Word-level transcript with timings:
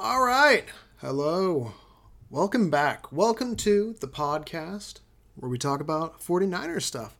All 0.00 0.22
right. 0.22 0.64
Hello. 0.98 1.72
Welcome 2.30 2.70
back. 2.70 3.10
Welcome 3.10 3.56
to 3.56 3.96
the 3.98 4.06
podcast 4.06 5.00
where 5.34 5.50
we 5.50 5.58
talk 5.58 5.80
about 5.80 6.20
49ers 6.20 6.82
stuff. 6.82 7.18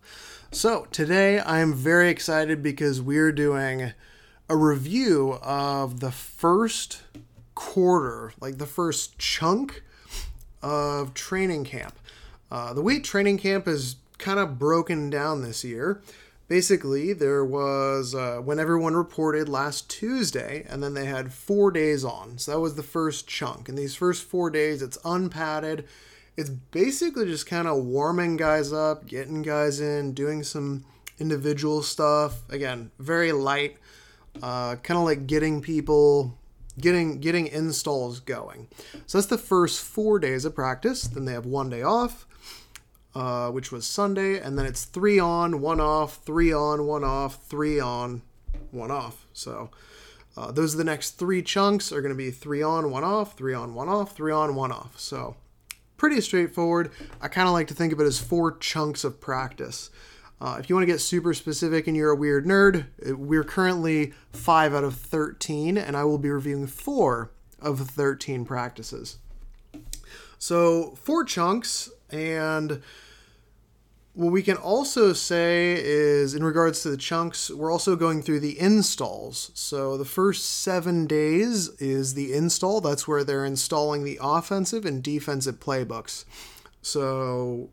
So, 0.52 0.86
today 0.92 1.40
I 1.40 1.58
am 1.58 1.74
very 1.74 2.08
excited 2.08 2.62
because 2.62 3.02
we're 3.02 3.32
doing 3.32 3.94
a 4.48 4.56
review 4.56 5.40
of 5.42 5.98
the 5.98 6.12
first 6.12 7.02
quarter, 7.56 8.32
like 8.40 8.58
the 8.58 8.66
first 8.66 9.18
chunk 9.18 9.82
of 10.62 11.14
training 11.14 11.64
camp. 11.64 11.98
Uh, 12.48 12.74
the 12.74 12.82
way 12.82 13.00
training 13.00 13.38
camp 13.38 13.66
is 13.66 13.96
kind 14.18 14.38
of 14.38 14.56
broken 14.56 15.10
down 15.10 15.42
this 15.42 15.64
year 15.64 16.00
basically 16.48 17.12
there 17.12 17.44
was 17.44 18.14
uh, 18.14 18.38
when 18.42 18.58
everyone 18.58 18.96
reported 18.96 19.48
last 19.48 19.88
tuesday 19.88 20.66
and 20.68 20.82
then 20.82 20.94
they 20.94 21.04
had 21.04 21.32
four 21.32 21.70
days 21.70 22.04
on. 22.04 22.38
So 22.38 22.52
that 22.52 22.60
was 22.60 22.74
the 22.74 22.82
first 22.82 23.28
chunk. 23.28 23.68
And 23.68 23.76
these 23.76 23.94
first 23.94 24.24
four 24.24 24.50
days 24.50 24.82
it's 24.82 24.98
unpadded. 25.04 25.86
It's 26.36 26.50
basically 26.50 27.26
just 27.26 27.46
kind 27.46 27.68
of 27.68 27.84
warming 27.84 28.36
guys 28.36 28.72
up 28.72 29.06
getting 29.06 29.42
guys 29.42 29.80
in 29.80 30.14
doing 30.14 30.42
some 30.42 30.84
individual 31.18 31.82
stuff. 31.82 32.42
Again 32.50 32.90
very 32.98 33.32
light 33.32 33.76
uh, 34.42 34.76
kind 34.76 34.98
of 34.98 35.04
like 35.04 35.26
getting 35.26 35.60
people 35.60 36.38
getting 36.80 37.20
getting 37.20 37.46
installs 37.46 38.20
going. 38.20 38.68
So 39.06 39.18
that's 39.18 39.26
the 39.26 39.38
first 39.38 39.80
four 39.80 40.18
days 40.18 40.44
of 40.44 40.54
practice. 40.54 41.02
Then 41.02 41.24
they 41.24 41.32
have 41.32 41.46
one 41.46 41.68
day 41.70 41.82
off 41.82 42.26
uh, 43.14 43.50
which 43.50 43.72
was 43.72 43.86
Sunday, 43.86 44.38
and 44.38 44.58
then 44.58 44.66
it's 44.66 44.84
three 44.84 45.18
on, 45.18 45.60
one 45.60 45.80
off, 45.80 46.24
three 46.24 46.52
on, 46.52 46.86
one 46.86 47.04
off, 47.04 47.42
three 47.44 47.80
on, 47.80 48.22
one 48.70 48.90
off. 48.90 49.26
So 49.32 49.70
uh, 50.36 50.52
those 50.52 50.74
are 50.74 50.78
the 50.78 50.84
next 50.84 51.12
three 51.12 51.42
chunks 51.42 51.92
are 51.92 52.00
going 52.00 52.14
to 52.14 52.18
be 52.18 52.30
three 52.30 52.62
on, 52.62 52.90
one 52.90 53.04
off, 53.04 53.36
three 53.36 53.54
on, 53.54 53.74
one 53.74 53.88
off, 53.88 54.14
three 54.14 54.32
on, 54.32 54.54
one 54.54 54.72
off. 54.72 54.98
So 54.98 55.36
pretty 55.96 56.20
straightforward. 56.20 56.92
I 57.20 57.28
kind 57.28 57.48
of 57.48 57.54
like 57.54 57.66
to 57.68 57.74
think 57.74 57.92
of 57.92 58.00
it 58.00 58.04
as 58.04 58.18
four 58.18 58.56
chunks 58.56 59.04
of 59.04 59.20
practice. 59.20 59.90
Uh, 60.40 60.56
if 60.60 60.70
you 60.70 60.76
want 60.76 60.86
to 60.86 60.92
get 60.92 61.00
super 61.00 61.34
specific 61.34 61.88
and 61.88 61.96
you're 61.96 62.12
a 62.12 62.16
weird 62.16 62.46
nerd, 62.46 62.86
we're 63.16 63.42
currently 63.42 64.12
5 64.32 64.74
out 64.74 64.84
of 64.84 64.94
13, 64.94 65.76
and 65.76 65.96
I 65.96 66.04
will 66.04 66.18
be 66.18 66.30
reviewing 66.30 66.68
4 66.68 67.32
of 67.60 67.80
13 67.80 68.44
practices. 68.44 69.18
So, 70.38 70.94
four 71.02 71.24
chunks, 71.24 71.90
and 72.10 72.82
what 74.14 74.32
we 74.32 74.42
can 74.42 74.56
also 74.56 75.12
say 75.12 75.74
is, 75.80 76.34
in 76.34 76.42
regards 76.42 76.82
to 76.82 76.90
the 76.90 76.96
chunks, 76.96 77.50
we're 77.50 77.70
also 77.70 77.94
going 77.94 78.20
through 78.20 78.40
the 78.40 78.58
installs. 78.58 79.52
So 79.54 79.96
the 79.96 80.04
first 80.04 80.60
seven 80.60 81.06
days 81.06 81.68
is 81.80 82.14
the 82.14 82.32
install. 82.32 82.80
That's 82.80 83.06
where 83.06 83.22
they're 83.22 83.44
installing 83.44 84.02
the 84.02 84.18
offensive 84.20 84.84
and 84.84 85.04
defensive 85.04 85.60
playbooks. 85.60 86.24
So 86.82 87.70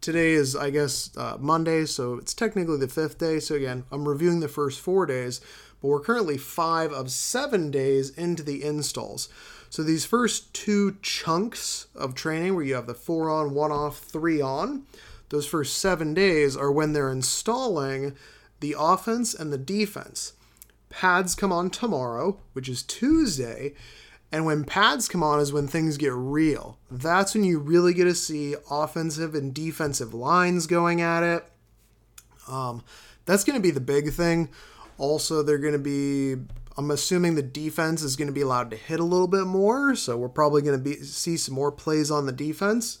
today 0.00 0.32
is, 0.32 0.56
I 0.56 0.70
guess, 0.70 1.14
uh, 1.16 1.36
Monday, 1.38 1.84
so 1.84 2.14
it's 2.14 2.32
technically 2.32 2.78
the 2.78 2.88
fifth 2.88 3.18
day. 3.18 3.38
So 3.38 3.54
again, 3.54 3.84
I'm 3.92 4.08
reviewing 4.08 4.40
the 4.40 4.48
first 4.48 4.80
four 4.80 5.04
days, 5.04 5.42
but 5.82 5.88
we're 5.88 6.00
currently 6.00 6.38
five 6.38 6.90
of 6.90 7.10
seven 7.10 7.70
days 7.70 8.08
into 8.10 8.42
the 8.42 8.64
installs. 8.64 9.28
So 9.70 9.82
these 9.82 10.06
first 10.06 10.54
two 10.54 10.96
chunks 11.02 11.86
of 11.94 12.14
training, 12.14 12.54
where 12.54 12.64
you 12.64 12.74
have 12.74 12.86
the 12.86 12.94
four 12.94 13.30
on, 13.30 13.54
one 13.54 13.72
off, 13.72 13.98
three 13.98 14.40
on, 14.40 14.86
those 15.28 15.46
first 15.46 15.78
seven 15.78 16.14
days 16.14 16.56
are 16.56 16.70
when 16.70 16.92
they're 16.92 17.10
installing 17.10 18.14
the 18.60 18.76
offense 18.78 19.34
and 19.34 19.52
the 19.52 19.58
defense. 19.58 20.32
Pads 20.88 21.34
come 21.34 21.52
on 21.52 21.68
tomorrow, 21.70 22.38
which 22.52 22.68
is 22.68 22.82
Tuesday. 22.82 23.74
And 24.32 24.44
when 24.44 24.64
pads 24.64 25.08
come 25.08 25.22
on 25.22 25.40
is 25.40 25.52
when 25.52 25.68
things 25.68 25.96
get 25.96 26.12
real. 26.12 26.78
That's 26.90 27.34
when 27.34 27.44
you 27.44 27.58
really 27.58 27.94
get 27.94 28.04
to 28.04 28.14
see 28.14 28.54
offensive 28.70 29.34
and 29.34 29.54
defensive 29.54 30.14
lines 30.14 30.66
going 30.66 31.00
at 31.00 31.22
it. 31.22 31.44
Um, 32.48 32.82
that's 33.24 33.44
going 33.44 33.56
to 33.56 33.62
be 33.62 33.70
the 33.70 33.80
big 33.80 34.12
thing. 34.12 34.48
Also, 34.98 35.42
they're 35.42 35.58
going 35.58 35.72
to 35.72 35.78
be. 35.78 36.36
I'm 36.78 36.90
assuming 36.90 37.34
the 37.34 37.42
defense 37.42 38.02
is 38.02 38.16
going 38.16 38.28
to 38.28 38.32
be 38.32 38.42
allowed 38.42 38.70
to 38.70 38.76
hit 38.76 39.00
a 39.00 39.04
little 39.04 39.28
bit 39.28 39.46
more, 39.46 39.94
so 39.94 40.16
we're 40.16 40.28
probably 40.28 40.62
going 40.62 40.78
to 40.78 40.82
be 40.82 40.96
see 41.02 41.36
some 41.36 41.54
more 41.54 41.72
plays 41.72 42.10
on 42.10 42.26
the 42.26 42.32
defense 42.32 42.98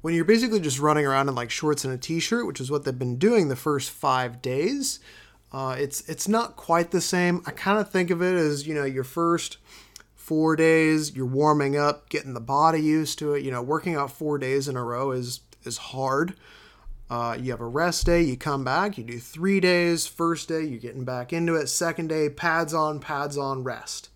when 0.00 0.14
you're 0.14 0.24
basically 0.24 0.60
just 0.60 0.78
running 0.78 1.06
around 1.06 1.28
in 1.28 1.34
like 1.34 1.50
shorts 1.50 1.84
and 1.84 1.92
a 1.92 1.98
t-shirt, 1.98 2.46
which 2.46 2.60
is 2.60 2.70
what 2.70 2.84
they've 2.84 2.98
been 2.98 3.16
doing 3.16 3.48
the 3.48 3.56
first 3.56 3.90
five 3.90 4.40
days, 4.40 5.00
uh, 5.52 5.76
it's 5.78 6.08
it's 6.08 6.28
not 6.28 6.56
quite 6.56 6.90
the 6.90 7.00
same. 7.00 7.42
I 7.46 7.50
kind 7.50 7.78
of 7.78 7.90
think 7.90 8.10
of 8.10 8.22
it 8.22 8.34
as 8.34 8.66
you 8.66 8.74
know 8.74 8.84
your 8.84 9.04
first 9.04 9.58
four 10.14 10.54
days, 10.54 11.14
you're 11.14 11.26
warming 11.26 11.76
up, 11.76 12.08
getting 12.08 12.34
the 12.34 12.40
body 12.40 12.80
used 12.80 13.18
to 13.18 13.34
it. 13.34 13.44
You 13.44 13.50
know, 13.50 13.62
working 13.62 13.96
out 13.96 14.12
four 14.12 14.38
days 14.38 14.68
in 14.68 14.76
a 14.76 14.84
row 14.84 15.10
is 15.10 15.40
is 15.64 15.76
hard. 15.76 16.34
Uh, 17.10 17.36
you 17.38 17.50
have 17.50 17.60
a 17.60 17.66
rest 17.66 18.06
day, 18.06 18.22
you 18.22 18.36
come 18.36 18.62
back, 18.62 18.96
you 18.96 19.02
do 19.02 19.18
three 19.18 19.58
days. 19.58 20.06
First 20.06 20.48
day, 20.48 20.62
you're 20.62 20.78
getting 20.78 21.04
back 21.04 21.32
into 21.32 21.56
it. 21.56 21.66
Second 21.66 22.08
day, 22.08 22.30
pads 22.30 22.72
on, 22.72 23.00
pads 23.00 23.36
on, 23.36 23.64
rest. 23.64 24.10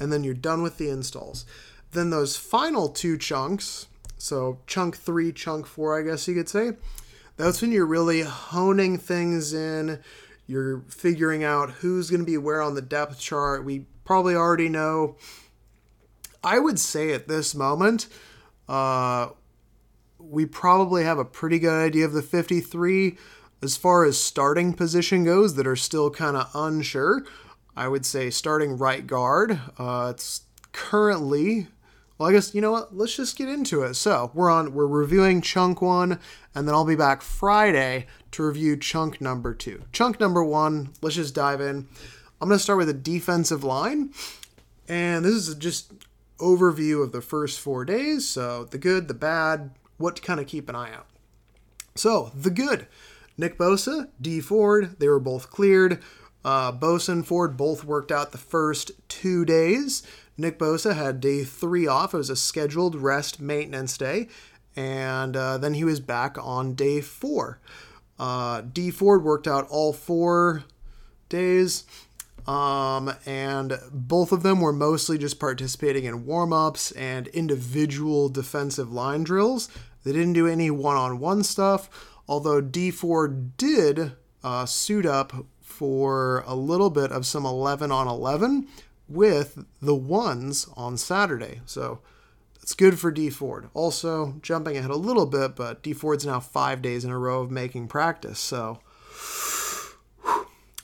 And 0.00 0.10
then 0.10 0.24
you're 0.24 0.32
done 0.32 0.62
with 0.62 0.78
the 0.78 0.88
installs. 0.88 1.44
Then 1.92 2.08
those 2.08 2.38
final 2.38 2.88
two 2.88 3.18
chunks, 3.18 3.86
so 4.16 4.60
chunk 4.66 4.96
three, 4.96 5.30
chunk 5.30 5.66
four, 5.66 5.98
I 5.98 6.02
guess 6.02 6.26
you 6.26 6.34
could 6.34 6.48
say. 6.48 6.72
That's 7.36 7.60
when 7.60 7.70
you're 7.70 7.84
really 7.84 8.22
honing 8.22 8.96
things 8.96 9.52
in. 9.52 10.00
You're 10.46 10.80
figuring 10.88 11.44
out 11.44 11.70
who's 11.70 12.08
going 12.08 12.20
to 12.20 12.26
be 12.26 12.38
where 12.38 12.62
on 12.62 12.74
the 12.74 12.82
depth 12.82 13.20
chart. 13.20 13.64
We 13.64 13.84
probably 14.04 14.34
already 14.34 14.70
know. 14.70 15.16
I 16.42 16.58
would 16.58 16.80
say 16.80 17.12
at 17.12 17.28
this 17.28 17.54
moment, 17.54 18.08
uh, 18.68 19.28
we 20.32 20.46
probably 20.46 21.04
have 21.04 21.18
a 21.18 21.24
pretty 21.24 21.58
good 21.58 21.72
idea 21.72 22.06
of 22.06 22.14
the 22.14 22.22
53 22.22 23.16
as 23.62 23.76
far 23.76 24.04
as 24.04 24.18
starting 24.18 24.72
position 24.72 25.24
goes 25.24 25.54
that 25.54 25.66
are 25.66 25.76
still 25.76 26.10
kind 26.10 26.36
of 26.36 26.50
unsure. 26.54 27.24
I 27.76 27.86
would 27.88 28.06
say 28.06 28.30
starting 28.30 28.78
right 28.78 29.06
guard. 29.06 29.60
Uh, 29.78 30.12
it's 30.14 30.42
currently 30.72 31.68
well, 32.18 32.30
I 32.30 32.32
guess 32.32 32.54
you 32.54 32.60
know 32.60 32.72
what? 32.72 32.96
Let's 32.96 33.16
just 33.16 33.36
get 33.36 33.48
into 33.48 33.82
it. 33.82 33.94
So 33.94 34.30
we're 34.32 34.50
on. 34.50 34.74
We're 34.74 34.86
reviewing 34.86 35.42
chunk 35.42 35.82
one, 35.82 36.20
and 36.54 36.68
then 36.68 36.74
I'll 36.74 36.84
be 36.84 36.94
back 36.94 37.20
Friday 37.20 38.06
to 38.30 38.44
review 38.44 38.76
chunk 38.76 39.20
number 39.20 39.54
two. 39.54 39.82
Chunk 39.92 40.20
number 40.20 40.44
one. 40.44 40.90
Let's 41.00 41.16
just 41.16 41.34
dive 41.34 41.60
in. 41.60 41.88
I'm 42.40 42.48
going 42.48 42.58
to 42.58 42.62
start 42.62 42.78
with 42.78 42.88
a 42.88 42.94
defensive 42.94 43.64
line, 43.64 44.12
and 44.88 45.24
this 45.24 45.34
is 45.34 45.54
just 45.56 45.92
overview 46.38 47.02
of 47.02 47.12
the 47.12 47.22
first 47.22 47.60
four 47.60 47.84
days. 47.84 48.28
So 48.28 48.64
the 48.64 48.78
good, 48.78 49.08
the 49.08 49.14
bad, 49.14 49.72
what 49.98 50.16
to 50.16 50.22
kind 50.22 50.40
of 50.40 50.46
keep 50.46 50.68
an 50.68 50.74
eye 50.74 50.92
out. 50.92 51.06
So 51.94 52.32
the 52.34 52.50
good. 52.50 52.86
Nick 53.38 53.58
Bosa, 53.58 54.08
Dee 54.20 54.40
Ford, 54.40 54.96
they 54.98 55.08
were 55.08 55.18
both 55.18 55.50
cleared. 55.50 56.02
Uh, 56.44 56.72
Bosa 56.72 57.10
and 57.10 57.26
Ford 57.26 57.56
both 57.56 57.84
worked 57.84 58.12
out 58.12 58.32
the 58.32 58.38
first 58.38 58.90
two 59.08 59.44
days. 59.44 60.02
Nick 60.36 60.58
Bosa 60.58 60.94
had 60.94 61.20
day 61.20 61.44
three 61.44 61.86
off. 61.86 62.14
It 62.14 62.18
was 62.18 62.30
a 62.30 62.36
scheduled 62.36 62.94
rest 62.94 63.40
maintenance 63.40 63.96
day. 63.96 64.28
And 64.74 65.36
uh, 65.36 65.58
then 65.58 65.74
he 65.74 65.84
was 65.84 66.00
back 66.00 66.36
on 66.38 66.74
day 66.74 67.00
four. 67.00 67.60
Uh, 68.18 68.62
Dee 68.62 68.90
Ford 68.90 69.22
worked 69.22 69.46
out 69.46 69.66
all 69.68 69.92
four 69.92 70.64
days. 71.28 71.84
Um, 72.46 73.14
and 73.24 73.78
both 73.92 74.32
of 74.32 74.42
them 74.42 74.60
were 74.60 74.72
mostly 74.72 75.16
just 75.16 75.38
participating 75.38 76.04
in 76.04 76.26
warm 76.26 76.52
ups 76.52 76.90
and 76.92 77.28
individual 77.28 78.28
defensive 78.28 78.92
line 78.92 79.22
drills. 79.22 79.68
They 80.04 80.12
didn't 80.12 80.32
do 80.32 80.48
any 80.48 80.70
one 80.70 80.96
on 80.96 81.20
one 81.20 81.44
stuff, 81.44 81.88
although 82.28 82.60
Dee 82.60 82.90
Ford 82.90 83.56
did 83.56 84.12
uh, 84.42 84.66
suit 84.66 85.06
up 85.06 85.32
for 85.60 86.42
a 86.46 86.54
little 86.54 86.90
bit 86.90 87.12
of 87.12 87.26
some 87.26 87.46
11 87.46 87.92
on 87.92 88.08
11, 88.08 88.66
with 89.08 89.64
the 89.80 89.94
ones 89.94 90.68
on 90.76 90.96
Saturday. 90.96 91.60
So 91.66 92.00
it's 92.62 92.74
good 92.74 92.98
for 92.98 93.10
Dee 93.10 93.30
Ford. 93.30 93.68
Also, 93.74 94.36
jumping 94.42 94.76
ahead 94.76 94.90
a 94.90 94.96
little 94.96 95.26
bit, 95.26 95.56
but 95.56 95.82
Dee 95.82 95.92
Ford's 95.92 96.26
now 96.26 96.40
five 96.40 96.82
days 96.82 97.04
in 97.04 97.10
a 97.10 97.18
row 97.18 97.40
of 97.40 97.50
making 97.50 97.88
practice. 97.88 98.38
So 98.38 98.80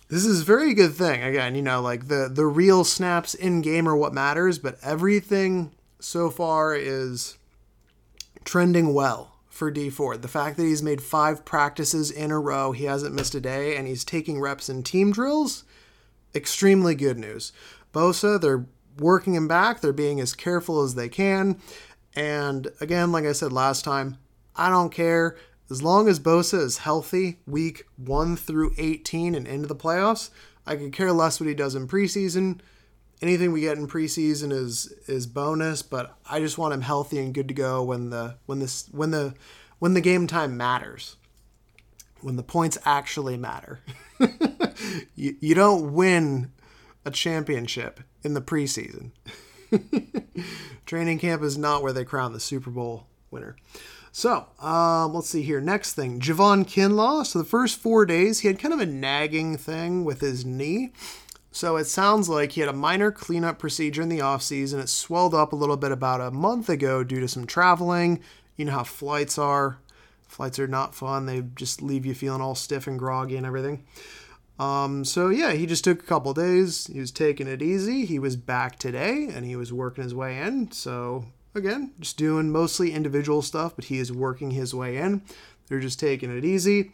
this 0.08 0.25
is 0.25 0.43
a 0.43 0.44
very 0.44 0.75
good 0.75 0.94
thing. 0.94 1.22
Again, 1.22 1.55
you 1.55 1.62
know, 1.62 1.81
like 1.81 2.08
the 2.08 2.31
the 2.32 2.46
real 2.46 2.84
snaps 2.84 3.34
in 3.34 3.60
game 3.60 3.88
are 3.88 3.96
what 3.96 4.14
matters, 4.14 4.58
but 4.58 4.78
everything 4.82 5.72
so 6.00 6.31
far 6.31 6.75
is 6.75 7.38
trending 8.44 8.94
well 8.94 9.37
for 9.49 9.70
Dee 9.70 9.90
Ford. 9.90 10.22
The 10.22 10.28
fact 10.28 10.56
that 10.56 10.64
he's 10.64 10.82
made 10.82 11.02
five 11.02 11.44
practices 11.44 12.10
in 12.10 12.31
a 12.31 12.38
row, 12.38 12.72
he 12.72 12.84
hasn't 12.84 13.14
missed 13.14 13.34
a 13.34 13.40
day, 13.40 13.76
and 13.76 13.87
he's 13.88 14.05
taking 14.05 14.40
reps 14.40 14.69
in 14.69 14.82
team 14.82 15.12
drills, 15.12 15.64
extremely 16.34 16.94
good 16.94 17.19
news. 17.19 17.52
Bosa. 17.93 18.40
They're 18.40 18.66
working 18.99 19.34
him 19.34 19.49
back. 19.49 19.81
They're 19.81 19.93
being 19.93 20.20
as 20.20 20.34
careful 20.34 20.82
as 20.82 20.94
they 20.94 21.08
can. 21.08 21.61
And 22.14 22.69
again, 22.81 23.12
like 23.12 23.25
I 23.25 23.32
said 23.32 23.52
last 23.52 23.84
time, 23.84 24.19
I 24.56 24.70
don't 24.70 24.90
care. 24.90 25.37
As 25.70 25.82
long 25.82 26.08
as 26.08 26.18
Bosa 26.18 26.60
is 26.60 26.78
healthy 26.78 27.40
week 27.46 27.84
1 27.96 28.36
through 28.36 28.72
18 28.78 29.34
and 29.34 29.46
into 29.46 29.68
the 29.68 29.76
playoffs, 29.76 30.30
I 30.66 30.76
could 30.76 30.92
care 30.92 31.12
less 31.12 31.40
what 31.40 31.48
he 31.48 31.54
does 31.54 31.74
in 31.74 31.88
preseason. 31.88 32.60
anything 33.20 33.52
we 33.52 33.62
get 33.62 33.76
in 33.76 33.88
preseason 33.88 34.52
is 34.52 34.92
is 35.06 35.26
bonus, 35.26 35.82
but 35.82 36.16
I 36.28 36.40
just 36.40 36.56
want 36.56 36.74
him 36.74 36.82
healthy 36.82 37.18
and 37.18 37.34
good 37.34 37.48
to 37.48 37.54
go 37.54 37.82
when 37.82 38.10
the 38.10 38.36
when 38.46 38.60
this 38.60 38.88
when 38.92 39.10
the 39.10 39.34
when 39.78 39.94
the 39.94 40.00
game 40.00 40.26
time 40.26 40.56
matters. 40.56 41.16
When 42.20 42.36
the 42.36 42.42
points 42.42 42.78
actually 42.84 43.36
matter. 43.36 43.80
you, 45.14 45.36
you 45.38 45.54
don't 45.54 45.92
win 45.92 46.50
a 47.04 47.12
championship 47.12 48.00
in 48.24 48.34
the 48.34 48.40
preseason. 48.40 49.12
Training 50.86 51.20
camp 51.20 51.42
is 51.42 51.56
not 51.56 51.82
where 51.82 51.92
they 51.92 52.04
crown 52.04 52.32
the 52.32 52.40
Super 52.40 52.70
Bowl 52.70 53.06
winner. 53.30 53.54
So, 54.12 54.46
um, 54.60 55.14
let's 55.14 55.28
see 55.28 55.43
here. 55.43 55.60
Next 55.60 55.94
thing, 55.94 56.20
Javon 56.20 56.64
Kinlaw. 56.64 57.26
So, 57.26 57.38
the 57.38 57.44
first 57.44 57.78
four 57.78 58.06
days, 58.06 58.40
he 58.40 58.49
had 58.49 58.58
kind 58.58 58.75
of 58.75 58.81
a 58.81 58.87
nagging 58.87 59.56
thing 59.56 60.05
with 60.05 60.20
his 60.20 60.44
knee. 60.44 60.93
So, 61.50 61.76
it 61.76 61.84
sounds 61.84 62.28
like 62.28 62.52
he 62.52 62.60
had 62.60 62.70
a 62.70 62.75
minor 62.75 63.10
cleanup 63.10 63.58
procedure 63.58 64.02
in 64.02 64.08
the 64.08 64.19
offseason. 64.19 64.81
It 64.81 64.88
swelled 64.88 65.34
up 65.34 65.52
a 65.52 65.56
little 65.56 65.76
bit 65.76 65.93
about 65.93 66.20
a 66.20 66.31
month 66.31 66.69
ago 66.69 67.05
due 67.05 67.20
to 67.20 67.28
some 67.28 67.46
traveling. 67.46 68.20
You 68.56 68.64
know 68.64 68.72
how 68.72 68.84
flights 68.84 69.38
are. 69.38 69.78
Flights 70.28 70.58
are 70.58 70.69
not 70.69 70.94
fun, 70.94 71.26
they 71.26 71.43
just 71.56 71.81
leave 71.81 72.04
you 72.04 72.14
feeling 72.14 72.43
all 72.43 72.54
stiff 72.54 72.87
and 72.87 72.99
groggy 72.99 73.37
and 73.37 73.46
everything. 73.46 73.84
Um, 74.58 75.04
so 75.04 75.28
yeah, 75.28 75.52
he 75.52 75.66
just 75.66 75.84
took 75.84 76.02
a 76.02 76.06
couple 76.06 76.34
days. 76.34 76.87
He 76.88 77.00
was 77.00 77.11
taking 77.11 77.46
it 77.46 77.62
easy. 77.62 78.04
He 78.04 78.19
was 78.19 78.37
back 78.37 78.78
today 78.78 79.28
and 79.32 79.46
he 79.46 79.56
was 79.56 79.72
working 79.72 80.04
his 80.04 80.14
way 80.14 80.38
in. 80.38 80.70
So 80.72 81.25
again, 81.58 81.93
just 82.00 82.16
doing 82.16 82.50
mostly 82.50 82.93
individual 82.93 83.43
stuff, 83.43 83.76
but 83.76 83.87
he 83.87 83.99
is 83.99 84.10
working 84.12 84.52
his 84.52 84.75
way 84.75 84.96
in. 84.96 85.22
They're 85.66 85.81
just 85.81 86.00
taking 86.00 86.34
it 86.37 86.44
easy. 86.44 86.93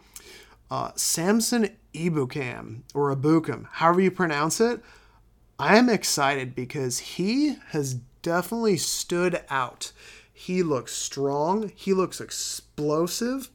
Uh, 0.70 0.90
Samson 0.96 1.68
Ibukam, 1.92 2.82
or 2.94 3.14
Ebukam, 3.14 3.66
however 3.70 4.00
you 4.00 4.10
pronounce 4.10 4.60
it, 4.60 4.80
I 5.58 5.76
am 5.76 5.88
excited 5.88 6.54
because 6.56 6.98
he 6.98 7.56
has 7.68 7.94
definitely 8.22 8.78
stood 8.78 9.42
out. 9.48 9.92
He 10.32 10.64
looks 10.64 10.92
strong. 10.92 11.70
He 11.76 11.94
looks 11.94 12.20
explosive. 12.20 13.50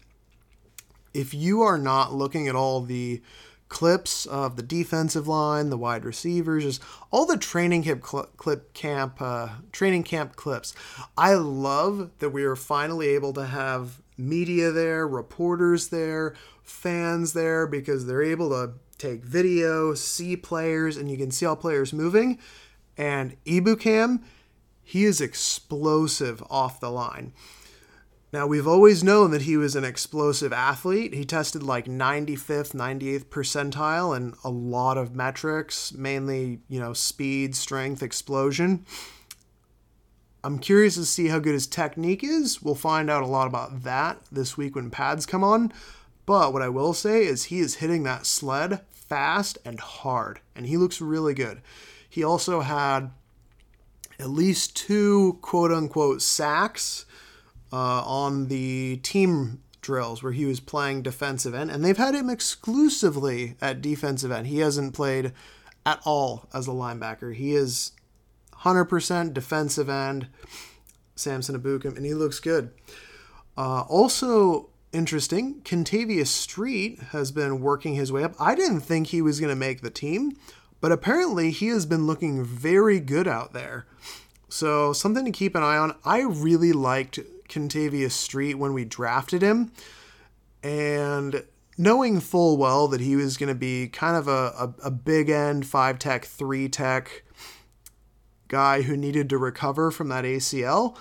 If 1.14 1.34
you 1.34 1.62
are 1.62 1.78
not 1.78 2.14
looking 2.14 2.48
at 2.48 2.56
all 2.56 2.82
the 2.82 3.22
clips 3.70 4.26
of 4.26 4.56
the 4.56 4.64
defensive 4.64 5.28
line, 5.28 5.70
the 5.70 5.78
wide 5.78 6.04
receivers, 6.04 6.64
just 6.64 6.82
all 7.12 7.26
the 7.26 7.38
training 7.38 7.84
camp 7.84 8.06
cl- 8.06 8.30
clip 8.36 8.74
camp 8.74 9.22
uh, 9.22 9.50
training 9.72 10.04
camp 10.04 10.36
clips. 10.36 10.74
I 11.18 11.36
love 11.36 12.10
that 12.20 12.32
we 12.32 12.44
are 12.44 12.56
finally 12.56 13.10
able 13.10 13.32
to 13.34 13.46
have 13.46 14.02
media 14.18 14.72
there, 14.72 15.08
reporters 15.08 15.90
there, 15.90 16.36
fans 16.64 17.34
there 17.34 17.66
because 17.68 18.06
they're 18.06 18.24
able 18.24 18.50
to 18.50 18.74
take 18.98 19.24
video, 19.24 19.94
see 19.94 20.36
players, 20.36 20.98
and 20.98 21.10
you 21.10 21.18
can 21.18 21.32
see 21.32 21.46
all 21.46 21.56
players 21.56 21.94
moving. 21.94 22.38
And 22.98 23.38
Ebukam, 23.46 24.24
he 24.84 25.06
is 25.06 25.22
explosive 25.22 26.44
off 26.50 26.80
the 26.80 26.92
line. 26.92 27.32
Now, 28.32 28.46
we've 28.46 28.68
always 28.68 29.04
known 29.04 29.32
that 29.32 29.44
he 29.44 29.58
was 29.58 29.76
an 29.76 29.84
explosive 29.84 30.54
athlete. 30.54 31.16
He 31.16 31.26
tested 31.26 31.64
like 31.64 31.86
95th, 31.86 32.76
98th 32.76 33.26
percentile 33.26 34.16
in 34.16 34.36
a 34.44 34.52
lot 34.52 35.00
of 35.00 35.16
metrics, 35.16 35.92
mainly, 35.94 36.60
you 36.70 36.80
know, 36.80 36.94
speed, 36.94 37.56
strength, 37.56 38.04
explosion. 38.04 38.86
I'm 40.44 40.60
curious 40.60 40.94
to 40.96 41.06
see 41.06 41.28
how 41.28 41.40
good 41.40 41.54
his 41.54 41.66
technique 41.66 42.24
is. 42.24 42.62
We'll 42.62 42.76
find 42.76 43.10
out 43.10 43.24
a 43.24 43.28
lot 43.28 43.48
about 43.48 43.82
that 43.82 44.22
this 44.32 44.56
week 44.56 44.76
when 44.76 44.92
pads 44.92 45.26
come 45.26 45.44
on. 45.44 45.74
But 46.28 46.54
what 46.54 46.62
I 46.62 46.70
will 46.70 46.94
say 46.94 47.26
is 47.26 47.46
he 47.46 47.60
is 47.60 47.76
hitting 47.76 48.04
that 48.04 48.28
sled 48.28 48.82
fast 48.92 49.58
and 49.66 49.80
hard, 49.80 50.40
and 50.56 50.68
he 50.68 50.78
looks 50.78 51.02
really 51.02 51.34
good. 51.34 51.62
He 52.08 52.24
also 52.24 52.62
had 52.62 53.10
at 54.20 54.30
least 54.30 54.78
two 54.78 55.40
quote 55.42 55.72
unquote 55.72 56.22
sacks 56.22 57.06
uh, 57.72 58.04
on 58.04 58.48
the 58.48 58.98
team 58.98 59.62
drills 59.82 60.22
where 60.22 60.34
he 60.34 60.46
was 60.46 60.60
playing 60.60 61.02
defensive 61.02 61.54
end, 61.54 61.72
and 61.72 61.84
they've 61.84 61.98
had 61.98 62.16
him 62.16 62.30
exclusively 62.30 63.56
at 63.62 63.82
defensive 63.82 64.32
end. 64.32 64.48
He 64.48 64.60
hasn't 64.60 64.94
played 64.94 65.32
at 65.86 66.00
all 66.06 66.48
as 66.54 66.68
a 66.68 66.72
linebacker. 66.72 67.34
He 67.34 67.56
is 67.56 67.94
100% 68.64 69.34
defensive 69.34 69.90
end, 69.90 70.28
Samson 71.16 71.60
Ebukam, 71.60 71.96
and 71.96 72.06
he 72.06 72.14
looks 72.14 72.40
good. 72.40 72.72
Uh, 73.58 73.82
also 73.82 74.70
interesting, 74.92 75.62
Kentavius 75.62 76.28
Street 76.28 77.00
has 77.12 77.32
been 77.32 77.60
working 77.62 77.96
his 77.96 78.12
way 78.12 78.24
up. 78.24 78.36
I 78.40 78.56
didn't 78.56 78.82
think 78.82 79.08
he 79.08 79.22
was 79.22 79.40
going 79.40 79.52
to 79.52 79.56
make 79.56 79.82
the 79.82 79.90
team, 79.90 80.38
but 80.82 80.92
apparently 80.92 81.52
he 81.52 81.68
has 81.68 81.86
been 81.86 82.08
looking 82.08 82.44
very 82.44 83.00
good 83.00 83.28
out 83.28 83.54
there. 83.54 83.86
So 84.50 84.94
something 84.94 85.26
to 85.26 85.32
keep 85.32 85.56
an 85.56 85.64
eye 85.64 85.78
on. 85.78 85.96
I 86.04 86.22
really 86.22 86.74
liked 86.74 87.20
Kentavius 87.50 88.12
Street 88.12 88.56
when 88.56 88.74
we 88.74 88.86
drafted 88.86 89.42
him. 89.42 89.72
And 90.64 91.44
knowing 91.78 92.20
full 92.20 92.58
well 92.58 92.88
that 92.90 93.02
he 93.02 93.16
was 93.16 93.38
going 93.38 93.48
to 93.48 93.56
be 93.56 93.88
kind 93.88 94.16
of 94.16 94.28
a, 94.28 94.54
a, 94.58 94.74
a, 94.86 94.92
big 94.92 95.30
end, 95.30 95.66
five 95.66 95.98
tech, 95.98 96.26
three 96.26 96.68
tech 96.68 97.24
guy 98.50 98.82
who 98.82 98.98
needed 98.98 99.30
to 99.30 99.38
recover 99.38 99.90
from 99.90 100.10
that 100.10 100.26
ACL, 100.26 100.98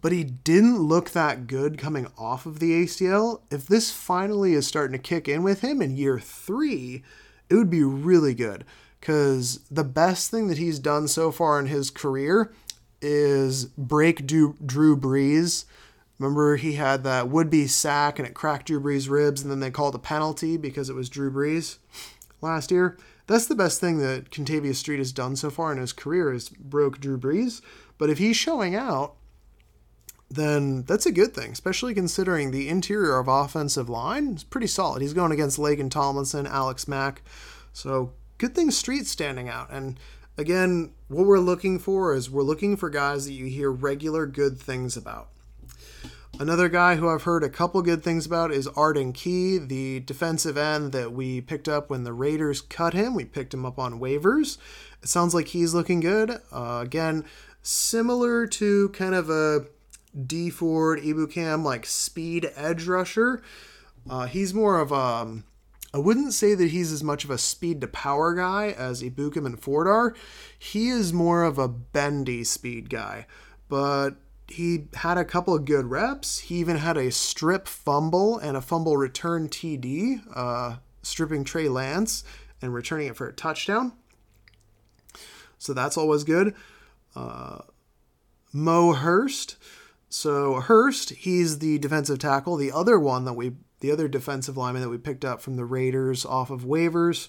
but 0.00 0.12
he 0.12 0.22
didn't 0.22 0.78
look 0.78 1.10
that 1.10 1.46
good 1.46 1.76
coming 1.76 2.06
off 2.16 2.46
of 2.46 2.60
the 2.60 2.84
ACL. 2.84 3.40
If 3.50 3.66
this 3.66 3.90
finally 3.90 4.54
is 4.54 4.66
starting 4.66 4.92
to 4.92 5.02
kick 5.02 5.26
in 5.26 5.42
with 5.42 5.62
him 5.62 5.82
in 5.82 5.96
year 5.96 6.20
three, 6.20 7.02
it 7.48 7.54
would 7.56 7.70
be 7.70 7.82
really 7.82 8.34
good 8.34 8.64
because 9.00 9.60
the 9.70 9.84
best 9.84 10.30
thing 10.30 10.46
that 10.48 10.58
he's 10.58 10.78
done 10.78 11.08
so 11.08 11.32
far 11.32 11.58
in 11.58 11.66
his 11.66 11.90
career 11.90 12.52
is 13.02 13.64
break 13.64 14.26
Drew, 14.26 14.56
Drew 14.64 14.96
Brees 14.96 15.64
Remember, 16.20 16.56
he 16.56 16.74
had 16.74 17.02
that 17.04 17.30
would 17.30 17.48
be 17.48 17.66
sack 17.66 18.18
and 18.18 18.28
it 18.28 18.34
cracked 18.34 18.66
Drew 18.66 18.78
Brees' 18.78 19.08
ribs, 19.08 19.40
and 19.40 19.50
then 19.50 19.60
they 19.60 19.70
called 19.70 19.94
a 19.94 19.98
penalty 19.98 20.58
because 20.58 20.90
it 20.90 20.94
was 20.94 21.08
Drew 21.08 21.32
Brees 21.32 21.78
last 22.42 22.70
year. 22.70 22.98
That's 23.26 23.46
the 23.46 23.54
best 23.54 23.80
thing 23.80 23.98
that 23.98 24.30
Kentavius 24.30 24.76
Street 24.76 24.98
has 24.98 25.12
done 25.12 25.34
so 25.34 25.48
far 25.48 25.72
in 25.72 25.78
his 25.78 25.94
career 25.94 26.30
is 26.30 26.50
broke 26.50 27.00
Drew 27.00 27.18
Brees. 27.18 27.62
But 27.96 28.10
if 28.10 28.18
he's 28.18 28.36
showing 28.36 28.74
out, 28.74 29.14
then 30.30 30.82
that's 30.82 31.06
a 31.06 31.12
good 31.12 31.32
thing, 31.32 31.52
especially 31.52 31.94
considering 31.94 32.50
the 32.50 32.68
interior 32.68 33.16
of 33.18 33.26
offensive 33.26 33.88
line 33.88 34.34
is 34.34 34.44
pretty 34.44 34.66
solid. 34.66 35.00
He's 35.00 35.14
going 35.14 35.32
against 35.32 35.58
Laken 35.58 35.90
Tomlinson, 35.90 36.46
Alex 36.46 36.86
Mack. 36.86 37.22
So 37.72 38.12
good 38.36 38.54
thing 38.54 38.70
Street's 38.70 39.10
standing 39.10 39.48
out. 39.48 39.70
And 39.70 39.98
again, 40.36 40.92
what 41.08 41.26
we're 41.26 41.38
looking 41.38 41.78
for 41.78 42.14
is 42.14 42.30
we're 42.30 42.42
looking 42.42 42.76
for 42.76 42.90
guys 42.90 43.24
that 43.24 43.32
you 43.32 43.46
hear 43.46 43.70
regular 43.70 44.26
good 44.26 44.58
things 44.58 44.98
about. 44.98 45.28
Another 46.38 46.70
guy 46.70 46.96
who 46.96 47.08
I've 47.08 47.24
heard 47.24 47.44
a 47.44 47.50
couple 47.50 47.82
good 47.82 48.02
things 48.02 48.24
about 48.24 48.50
is 48.50 48.66
Arden 48.68 49.12
Key, 49.12 49.58
the 49.58 50.00
defensive 50.00 50.56
end 50.56 50.92
that 50.92 51.12
we 51.12 51.40
picked 51.40 51.68
up 51.68 51.90
when 51.90 52.04
the 52.04 52.14
Raiders 52.14 52.62
cut 52.62 52.94
him. 52.94 53.14
We 53.14 53.26
picked 53.26 53.52
him 53.52 53.66
up 53.66 53.78
on 53.78 54.00
waivers. 54.00 54.56
It 55.02 55.08
sounds 55.08 55.34
like 55.34 55.48
he's 55.48 55.74
looking 55.74 56.00
good. 56.00 56.40
Uh, 56.50 56.80
again, 56.82 57.26
similar 57.62 58.46
to 58.46 58.88
kind 58.90 59.14
of 59.14 59.28
a 59.28 59.66
Dee 60.26 60.50
Ford, 60.50 61.00
Ebukam, 61.00 61.62
like 61.62 61.84
speed 61.84 62.50
edge 62.56 62.86
rusher. 62.86 63.42
Uh, 64.08 64.26
he's 64.26 64.54
more 64.54 64.80
of 64.80 64.92
a. 64.92 64.94
Um, 64.94 65.44
wouldn't 65.92 66.32
say 66.32 66.54
that 66.54 66.70
he's 66.70 66.92
as 66.92 67.02
much 67.02 67.24
of 67.24 67.30
a 67.30 67.38
speed 67.38 67.80
to 67.80 67.88
power 67.88 68.32
guy 68.34 68.68
as 68.70 69.02
Ebukam 69.02 69.44
and 69.44 69.60
Ford 69.60 69.88
are. 69.88 70.14
He 70.56 70.88
is 70.88 71.12
more 71.12 71.42
of 71.42 71.58
a 71.58 71.66
bendy 71.66 72.44
speed 72.44 72.88
guy. 72.88 73.26
But 73.68 74.10
he 74.50 74.86
had 74.94 75.16
a 75.16 75.24
couple 75.24 75.54
of 75.54 75.64
good 75.64 75.86
reps. 75.86 76.40
He 76.40 76.56
even 76.56 76.76
had 76.76 76.96
a 76.96 77.10
strip 77.10 77.68
fumble 77.68 78.38
and 78.38 78.56
a 78.56 78.60
fumble 78.60 78.96
return 78.96 79.48
TD, 79.48 80.20
uh, 80.34 80.76
stripping 81.02 81.44
Trey 81.44 81.68
Lance 81.68 82.24
and 82.60 82.74
returning 82.74 83.06
it 83.06 83.16
for 83.16 83.28
a 83.28 83.32
touchdown. 83.32 83.92
So 85.58 85.72
that's 85.72 85.96
always 85.96 86.24
good. 86.24 86.54
Uh, 87.14 87.58
Mo 88.52 88.92
Hurst. 88.92 89.56
So 90.08 90.54
Hurst, 90.54 91.10
he's 91.10 91.60
the 91.60 91.78
defensive 91.78 92.18
tackle. 92.18 92.56
The 92.56 92.72
other 92.72 92.98
one 92.98 93.24
that 93.26 93.34
we, 93.34 93.52
the 93.80 93.92
other 93.92 94.08
defensive 94.08 94.56
lineman 94.56 94.82
that 94.82 94.88
we 94.88 94.98
picked 94.98 95.24
up 95.24 95.40
from 95.40 95.56
the 95.56 95.64
Raiders 95.64 96.26
off 96.26 96.50
of 96.50 96.62
waivers. 96.62 97.28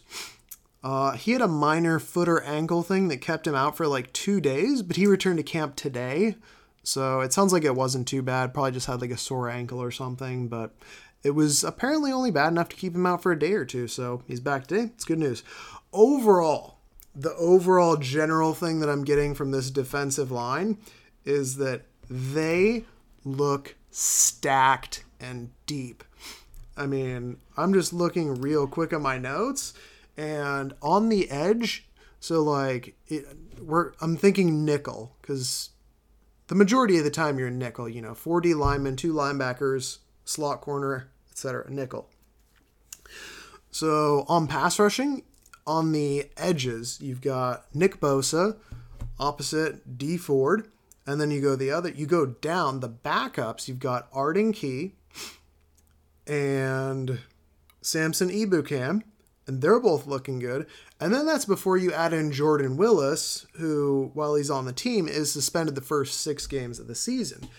Uh, 0.83 1.11
he 1.11 1.33
had 1.33 1.41
a 1.41 1.47
minor 1.47 1.99
foot 1.99 2.27
or 2.27 2.41
ankle 2.41 2.81
thing 2.81 3.07
that 3.09 3.21
kept 3.21 3.45
him 3.45 3.53
out 3.53 3.77
for 3.77 3.85
like 3.85 4.11
two 4.13 4.41
days, 4.41 4.81
but 4.81 4.95
he 4.95 5.05
returned 5.05 5.37
to 5.37 5.43
camp 5.43 5.75
today. 5.75 6.35
So 6.83 7.21
it 7.21 7.31
sounds 7.33 7.53
like 7.53 7.63
it 7.63 7.75
wasn't 7.75 8.07
too 8.07 8.21
bad. 8.21 8.53
Probably 8.53 8.71
just 8.71 8.87
had 8.87 9.01
like 9.01 9.11
a 9.11 9.17
sore 9.17 9.49
ankle 9.49 9.81
or 9.81 9.91
something, 9.91 10.47
but 10.47 10.73
it 11.23 11.31
was 11.31 11.63
apparently 11.63 12.11
only 12.11 12.31
bad 12.31 12.47
enough 12.47 12.69
to 12.69 12.75
keep 12.75 12.95
him 12.95 13.05
out 13.05 13.21
for 13.21 13.31
a 13.31 13.39
day 13.39 13.53
or 13.53 13.65
two. 13.65 13.87
So 13.87 14.23
he's 14.27 14.39
back 14.39 14.67
today. 14.67 14.91
It's 14.95 15.05
good 15.05 15.19
news. 15.19 15.43
Overall, 15.93 16.77
the 17.15 17.35
overall 17.35 17.97
general 17.97 18.53
thing 18.53 18.79
that 18.79 18.89
I'm 18.89 19.03
getting 19.03 19.35
from 19.35 19.51
this 19.51 19.69
defensive 19.69 20.31
line 20.31 20.77
is 21.25 21.57
that 21.57 21.83
they 22.09 22.85
look 23.23 23.75
stacked 23.91 25.03
and 25.19 25.51
deep. 25.65 26.03
I 26.75 26.87
mean, 26.87 27.37
I'm 27.57 27.73
just 27.73 27.93
looking 27.93 28.41
real 28.41 28.65
quick 28.65 28.91
at 28.93 29.01
my 29.01 29.17
notes, 29.17 29.73
and 30.17 30.73
on 30.81 31.09
the 31.09 31.29
edge, 31.29 31.85
So 32.21 32.41
like, 32.41 32.95
it, 33.07 33.25
we're 33.59 33.91
I'm 33.99 34.15
thinking 34.15 34.63
nickel 34.63 35.15
because 35.21 35.71
the 36.51 36.55
majority 36.55 36.97
of 36.97 37.05
the 37.05 37.09
time 37.09 37.39
you're 37.39 37.47
in 37.47 37.57
nickel. 37.57 37.87
You 37.87 38.01
know, 38.01 38.13
four 38.13 38.41
D 38.41 38.53
linemen, 38.53 38.97
two 38.97 39.13
linebackers, 39.13 39.99
slot 40.25 40.59
corner, 40.59 41.09
etc. 41.31 41.71
Nickel. 41.71 42.09
So 43.71 44.25
on 44.27 44.47
pass 44.47 44.77
rushing, 44.77 45.23
on 45.65 45.93
the 45.93 46.25
edges, 46.35 46.99
you've 46.99 47.21
got 47.21 47.73
Nick 47.73 48.01
Bosa, 48.01 48.57
opposite 49.17 49.97
Dee 49.97 50.17
Ford, 50.17 50.67
and 51.07 51.21
then 51.21 51.31
you 51.31 51.39
go 51.39 51.55
the 51.55 51.71
other. 51.71 51.87
You 51.87 52.05
go 52.05 52.25
down 52.25 52.81
the 52.81 52.89
backups. 52.89 53.69
You've 53.69 53.79
got 53.79 54.09
Arden 54.11 54.51
Key 54.51 54.95
and 56.27 57.19
Samson 57.81 58.29
Ebukam, 58.29 59.03
and 59.47 59.61
they're 59.61 59.79
both 59.79 60.05
looking 60.05 60.39
good. 60.39 60.67
And 61.01 61.11
then 61.11 61.25
that's 61.25 61.45
before 61.45 61.77
you 61.77 61.91
add 61.91 62.13
in 62.13 62.31
Jordan 62.31 62.77
Willis, 62.77 63.47
who, 63.57 64.11
while 64.13 64.35
he's 64.35 64.51
on 64.51 64.65
the 64.65 64.71
team, 64.71 65.07
is 65.07 65.31
suspended 65.31 65.73
the 65.73 65.81
first 65.81 66.21
six 66.21 66.45
games 66.45 66.77
of 66.79 66.87
the 66.87 66.93
season. 66.93 67.49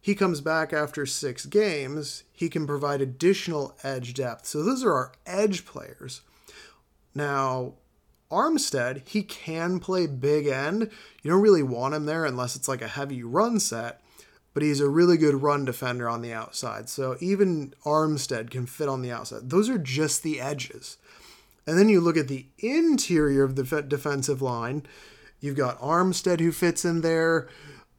He 0.00 0.14
comes 0.14 0.40
back 0.40 0.72
after 0.72 1.04
six 1.04 1.44
games. 1.44 2.22
He 2.32 2.48
can 2.48 2.64
provide 2.64 3.00
additional 3.00 3.76
edge 3.82 4.14
depth. 4.14 4.46
So 4.46 4.62
those 4.62 4.84
are 4.84 4.92
our 4.92 5.12
edge 5.26 5.66
players. 5.66 6.20
Now, 7.12 7.74
Armstead, 8.30 9.06
he 9.06 9.24
can 9.24 9.80
play 9.80 10.06
big 10.06 10.46
end. 10.46 10.88
You 11.22 11.30
don't 11.30 11.42
really 11.42 11.62
want 11.62 11.94
him 11.94 12.06
there 12.06 12.24
unless 12.24 12.54
it's 12.54 12.68
like 12.68 12.82
a 12.82 12.88
heavy 12.88 13.24
run 13.24 13.58
set, 13.58 14.00
but 14.54 14.62
he's 14.62 14.80
a 14.80 14.88
really 14.88 15.16
good 15.16 15.42
run 15.42 15.64
defender 15.64 16.08
on 16.08 16.22
the 16.22 16.32
outside. 16.32 16.88
So 16.88 17.16
even 17.20 17.74
Armstead 17.84 18.50
can 18.50 18.66
fit 18.66 18.88
on 18.88 19.02
the 19.02 19.10
outside. 19.10 19.50
Those 19.50 19.68
are 19.68 19.78
just 19.78 20.22
the 20.22 20.40
edges. 20.40 20.98
And 21.66 21.78
then 21.78 21.88
you 21.88 22.00
look 22.00 22.16
at 22.16 22.28
the 22.28 22.46
interior 22.58 23.44
of 23.44 23.56
the 23.56 23.82
defensive 23.82 24.42
line. 24.42 24.84
You've 25.40 25.56
got 25.56 25.80
Armstead 25.80 26.40
who 26.40 26.52
fits 26.52 26.84
in 26.84 27.00
there. 27.00 27.48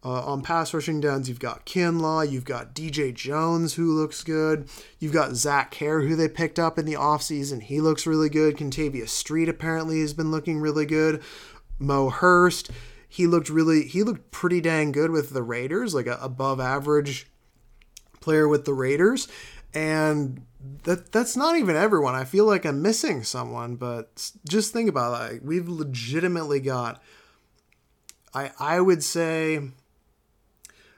Uh, 0.06 0.22
on 0.26 0.42
pass 0.42 0.74
rushing 0.74 1.00
downs, 1.00 1.30
you've 1.30 1.40
got 1.40 1.66
Kinlaw, 1.66 2.30
you've 2.30 2.44
got 2.44 2.76
DJ 2.76 3.14
Jones, 3.14 3.76
who 3.76 3.98
looks 3.98 4.22
good. 4.22 4.68
You've 5.00 5.14
got 5.14 5.36
Zach 5.36 5.72
Kerr, 5.72 6.02
who 6.02 6.18
they 6.18 6.28
picked 6.28 6.60
up 6.60 6.78
in 6.78 6.86
the 6.86 6.96
offseason. 6.96 7.62
He 7.62 7.80
looks 7.80 8.06
really 8.06 8.28
good. 8.28 8.58
Kentavius 8.58 9.10
Street 9.10 9.48
apparently 9.48 10.02
has 10.02 10.14
been 10.14 10.30
looking 10.30 10.60
really 10.60 10.86
good. 10.86 11.24
Mo 11.80 12.10
Hurst, 12.10 12.70
he 13.08 13.28
looked 13.28 13.50
really, 13.50 13.84
he 13.84 14.04
looked 14.04 14.32
pretty 14.32 14.60
dang 14.60 14.92
good 14.92 15.10
with 15.10 15.30
the 15.30 15.44
Raiders, 15.44 15.94
like 15.94 16.08
a 16.08 16.18
above 16.22 16.60
average 16.60 17.28
player 18.20 18.48
with 18.48 18.66
the 18.66 18.74
Raiders. 18.74 19.30
And 19.74 20.46
that 20.84 21.12
that's 21.12 21.36
not 21.36 21.58
even 21.58 21.76
everyone. 21.76 22.16
I 22.16 22.26
feel 22.26 22.46
like 22.46 22.66
I'm 22.66 22.82
missing 22.82 23.24
someone, 23.24 23.76
but 23.76 24.32
just 24.48 24.74
think 24.74 24.90
about 24.90 25.18
that. 25.18 25.34
Like, 25.34 25.42
we've 25.44 25.68
legitimately 25.68 26.60
got 26.60 27.02
I 28.34 28.52
I 28.60 28.80
would 28.82 29.04
say 29.04 29.62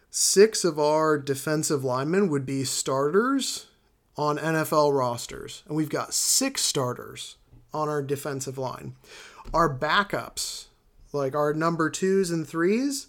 six 0.10 0.63
of 0.63 0.79
our 0.79 1.17
defensive 1.17 1.84
linemen 1.84 2.29
would 2.29 2.46
be 2.46 2.63
starters 2.63 3.67
on 4.17 4.38
NFL 4.38 4.98
rosters, 4.98 5.63
and 5.67 5.75
we've 5.75 5.89
got 5.89 6.13
six 6.13 6.62
starters 6.62 7.36
on 7.74 7.89
our 7.89 8.01
defensive 8.01 8.58
line. 8.58 8.96
Our 9.53 9.74
backups, 9.77 10.67
like 11.12 11.36
our 11.36 11.53
number 11.53 11.89
twos 11.89 12.32
and 12.32 12.48
threes, 12.48 13.08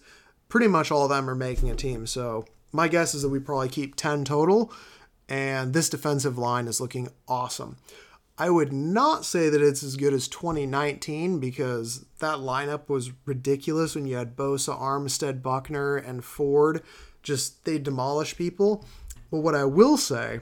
pretty 0.49 0.67
much 0.67 0.91
all 0.91 1.05
of 1.05 1.11
them 1.11 1.31
are 1.31 1.37
making 1.37 1.71
a 1.71 1.77
team. 1.77 2.07
So 2.07 2.45
my 2.73 2.89
guess 2.89 3.15
is 3.15 3.23
that 3.23 3.29
we 3.29 3.39
probably 3.39 3.69
keep 3.69 3.95
10 3.95 4.25
total, 4.25 4.73
and 5.29 5.73
this 5.73 5.89
defensive 5.89 6.39
line 6.39 6.69
is 6.69 6.81
looking 6.81 7.09
awesome. 7.27 7.77
I 8.39 8.51
would 8.51 8.73
not 8.73 9.25
say 9.25 9.49
that 9.49 9.63
it's 9.63 9.83
as 9.83 9.97
good 9.97 10.13
as 10.13 10.29
2019 10.29 11.41
because 11.41 12.05
that 12.19 12.39
lineup 12.39 12.89
was 12.89 13.13
ridiculous 13.25 13.95
when 13.95 14.07
you 14.07 14.17
had 14.17 14.37
Bosa, 14.37 14.79
Armstead, 14.79 15.43
Buckner, 15.43 15.97
and 15.97 16.23
Ford. 16.23 16.83
Just 17.23 17.65
they 17.65 17.79
demolish 17.79 18.37
people. 18.37 18.85
But 19.31 19.39
what 19.39 19.55
I 19.55 19.65
will 19.65 19.97
say, 19.97 20.41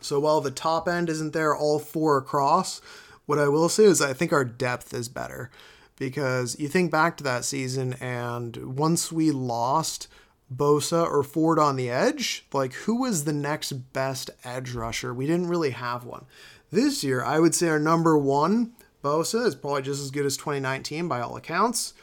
so 0.00 0.20
while 0.20 0.42
the 0.42 0.50
top 0.50 0.86
end 0.86 1.08
isn't 1.08 1.32
there 1.32 1.56
all 1.56 1.78
four 1.78 2.18
across, 2.18 2.82
what 3.24 3.38
I 3.38 3.48
will 3.48 3.70
say 3.70 3.84
is 3.84 4.02
I 4.02 4.12
think 4.12 4.32
our 4.32 4.44
depth 4.44 4.92
is 4.92 5.08
better 5.08 5.50
because 5.96 6.58
you 6.58 6.68
think 6.68 6.90
back 6.90 7.16
to 7.16 7.24
that 7.24 7.44
season 7.44 7.94
and 7.94 8.76
once 8.76 9.10
we 9.10 9.30
lost 9.30 10.08
Bosa 10.56 11.04
or 11.08 11.22
Ford 11.22 11.58
on 11.58 11.76
the 11.76 11.90
edge, 11.90 12.46
like 12.52 12.72
who 12.72 12.96
was 13.00 13.24
the 13.24 13.32
next 13.32 13.72
best 13.92 14.30
edge 14.44 14.72
rusher? 14.72 15.12
We 15.12 15.26
didn't 15.26 15.48
really 15.48 15.70
have 15.70 16.04
one. 16.04 16.26
This 16.70 17.04
year, 17.04 17.22
I 17.22 17.38
would 17.38 17.54
say 17.54 17.68
our 17.68 17.78
number 17.78 18.18
one, 18.18 18.72
Bosa, 19.02 19.46
is 19.46 19.54
probably 19.54 19.82
just 19.82 20.02
as 20.02 20.10
good 20.10 20.26
as 20.26 20.36
2019 20.36 21.08
by 21.08 21.20
all 21.20 21.36
accounts. 21.36 21.94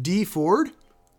Dee 0.00 0.24
Ford, 0.24 0.70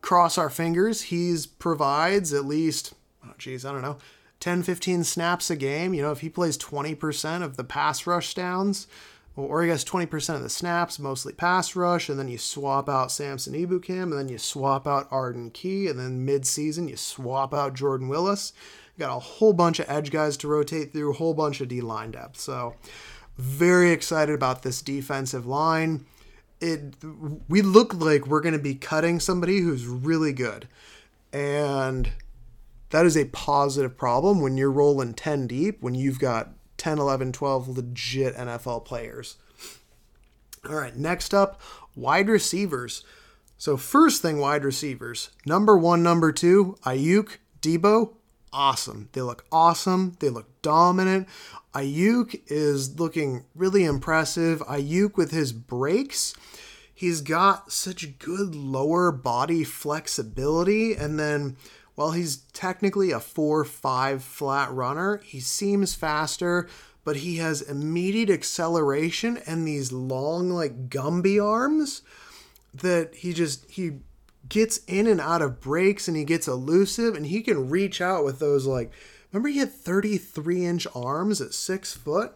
cross 0.01 0.38
our 0.38 0.50
fingers, 0.50 1.03
he's 1.03 1.46
provides 1.46 2.34
at 2.34 2.46
least, 2.46 2.94
oh 3.25 3.34
geez, 3.38 3.65
I 3.65 3.72
don't 3.72 3.82
know, 3.82 3.98
10, 4.39 4.63
15 4.63 5.06
snaps 5.06 5.50
a 5.50 5.56
game. 5.56 5.94
You 5.94 6.01
know, 6.01 6.12
if 6.12 6.20
he 6.20 6.30
plays 6.30 6.58
20% 6.58 7.44
of 7.44 7.56
the 7.56 7.63
pass 7.63 8.06
rush 8.06 8.34
downs, 8.34 8.88
or 9.36 9.63
he 9.63 9.70
gets 9.70 9.84
20% 9.84 10.36
of 10.36 10.44
the 10.44 10.50
snaps, 10.50 11.00
mostly 11.00 11.34
pass 11.34 11.75
rush, 11.75 12.08
and 12.08 12.20
then 12.20 12.28
you 12.28 12.38
swap 12.38 12.88
out 12.88 13.12
Samson 13.12 13.54
Ebukam, 13.54 14.04
and 14.04 14.13
then 14.13 14.30
you 14.30 14.38
swap 14.38 14.88
out 14.88 15.08
Arden 15.10 15.50
Key, 15.50 15.88
and 15.88 16.00
then 16.00 16.24
mid-season 16.24 16.88
you 16.88 16.96
swap 16.96 17.54
out 17.54 17.74
Jordan 17.74 18.10
Willis. 18.10 18.54
You 18.96 19.06
got 19.06 19.16
a 19.16 19.20
whole 19.20 19.54
bunch 19.54 19.80
of 19.80 19.90
edge 19.90 20.12
guys 20.12 20.38
to 20.38 20.48
rotate 20.48 20.94
through, 20.94 21.12
a 21.12 21.16
whole 21.16 21.34
bunch 21.34 21.62
of 21.62 21.68
D 21.68 21.82
line 21.82 22.12
depth. 22.12 22.40
So, 22.40 22.75
very 23.38 23.92
excited 23.92 24.36
about 24.36 24.62
this 24.62 24.84
defensive 24.84 25.48
line. 25.48 26.06
It 26.62 26.96
we 27.50 27.63
look 27.63 27.96
like 27.96 28.28
we're 28.28 28.42
going 28.42 28.54
to 28.54 28.60
be 28.60 28.75
cutting 28.75 29.20
somebody 29.20 29.62
who's 29.62 29.88
really 29.88 30.32
good, 30.32 30.68
and 31.32 32.12
that 32.92 33.08
is 33.08 33.18
a 33.18 33.25
positive 33.25 33.98
problem 33.98 34.40
when 34.42 34.56
you're 34.56 34.72
rolling 34.72 35.16
10 35.16 35.48
deep 35.48 35.82
when 35.82 35.96
you've 35.96 36.20
got 36.20 36.54
10, 36.84 37.00
11, 37.00 37.32
12 37.32 37.70
legit 37.70 38.36
NFL 38.36 38.84
players. 38.84 39.38
All 40.68 40.75
right, 40.75 40.94
next 40.94 41.34
up, 41.34 41.62
wide 41.96 42.28
receivers. 42.28 43.06
So, 43.58 43.78
first 43.78 44.22
thing, 44.22 44.40
wide 44.40 44.66
receivers. 44.66 45.30
Number 45.46 45.78
one, 45.78 46.04
number 46.04 46.34
two, 46.34 46.75
Aiyuk, 46.86 47.38
Deebo, 47.62 48.16
awesome. 48.52 49.08
They 49.13 49.22
look 49.22 49.46
awesome. 49.50 50.18
They 50.20 50.28
look 50.28 50.62
dominant. 50.62 51.30
Aiyuk 51.74 52.42
is 52.48 53.00
looking 53.00 53.46
really 53.56 53.86
impressive. 53.86 54.60
Aiyuk 54.60 55.16
with 55.16 55.32
his 55.32 55.54
breaks, 55.54 56.34
he's 56.94 57.22
got 57.22 57.72
such 57.72 58.20
good 58.20 58.56
lower 58.56 59.10
body 59.13 59.63
flexibility. 59.63 60.96
And 60.96 61.18
then 61.18 61.56
while 61.95 62.12
he's 62.12 62.38
technically 62.53 63.12
a 63.12 63.19
4 63.19 63.63
5 63.65 64.23
flat 64.23 64.71
runner, 64.71 65.21
he 65.23 65.39
seems 65.39 65.93
faster, 65.93 66.67
but 67.03 67.17
he 67.17 67.38
has 67.38 67.62
immediate 67.62 68.29
acceleration 68.29 69.38
and 69.45 69.67
these 69.67 69.91
long, 69.91 70.50
like 70.50 70.89
Gumby 70.89 71.43
arms 71.43 72.01
that 72.73 73.13
he 73.15 73.33
just, 73.33 73.69
he 73.69 74.00
gets 74.50 74.79
in 74.88 75.07
and 75.07 75.21
out 75.21 75.41
of 75.41 75.62
breaks 75.62 76.07
and 76.07 76.17
he 76.17 76.23
gets 76.23 76.47
elusive 76.47 77.15
and 77.15 77.27
he 77.27 77.41
can 77.41 77.69
reach 77.69 78.01
out 78.01 78.25
with 78.25 78.39
those 78.39 78.65
like 78.65 78.91
remember 79.31 79.50
he 79.50 79.59
had 79.59 79.71
33 79.71 80.65
inch 80.65 80.88
arms 80.95 81.41
at 81.41 81.53
six 81.53 81.93
foot? 81.93 82.33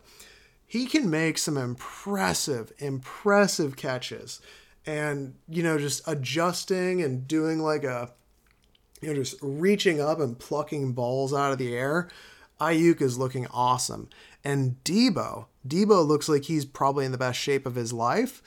He 0.66 0.86
can 0.86 1.10
make 1.10 1.38
some 1.38 1.58
impressive 1.58 2.72
impressive 2.80 3.76
catches 3.76 4.42
and 4.86 5.36
you 5.50 5.64
know 5.64 5.78
just 5.78 6.08
adjusting 6.08 7.02
and 7.02 7.28
doing 7.28 7.60
like 7.60 7.84
a 7.84 8.12
you 9.02 9.10
know 9.10 9.16
just 9.16 9.36
reaching 9.42 10.02
up 10.02 10.20
and 10.20 10.40
plucking 10.40 10.94
balls 10.94 11.34
out 11.34 11.52
of 11.52 11.58
the 11.58 11.76
air 11.76 12.10
Aiyuk 12.60 13.02
is 13.02 13.18
looking 13.18 13.48
awesome. 13.48 14.10
And 14.44 14.84
Deebo, 14.84 15.46
Deebo 15.68 16.06
looks 16.06 16.30
like 16.30 16.46
he's 16.46 16.66
probably 16.66 17.06
in 17.06 17.12
the 17.12 17.18
best 17.18 17.40
shape 17.40 17.66
of 17.66 17.76
his 17.76 17.94
life. 17.94 18.42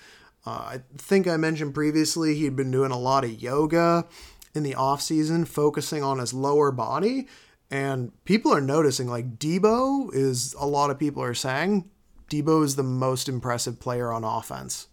Uh, 0.46 0.50
I 0.50 0.80
think 0.96 1.28
I 1.28 1.36
mentioned 1.36 1.74
previously 1.74 2.34
he'd 2.34 2.56
been 2.56 2.70
doing 2.70 2.90
a 2.90 2.98
lot 2.98 3.24
of 3.24 3.42
yoga 3.42 4.06
in 4.54 4.62
the 4.62 4.74
off 4.74 5.02
season, 5.02 5.44
focusing 5.44 6.02
on 6.02 6.18
his 6.18 6.32
lower 6.32 6.72
body, 6.72 7.28
and 7.70 8.12
people 8.24 8.52
are 8.52 8.60
noticing 8.60 9.06
like 9.06 9.38
Deebo 9.38 10.12
is 10.14 10.54
a 10.58 10.66
lot 10.66 10.90
of 10.90 10.98
people 10.98 11.22
are 11.22 11.34
saying 11.34 11.88
Deebo 12.30 12.64
is 12.64 12.76
the 12.76 12.82
most 12.82 13.28
impressive 13.28 13.78
player 13.78 14.10
on 14.10 14.24
offense. 14.24 14.88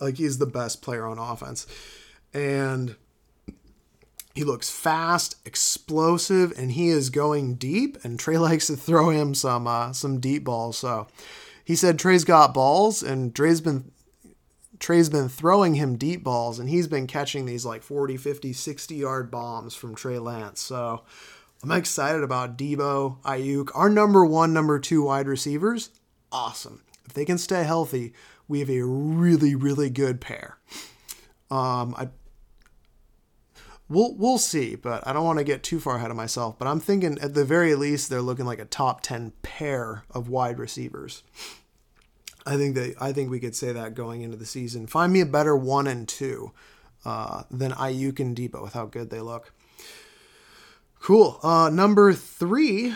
Like 0.00 0.16
he's 0.16 0.38
the 0.38 0.46
best 0.46 0.82
player 0.82 1.06
on 1.06 1.18
offense, 1.18 1.66
and 2.34 2.96
he 4.38 4.44
looks 4.44 4.70
fast, 4.70 5.34
explosive, 5.44 6.56
and 6.56 6.70
he 6.70 6.90
is 6.90 7.10
going 7.10 7.56
deep. 7.56 7.98
And 8.04 8.20
Trey 8.20 8.38
likes 8.48 8.68
to 8.68 8.76
throw 8.76 9.10
him 9.10 9.34
some 9.34 9.66
uh, 9.66 9.92
some 9.92 10.20
deep 10.20 10.44
balls. 10.44 10.78
So 10.78 11.08
he 11.64 11.74
said 11.74 11.98
Trey's 11.98 12.24
got 12.24 12.54
balls, 12.54 13.02
and 13.02 13.34
Trey's 13.34 13.60
been 13.60 13.90
Trey's 14.78 15.08
been 15.08 15.28
throwing 15.28 15.74
him 15.74 15.96
deep 15.96 16.22
balls 16.22 16.60
and 16.60 16.68
he's 16.68 16.86
been 16.86 17.08
catching 17.08 17.46
these 17.46 17.66
like 17.66 17.82
40, 17.82 18.16
50, 18.16 18.52
60 18.52 18.94
yard 18.94 19.28
bombs 19.28 19.74
from 19.74 19.96
Trey 19.96 20.20
Lance. 20.20 20.60
So 20.60 21.02
I'm 21.64 21.72
excited 21.72 22.22
about 22.22 22.56
Deebo, 22.56 23.20
Aiyuk, 23.22 23.70
our 23.74 23.88
number 23.88 24.24
one, 24.24 24.52
number 24.52 24.78
two 24.78 25.02
wide 25.02 25.26
receivers. 25.26 25.90
Awesome. 26.30 26.82
If 27.06 27.12
they 27.14 27.24
can 27.24 27.38
stay 27.38 27.64
healthy, 27.64 28.12
we 28.46 28.60
have 28.60 28.70
a 28.70 28.82
really, 28.82 29.56
really 29.56 29.90
good 29.90 30.20
pair. 30.20 30.58
Um, 31.50 31.94
I 31.98 32.08
we'll 33.88 34.14
we'll 34.16 34.38
see, 34.38 34.74
but 34.74 35.06
I 35.06 35.12
don't 35.12 35.24
want 35.24 35.38
to 35.38 35.44
get 35.44 35.62
too 35.62 35.80
far 35.80 35.96
ahead 35.96 36.10
of 36.10 36.16
myself. 36.16 36.58
But 36.58 36.68
I'm 36.68 36.80
thinking 36.80 37.18
at 37.20 37.34
the 37.34 37.44
very 37.44 37.74
least 37.74 38.08
they're 38.10 38.22
looking 38.22 38.46
like 38.46 38.58
a 38.58 38.64
top 38.64 39.00
ten 39.00 39.32
pair 39.42 40.04
of 40.10 40.28
wide 40.28 40.58
receivers. 40.58 41.22
I 42.46 42.56
think 42.56 42.74
that 42.76 42.94
I 43.00 43.12
think 43.12 43.30
we 43.30 43.40
could 43.40 43.56
say 43.56 43.72
that 43.72 43.94
going 43.94 44.22
into 44.22 44.36
the 44.36 44.46
season. 44.46 44.86
Find 44.86 45.12
me 45.12 45.20
a 45.20 45.26
better 45.26 45.56
one 45.56 45.86
and 45.86 46.08
two 46.08 46.52
uh, 47.04 47.42
than 47.50 47.72
Aiyuk 47.72 48.20
and 48.20 48.36
Deebo 48.36 48.62
with 48.62 48.72
how 48.72 48.86
good 48.86 49.10
they 49.10 49.20
look. 49.20 49.52
Cool. 51.00 51.38
Uh, 51.42 51.70
number 51.70 52.12
three, 52.12 52.94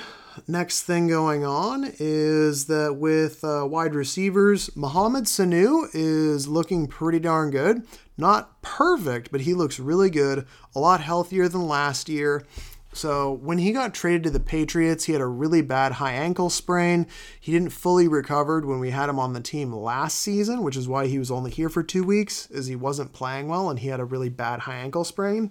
next 0.48 0.82
thing 0.82 1.06
going 1.06 1.44
on 1.44 1.92
is 1.98 2.66
that 2.66 2.96
with 2.96 3.44
uh, 3.44 3.64
wide 3.68 3.94
receivers, 3.94 4.74
Mohamed 4.74 5.24
Sanu 5.24 5.88
is 5.92 6.48
looking 6.48 6.88
pretty 6.88 7.20
darn 7.20 7.50
good. 7.50 7.86
Not 8.16 8.60
perfect, 8.62 9.32
but 9.32 9.42
he 9.42 9.54
looks 9.54 9.80
really 9.80 10.10
good. 10.10 10.46
A 10.74 10.80
lot 10.80 11.00
healthier 11.00 11.48
than 11.48 11.66
last 11.66 12.08
year. 12.08 12.44
So 12.94 13.32
when 13.32 13.58
he 13.58 13.72
got 13.72 13.94
traded 13.94 14.24
to 14.24 14.30
the 14.30 14.40
Patriots, 14.40 15.04
he 15.04 15.12
had 15.12 15.22
a 15.22 15.26
really 15.26 15.62
bad 15.62 15.92
high 15.92 16.12
ankle 16.12 16.50
sprain. 16.50 17.06
He 17.40 17.50
didn't 17.50 17.70
fully 17.70 18.06
recovered 18.06 18.66
when 18.66 18.80
we 18.80 18.90
had 18.90 19.08
him 19.08 19.18
on 19.18 19.32
the 19.32 19.40
team 19.40 19.72
last 19.72 20.20
season, 20.20 20.62
which 20.62 20.76
is 20.76 20.88
why 20.88 21.06
he 21.06 21.18
was 21.18 21.30
only 21.30 21.50
here 21.50 21.70
for 21.70 21.82
two 21.82 22.04
weeks, 22.04 22.50
as 22.50 22.66
he 22.66 22.76
wasn't 22.76 23.14
playing 23.14 23.48
well 23.48 23.70
and 23.70 23.78
he 23.78 23.88
had 23.88 24.00
a 24.00 24.04
really 24.04 24.28
bad 24.28 24.60
high 24.60 24.76
ankle 24.76 25.04
sprain. 25.04 25.50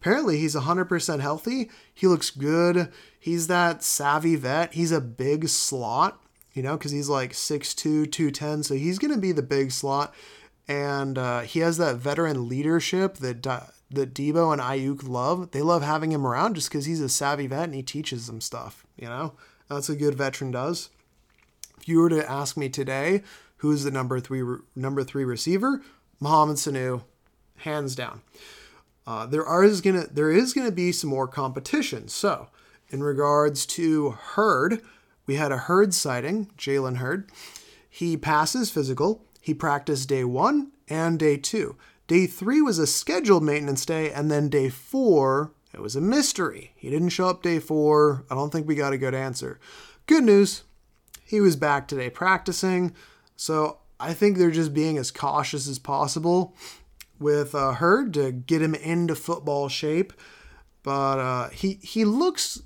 Apparently, 0.00 0.38
he's 0.38 0.54
100% 0.54 1.20
healthy. 1.20 1.70
He 1.92 2.06
looks 2.06 2.30
good. 2.30 2.90
He's 3.18 3.48
that 3.48 3.82
savvy 3.82 4.34
vet. 4.36 4.72
He's 4.72 4.92
a 4.92 5.00
big 5.02 5.48
slot, 5.48 6.22
you 6.54 6.62
know, 6.62 6.78
because 6.78 6.92
he's 6.92 7.10
like 7.10 7.32
6'2, 7.32 8.10
210. 8.10 8.62
So 8.62 8.74
he's 8.74 8.98
going 8.98 9.12
to 9.12 9.20
be 9.20 9.32
the 9.32 9.42
big 9.42 9.70
slot. 9.70 10.14
And 10.70 11.18
uh, 11.18 11.40
he 11.40 11.58
has 11.58 11.78
that 11.78 11.96
veteran 11.96 12.48
leadership 12.48 13.16
that 13.16 13.42
that 13.42 14.14
Deebo 14.14 14.52
and 14.52 14.62
Aiyuk 14.62 15.06
love. 15.06 15.50
They 15.50 15.62
love 15.62 15.82
having 15.82 16.12
him 16.12 16.24
around 16.24 16.54
just 16.54 16.70
because 16.70 16.86
he's 16.86 17.00
a 17.00 17.08
savvy 17.08 17.48
vet 17.48 17.64
and 17.64 17.74
he 17.74 17.82
teaches 17.82 18.28
them 18.28 18.40
stuff. 18.40 18.86
You 18.96 19.08
know, 19.08 19.32
that's 19.68 19.88
a 19.88 19.96
good 19.96 20.14
veteran 20.14 20.52
does. 20.52 20.90
If 21.76 21.88
you 21.88 21.98
were 21.98 22.08
to 22.10 22.30
ask 22.30 22.56
me 22.56 22.68
today, 22.68 23.24
who's 23.56 23.82
the 23.82 23.90
number 23.90 24.20
three 24.20 24.44
number 24.76 25.02
three 25.02 25.24
receiver? 25.24 25.82
Mohamed 26.20 26.56
Sanu, 26.56 27.02
hands 27.56 27.96
down. 27.96 28.22
Uh, 29.08 29.26
there 29.26 29.44
are 29.44 29.64
is 29.64 29.80
gonna 29.80 30.06
there 30.06 30.30
is 30.30 30.54
gonna 30.54 30.70
be 30.70 30.92
some 30.92 31.10
more 31.10 31.26
competition. 31.26 32.06
So, 32.06 32.46
in 32.90 33.02
regards 33.02 33.66
to 33.66 34.10
Hurd, 34.10 34.82
we 35.26 35.34
had 35.34 35.50
a 35.50 35.58
Hurd 35.58 35.94
sighting, 35.94 36.46
Jalen 36.56 36.98
Hurd. 36.98 37.28
He 37.88 38.16
passes 38.16 38.70
physical. 38.70 39.24
He 39.50 39.54
practiced 39.54 40.08
day 40.08 40.22
one 40.22 40.70
and 40.86 41.18
day 41.18 41.36
two. 41.36 41.74
Day 42.06 42.28
three 42.28 42.62
was 42.62 42.78
a 42.78 42.86
scheduled 42.86 43.42
maintenance 43.42 43.84
day, 43.84 44.12
and 44.12 44.30
then 44.30 44.48
day 44.48 44.68
four, 44.68 45.50
it 45.74 45.80
was 45.80 45.96
a 45.96 46.00
mystery. 46.00 46.70
He 46.76 46.88
didn't 46.88 47.08
show 47.08 47.28
up 47.28 47.42
day 47.42 47.58
four. 47.58 48.24
I 48.30 48.36
don't 48.36 48.50
think 48.50 48.68
we 48.68 48.76
got 48.76 48.92
a 48.92 48.96
good 48.96 49.12
answer. 49.12 49.58
Good 50.06 50.22
news, 50.22 50.62
he 51.24 51.40
was 51.40 51.56
back 51.56 51.88
today 51.88 52.10
practicing. 52.10 52.94
So 53.34 53.78
I 53.98 54.14
think 54.14 54.38
they're 54.38 54.52
just 54.52 54.72
being 54.72 54.98
as 54.98 55.10
cautious 55.10 55.66
as 55.66 55.80
possible 55.80 56.54
with 57.18 57.52
uh, 57.52 57.72
Hurd 57.72 58.14
to 58.14 58.30
get 58.30 58.62
him 58.62 58.76
into 58.76 59.16
football 59.16 59.68
shape. 59.68 60.12
But 60.84 61.18
uh, 61.18 61.48
he 61.48 61.80
he 61.82 62.04
looks 62.04 62.62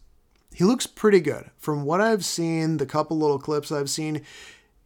he 0.53 0.65
looks 0.65 0.87
pretty 0.87 1.21
good 1.21 1.51
from 1.57 1.85
what 1.85 2.03
I've 2.03 2.27
seen. 2.27 2.77
The 2.77 2.85
couple 2.85 3.19
little 3.19 3.39
clips 3.39 3.73
I've 3.73 3.89
seen, 3.89 4.21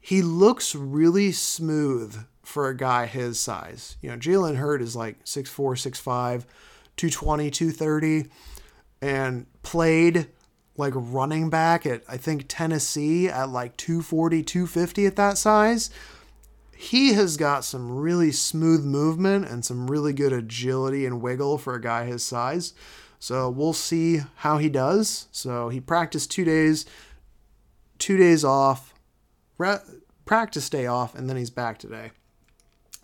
he 0.00 0.23
looks 0.23 0.75
really 0.75 1.33
smooth 1.33 2.25
for 2.43 2.69
a 2.69 2.76
guy 2.76 3.07
his 3.07 3.38
size. 3.38 3.97
You 4.00 4.11
know, 4.11 4.17
Jalen 4.17 4.57
Hurd 4.57 4.81
is 4.81 4.97
like 4.97 5.25
6'4, 5.25 5.75
6'5, 5.76 6.45
220, 6.97 7.50
230, 7.50 8.31
and 9.02 9.47
played 9.62 10.28
like 10.76 10.95
running 10.97 11.50
back 11.50 11.84
at, 11.84 12.02
I 12.08 12.17
think, 12.17 12.45
Tennessee 12.49 13.28
at 13.28 13.50
like 13.50 13.76
240, 13.76 14.43
250 14.43 15.06
at 15.06 15.17
that 15.17 15.37
size. 15.37 15.91
He 16.76 17.15
has 17.15 17.37
got 17.37 17.65
some 17.65 17.99
really 17.99 18.30
smooth 18.30 18.84
movement 18.84 19.49
and 19.49 19.65
some 19.65 19.91
really 19.91 20.13
good 20.13 20.32
agility 20.32 21.04
and 21.04 21.21
wiggle 21.21 21.58
for 21.58 21.75
a 21.75 21.80
guy 21.80 22.04
his 22.04 22.25
size. 22.25 22.73
So 23.19 23.50
we'll 23.50 23.73
see 23.73 24.21
how 24.37 24.58
he 24.58 24.69
does. 24.69 25.26
So 25.32 25.69
he 25.69 25.80
practiced 25.80 26.30
two 26.30 26.45
days, 26.45 26.87
two 27.99 28.17
days 28.17 28.45
off, 28.45 28.95
practice 30.25 30.71
day 30.71 30.86
off, 30.86 31.14
and 31.14 31.28
then 31.28 31.36
he's 31.36 31.50
back 31.50 31.78
today. 31.78 32.10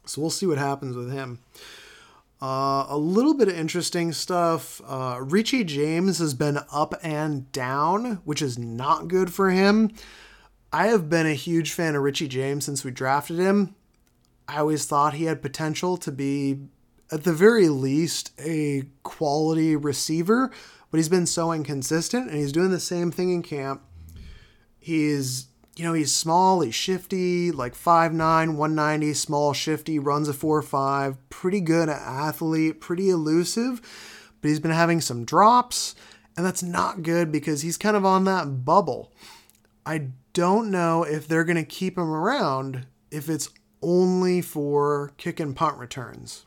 So 0.07 0.21
we'll 0.21 0.31
see 0.31 0.47
what 0.47 0.59
happens 0.59 0.97
with 0.97 1.13
him. 1.13 1.41
Uh, 2.43 2.85
a 2.89 2.99
little 2.99 3.35
bit 3.35 3.49
of 3.49 3.57
interesting 3.57 4.13
stuff. 4.13 4.83
Uh, 4.87 5.19
Richie 5.21 5.65
James 5.65 6.19
has 6.19 6.35
been 6.35 6.59
up 6.71 6.95
and 7.03 7.51
down, 7.53 8.17
which 8.25 8.43
is 8.43 8.59
not 8.59 9.09
good 9.09 9.33
for 9.33 9.51
him. 9.51 9.93
I 10.73 10.89
have 10.89 11.09
been 11.09 11.27
a 11.27 11.35
huge 11.35 11.73
fan 11.73 11.95
of 11.95 12.03
Richie 12.03 12.29
James 12.29 12.65
since 12.65 12.85
we 12.85 12.91
drafted 12.91 13.39
him. 13.39 13.75
I 14.47 14.59
always 14.59 14.85
thought 14.85 15.15
he 15.15 15.25
had 15.25 15.41
potential 15.41 15.97
to 15.99 16.13
be, 16.13 16.59
at 17.11 17.25
the 17.25 17.33
very 17.33 17.69
least, 17.69 18.33
a 18.39 18.85
quality 19.05 19.75
receiver, 19.75 20.51
but 20.91 20.99
he's 20.99 21.09
been 21.09 21.27
so 21.27 21.51
inconsistent 21.53 22.29
and 22.29 22.39
he's 22.39 22.53
doing 22.53 22.71
the 22.71 22.81
same 22.81 23.11
thing 23.11 23.31
in 23.31 23.43
camp. 23.43 23.83
He's 24.79 25.47
you 25.77 25.85
know, 25.85 25.93
he's 25.93 26.15
small, 26.15 26.61
he's 26.61 26.75
shifty, 26.75 27.51
like 27.51 27.75
5'9, 27.75 28.57
190, 28.57 29.15
small, 29.15 29.53
shifty, 29.53 29.99
runs 29.99 30.29
a 30.29 30.33
4'5, 30.33 31.17
pretty 31.31 31.61
good 31.61 31.89
athlete, 31.89 32.81
pretty 32.81 33.11
elusive, 33.11 33.81
but 34.41 34.49
he's 34.49 34.61
been 34.61 34.71
having 34.71 35.01
some 35.01 35.25
drops, 35.25 35.97
and 36.37 36.47
that's 36.47 36.63
not 36.63 37.03
good 37.03 37.33
because 37.33 37.63
he's 37.63 37.77
kind 37.77 37.97
of 37.97 38.05
on 38.05 38.25
that 38.25 38.65
bubble. 38.65 39.13
I 39.85 40.11
don't 40.33 40.71
know 40.71 41.03
if 41.03 41.27
they're 41.27 41.45
going 41.45 41.57
to 41.57 41.65
keep 41.65 41.99
him 41.99 42.11
around 42.11 42.87
if 43.11 43.29
it's 43.29 43.51
only 43.83 44.41
for 44.41 45.13
kick 45.17 45.41
and 45.41 45.55
punt 45.55 45.79
returns. 45.79 46.47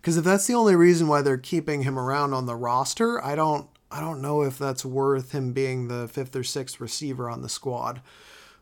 Because 0.00 0.16
if 0.16 0.24
that's 0.24 0.46
the 0.46 0.54
only 0.54 0.74
reason 0.74 1.06
why 1.06 1.22
they're 1.22 1.38
keeping 1.38 1.82
him 1.82 1.98
around 1.98 2.34
on 2.34 2.46
the 2.46 2.56
roster, 2.56 3.22
I 3.24 3.36
don't 3.36 3.68
I 3.92 4.00
don't 4.00 4.22
know 4.22 4.42
if 4.42 4.58
that's 4.58 4.84
worth 4.84 5.32
him 5.32 5.52
being 5.52 5.88
the 5.88 6.08
fifth 6.08 6.34
or 6.34 6.42
sixth 6.42 6.80
receiver 6.80 7.28
on 7.28 7.42
the 7.42 7.48
squad. 7.48 8.00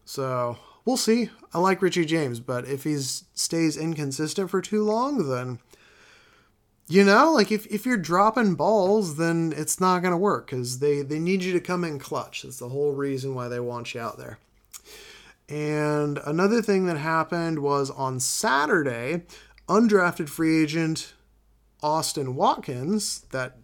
So 0.05 0.59
we'll 0.85 0.97
see. 0.97 1.31
I 1.55 1.61
like 1.61 1.81
Richie 1.81 2.05
James, 2.05 2.41
but 2.41 2.67
if 2.67 2.83
he 2.83 2.97
stays 2.99 3.77
inconsistent 3.77 4.51
for 4.51 4.61
too 4.61 4.83
long, 4.83 5.29
then 5.29 5.61
you 6.89 7.05
know, 7.05 7.33
like 7.33 7.53
if, 7.53 7.67
if 7.67 7.87
you're 7.87 7.97
dropping 7.97 8.57
balls, 8.57 9.17
then 9.17 9.55
it's 9.57 9.81
not 9.81 10.01
going 10.01 10.11
to 10.11 10.19
work 10.19 10.47
because 10.47 10.81
they, 10.81 11.03
they 11.03 11.21
need 11.21 11.45
you 11.45 11.53
to 11.53 11.61
come 11.61 11.85
in 11.85 12.01
clutch. 12.01 12.43
That's 12.43 12.59
the 12.59 12.69
whole 12.69 12.93
reason 12.93 13.33
why 13.33 13.47
they 13.47 13.61
want 13.61 13.95
you 13.95 14.01
out 14.01 14.19
there. 14.19 14.39
And 15.49 16.19
another 16.27 16.61
thing 16.61 16.87
that 16.87 16.97
happened 16.97 17.61
was 17.61 17.91
on 17.91 18.19
Saturday, 18.19 19.23
undrafted 19.69 20.29
free 20.29 20.65
agent 20.65 21.15
Austin 21.81 22.35
Watkins, 22.35 23.21
that 23.31 23.57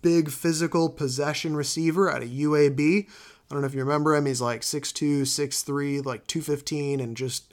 big 0.00 0.30
physical 0.30 0.88
possession 0.88 1.56
receiver 1.56 2.10
out 2.10 2.22
of 2.22 2.28
UAB. 2.28 3.06
I 3.08 3.54
don't 3.54 3.60
know 3.60 3.66
if 3.66 3.74
you 3.74 3.80
remember 3.80 4.14
him. 4.14 4.26
He's 4.26 4.40
like 4.40 4.62
6'2, 4.62 5.22
6'3, 5.22 6.04
like 6.04 6.26
215, 6.26 7.00
and 7.00 7.16
just 7.16 7.52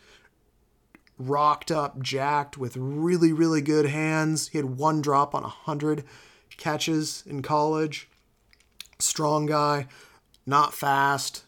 rocked 1.18 1.72
up, 1.72 2.02
jacked 2.02 2.58
with 2.58 2.78
really, 2.78 3.34
really 3.34 3.62
good 3.62 3.88
hands. 3.88 4.48
He 4.50 4.58
had 4.58 4.78
one 4.78 5.02
drop 5.02 5.36
on 5.36 5.44
100 5.44 6.06
catches 6.56 7.24
in 7.26 7.42
college. 7.42 8.08
Strong 9.00 9.48
guy, 9.48 9.88
not 10.46 10.74
fast, 10.74 11.44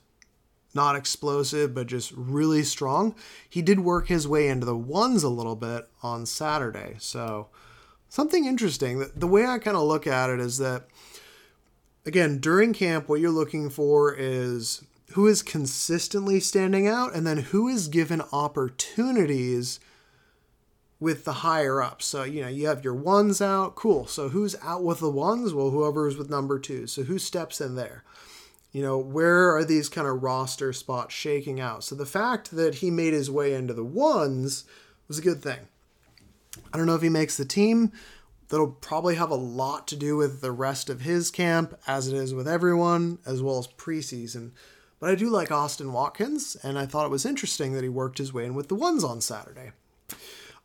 not 0.74 0.96
explosive, 0.96 1.74
but 1.74 1.88
just 1.88 2.12
really 2.16 2.64
strong. 2.64 3.16
He 3.50 3.62
did 3.62 3.80
work 3.80 4.08
his 4.08 4.28
way 4.28 4.48
into 4.48 4.66
the 4.66 4.78
ones 4.78 5.24
a 5.24 5.30
little 5.30 5.56
bit 5.56 5.88
on 6.04 6.26
Saturday. 6.26 6.96
So 7.00 7.50
something 8.12 8.46
interesting. 8.46 9.06
The 9.16 9.26
way 9.26 9.46
I 9.46 9.58
kind 9.58 9.78
of 9.78 9.84
look 9.84 10.06
at 10.06 10.30
it 10.30 10.40
is 10.40 10.58
that, 10.58 10.84
again, 12.06 12.40
during 12.40 12.74
camp, 12.74 13.08
what 13.08 13.22
you're 13.22 13.32
looking 13.32 13.70
for 13.70 14.14
is 14.14 14.84
who 15.14 15.28
is 15.28 15.42
consistently 15.42 16.40
standing 16.42 16.88
out 16.88 17.16
and 17.16 17.26
then 17.26 17.38
who 17.38 17.70
is 17.70 17.88
given 17.88 18.22
opportunities 18.34 19.80
with 21.00 21.24
the 21.24 21.34
higher 21.34 21.82
ups. 21.82 22.06
So, 22.06 22.24
you 22.24 22.42
know, 22.42 22.50
you 22.50 22.68
have 22.68 22.84
your 22.84 22.94
ones 22.94 23.42
out, 23.42 23.76
cool. 23.76 24.06
So, 24.08 24.30
who's 24.30 24.56
out 24.62 24.84
with 24.84 25.00
the 25.00 25.10
ones? 25.10 25.54
Well, 25.54 25.70
whoever 25.70 26.08
is 26.08 26.18
with 26.18 26.30
number 26.30 26.60
two. 26.60 26.88
So, 26.88 27.04
who 27.04 27.18
steps 27.18 27.62
in 27.62 27.76
there? 27.76 28.04
You 28.74 28.82
know, 28.82 28.98
where 28.98 29.56
are 29.56 29.64
these 29.64 29.90
kind 29.90 30.08
of 30.08 30.22
roster 30.22 30.74
spots 30.74 31.14
shaking 31.14 31.62
out? 31.62 31.86
So, 31.86 31.96
the 31.96 32.06
fact 32.06 32.52
that 32.52 32.76
he 32.76 32.92
made 32.92 33.14
his 33.14 33.32
way 33.32 33.54
into 33.54 33.74
the 33.74 33.86
ones 33.86 34.66
was 35.08 35.18
a 35.18 35.24
good 35.24 35.42
thing. 35.42 35.68
I 36.74 36.78
don't 36.78 36.86
know 36.86 36.96
if 36.96 37.02
he 37.02 37.10
makes 37.10 37.38
the 37.38 37.46
team. 37.46 37.92
That'll 38.50 38.72
probably 38.72 39.16
have 39.16 39.32
a 39.32 39.36
lot 39.36 39.88
to 39.90 39.96
do 39.96 40.18
with 40.18 40.42
the 40.42 40.52
rest 40.52 40.90
of 40.90 41.02
his 41.02 41.32
camp, 41.32 41.80
as 41.88 42.08
it 42.08 42.16
is 42.16 42.34
with 42.34 42.48
everyone, 42.48 43.20
as 43.26 43.42
well 43.42 43.58
as 43.58 43.68
preseason. 43.68 44.52
But 45.00 45.10
I 45.10 45.16
do 45.16 45.30
like 45.30 45.52
Austin 45.52 45.94
Watkins, 45.94 46.58
and 46.62 46.78
I 46.78 46.86
thought 46.86 47.06
it 47.06 47.12
was 47.12 47.26
interesting 47.26 47.74
that 47.74 47.84
he 47.84 47.90
worked 47.90 48.18
his 48.18 48.34
way 48.34 48.46
in 48.46 48.54
with 48.54 48.68
the 48.68 48.76
ones 48.76 49.04
on 49.04 49.22
Saturday. 49.22 49.72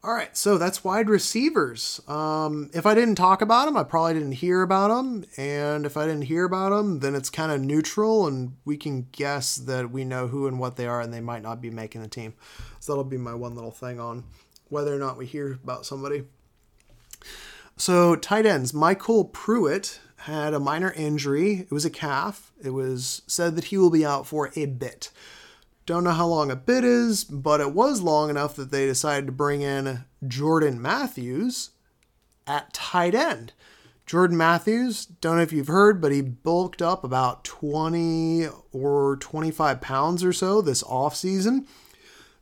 All 0.04 0.12
right, 0.12 0.36
so 0.36 0.58
that's 0.58 0.84
wide 0.84 1.08
receivers. 1.08 2.00
Um, 2.06 2.70
if 2.74 2.86
I 2.86 2.94
didn't 2.94 3.14
talk 3.14 3.40
about 3.40 3.64
them, 3.64 3.76
I 3.76 3.82
probably 3.82 4.14
didn't 4.14 4.32
hear 4.32 4.62
about 4.62 4.88
them. 4.88 5.24
And 5.36 5.86
if 5.86 5.96
I 5.96 6.06
didn't 6.06 6.22
hear 6.22 6.44
about 6.44 6.70
them, 6.70 7.00
then 7.00 7.14
it's 7.14 7.30
kind 7.30 7.50
of 7.50 7.60
neutral, 7.60 8.26
and 8.26 8.56
we 8.64 8.76
can 8.76 9.08
guess 9.12 9.56
that 9.56 9.90
we 9.90 10.04
know 10.04 10.26
who 10.28 10.46
and 10.46 10.58
what 10.58 10.76
they 10.76 10.86
are, 10.86 11.00
and 11.00 11.12
they 11.14 11.20
might 11.20 11.42
not 11.42 11.60
be 11.60 11.70
making 11.70 12.02
the 12.02 12.08
team. 12.08 12.34
So 12.78 12.92
that'll 12.92 13.04
be 13.04 13.16
my 13.16 13.34
one 13.34 13.54
little 13.54 13.70
thing 13.70 13.98
on 13.98 14.24
whether 14.68 14.94
or 14.94 14.98
not 14.98 15.16
we 15.16 15.26
hear 15.26 15.52
about 15.52 15.86
somebody. 15.86 16.24
So, 17.76 18.16
tight 18.16 18.46
ends, 18.46 18.72
Michael 18.72 19.26
Pruitt 19.26 20.00
had 20.18 20.54
a 20.54 20.60
minor 20.60 20.92
injury. 20.92 21.60
It 21.60 21.70
was 21.70 21.84
a 21.84 21.90
calf. 21.90 22.52
It 22.62 22.70
was 22.70 23.22
said 23.26 23.54
that 23.56 23.66
he 23.66 23.78
will 23.78 23.90
be 23.90 24.04
out 24.04 24.26
for 24.26 24.50
a 24.56 24.66
bit. 24.66 25.10
Don't 25.84 26.02
know 26.02 26.10
how 26.10 26.26
long 26.26 26.50
a 26.50 26.56
bit 26.56 26.84
is, 26.84 27.22
but 27.22 27.60
it 27.60 27.72
was 27.72 28.00
long 28.00 28.28
enough 28.28 28.56
that 28.56 28.72
they 28.72 28.86
decided 28.86 29.26
to 29.26 29.32
bring 29.32 29.62
in 29.62 30.04
Jordan 30.26 30.82
Matthews 30.82 31.70
at 32.46 32.72
tight 32.72 33.14
end. 33.14 33.52
Jordan 34.06 34.36
Matthews, 34.36 35.06
don't 35.06 35.36
know 35.36 35.42
if 35.42 35.52
you've 35.52 35.66
heard, 35.66 36.00
but 36.00 36.12
he 36.12 36.22
bulked 36.22 36.80
up 36.80 37.04
about 37.04 37.44
20 37.44 38.46
or 38.72 39.16
25 39.16 39.80
pounds 39.80 40.24
or 40.24 40.32
so 40.32 40.60
this 40.60 40.82
offseason. 40.84 41.66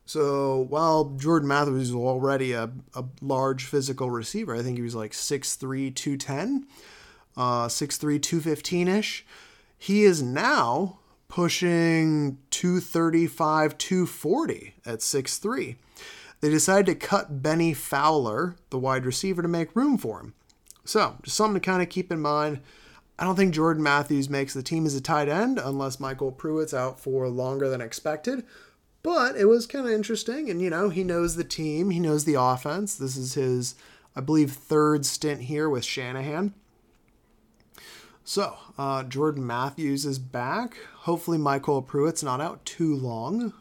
So 0.07 0.67
while 0.69 1.17
Jordan 1.17 1.49
Matthews 1.49 1.93
was 1.93 2.05
already 2.05 2.53
a, 2.53 2.71
a 2.95 3.05
large 3.23 3.65
physical 3.65 4.11
receiver, 4.11 4.55
I 4.55 4.63
think 4.63 4.77
he 4.77 4.83
was 4.83 4.95
like 4.95 5.13
6'3, 5.13 5.95
210, 5.95 6.67
uh, 7.37 7.67
6'3, 7.67 8.23
215 8.23 8.89
ish. 8.89 9.27
He 9.79 10.05
is 10.05 10.23
now 10.23 10.99
pushing 11.29 12.39
235, 12.51 13.79
240 13.79 14.75
at 14.85 14.99
6'3. 14.99 15.77
They 16.41 16.51
decided 16.51 16.87
to 16.87 17.07
cut 17.07 17.43
Bennie 17.43 17.73
Fowler, 17.73 18.57
the 18.69 18.79
wide 18.79 19.07
receiver, 19.07 19.41
to 19.41 19.49
make 19.49 19.75
room 19.75 19.97
for 19.97 20.21
him. 20.21 20.35
So, 20.85 21.17
just 21.23 21.37
something 21.37 21.61
to 21.61 21.65
kind 21.65 21.83
of 21.83 21.89
keep 21.89 22.13
in 22.13 22.21
mind. 22.21 22.61
I 23.19 23.25
don't 23.25 23.37
think 23.37 23.55
Jordan 23.55 23.83
Matthews 23.83 24.29
makes 24.29 24.53
the 24.53 24.63
team 24.63 24.85
as 24.85 24.95
a 24.95 25.01
tight 25.01 25.29
end 25.29 25.59
unless 25.63 26.01
Michael 26.01 26.33
Pruitt's 26.33 26.75
out 26.75 27.01
for 27.01 27.29
longer 27.29 27.69
than 27.69 27.81
expected. 27.81 28.45
But 29.05 29.37
it 29.37 29.45
was 29.45 29.67
kind 29.67 29.87
of 29.87 29.93
interesting. 29.93 30.51
And, 30.51 30.61
you 30.61 30.71
know, 30.71 30.89
he 30.89 31.05
knows 31.05 31.37
the 31.37 31.45
team, 31.45 31.91
he 31.91 32.01
knows 32.01 32.25
the 32.25 32.41
offense. 32.41 32.97
This 32.97 33.17
is 33.17 33.35
his, 33.35 33.77
I 34.17 34.21
believe, 34.21 34.51
third 34.51 35.07
stint 35.07 35.43
here 35.43 35.69
with 35.69 35.85
Shanahan. 35.85 36.55
So, 38.25 38.57
uh, 38.79 39.03
Jordan 39.05 39.47
Matthews 39.47 40.07
is 40.07 40.19
back. 40.19 40.79
Hopefully, 41.01 41.37
Michael 41.37 41.83
Pruitt's 41.83 42.23
not 42.23 42.41
out 42.41 42.65
too 42.65 42.97
long. 42.97 43.53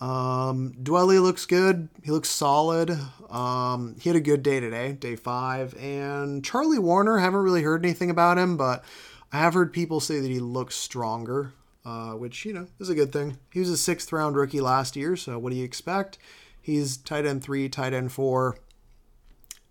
Um, 0.00 0.74
Dwelley 0.82 1.22
looks 1.22 1.46
good. 1.46 1.88
He 2.02 2.10
looks 2.10 2.28
solid. 2.28 2.98
Um, 3.30 3.94
he 4.00 4.08
had 4.08 4.16
a 4.16 4.20
good 4.20 4.42
day 4.42 4.58
today, 4.58 4.92
day 4.92 5.14
five. 5.14 5.76
And 5.80 6.44
Charlie 6.44 6.78
Woerner, 6.78 7.20
haven't 7.20 7.40
really 7.40 7.62
heard 7.62 7.84
anything 7.84 8.10
about 8.10 8.38
him, 8.38 8.56
but 8.56 8.84
I 9.32 9.38
have 9.38 9.54
heard 9.54 9.72
people 9.72 10.00
say 10.00 10.18
that 10.18 10.30
he 10.30 10.40
looks 10.40 10.74
stronger, 10.74 11.52
uh, 11.88 12.12
which, 12.12 12.44
you 12.44 12.52
know, 12.52 12.66
is 12.78 12.90
a 12.90 12.94
good 12.94 13.10
thing. 13.10 13.38
He 13.50 13.60
was 13.60 13.70
a 13.70 13.76
sixth 13.78 14.12
round 14.12 14.36
rookie 14.36 14.60
last 14.60 14.94
year, 14.94 15.16
so 15.16 15.38
what 15.38 15.50
do 15.50 15.56
you 15.56 15.64
expect? 15.64 16.18
He's 16.60 16.98
tight 16.98 17.24
end 17.24 17.42
three, 17.42 17.66
tight 17.70 17.94
end 17.94 18.12
four. 18.12 18.58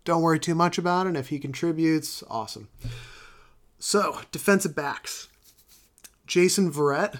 Don't 0.03 0.23
worry 0.23 0.39
too 0.39 0.55
much 0.55 0.79
about 0.79 1.05
it. 1.05 1.15
If 1.15 1.29
he 1.29 1.37
contributes, 1.37 2.23
awesome. 2.27 2.69
So, 3.77 4.21
defensive 4.31 4.75
backs. 4.75 5.27
Jason 6.25 6.71
Verrett, 6.71 7.19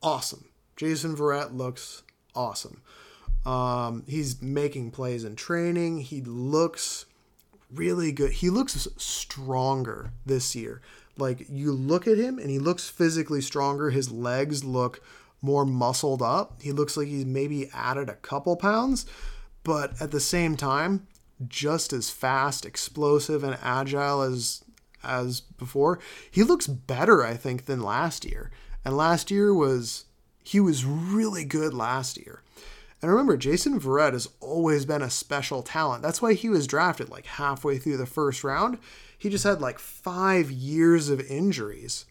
awesome. 0.00 0.44
Jason 0.76 1.16
Verrett 1.16 1.56
looks 1.56 2.04
awesome. 2.32 2.80
Um, 3.44 4.04
he's 4.06 4.40
making 4.40 4.92
plays 4.92 5.24
in 5.24 5.34
training. 5.34 6.02
He 6.02 6.20
looks 6.20 7.06
really 7.74 8.12
good. 8.12 8.34
He 8.34 8.50
looks 8.50 8.86
stronger 8.96 10.12
this 10.24 10.54
year. 10.54 10.80
Like 11.16 11.46
you 11.48 11.72
look 11.72 12.06
at 12.06 12.18
him 12.18 12.38
and 12.38 12.50
he 12.50 12.58
looks 12.58 12.88
physically 12.88 13.40
stronger. 13.40 13.90
His 13.90 14.10
legs 14.10 14.64
look 14.64 15.02
more 15.40 15.66
muscled 15.66 16.22
up. 16.22 16.62
He 16.62 16.72
looks 16.72 16.96
like 16.96 17.08
he's 17.08 17.26
maybe 17.26 17.68
added 17.74 18.08
a 18.08 18.14
couple 18.14 18.56
pounds, 18.56 19.06
but 19.64 20.00
at 20.00 20.10
the 20.10 20.20
same 20.20 20.56
time, 20.56 21.06
just 21.48 21.92
as 21.92 22.10
fast, 22.10 22.64
explosive, 22.64 23.42
and 23.42 23.58
agile 23.62 24.22
as 24.22 24.62
as 25.04 25.40
before. 25.40 25.98
He 26.30 26.44
looks 26.44 26.66
better, 26.66 27.24
I 27.24 27.34
think, 27.34 27.64
than 27.64 27.82
last 27.82 28.24
year. 28.24 28.50
And 28.84 28.96
last 28.96 29.30
year 29.30 29.52
was 29.52 30.04
he 30.44 30.60
was 30.60 30.84
really 30.84 31.44
good 31.44 31.74
last 31.74 32.16
year. 32.16 32.42
And 33.00 33.10
remember, 33.10 33.36
Jason 33.36 33.80
Verrett 33.80 34.12
has 34.12 34.28
always 34.40 34.84
been 34.84 35.02
a 35.02 35.10
special 35.10 35.62
talent. 35.62 36.02
That's 36.02 36.22
why 36.22 36.34
he 36.34 36.48
was 36.48 36.68
drafted 36.68 37.08
like 37.08 37.26
halfway 37.26 37.78
through 37.78 37.96
the 37.96 38.06
first 38.06 38.44
round. 38.44 38.78
He 39.22 39.30
just 39.30 39.44
had 39.44 39.60
like 39.60 39.78
five 39.78 40.50
years 40.50 41.08
of 41.08 41.20
injuries. 41.20 42.06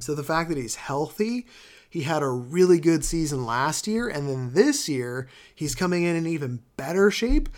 So 0.00 0.14
the 0.14 0.24
fact 0.24 0.48
that 0.48 0.58
he's 0.58 0.74
healthy, 0.74 1.46
he 1.88 2.02
had 2.02 2.22
a 2.22 2.28
really 2.28 2.80
good 2.80 3.04
season 3.04 3.46
last 3.46 3.86
year, 3.86 4.08
and 4.08 4.28
then 4.28 4.52
this 4.52 4.88
year 4.88 5.28
he's 5.54 5.74
coming 5.74 6.02
in 6.02 6.16
in 6.16 6.26
even 6.26 6.62
better 6.76 7.10
shape 7.10 7.48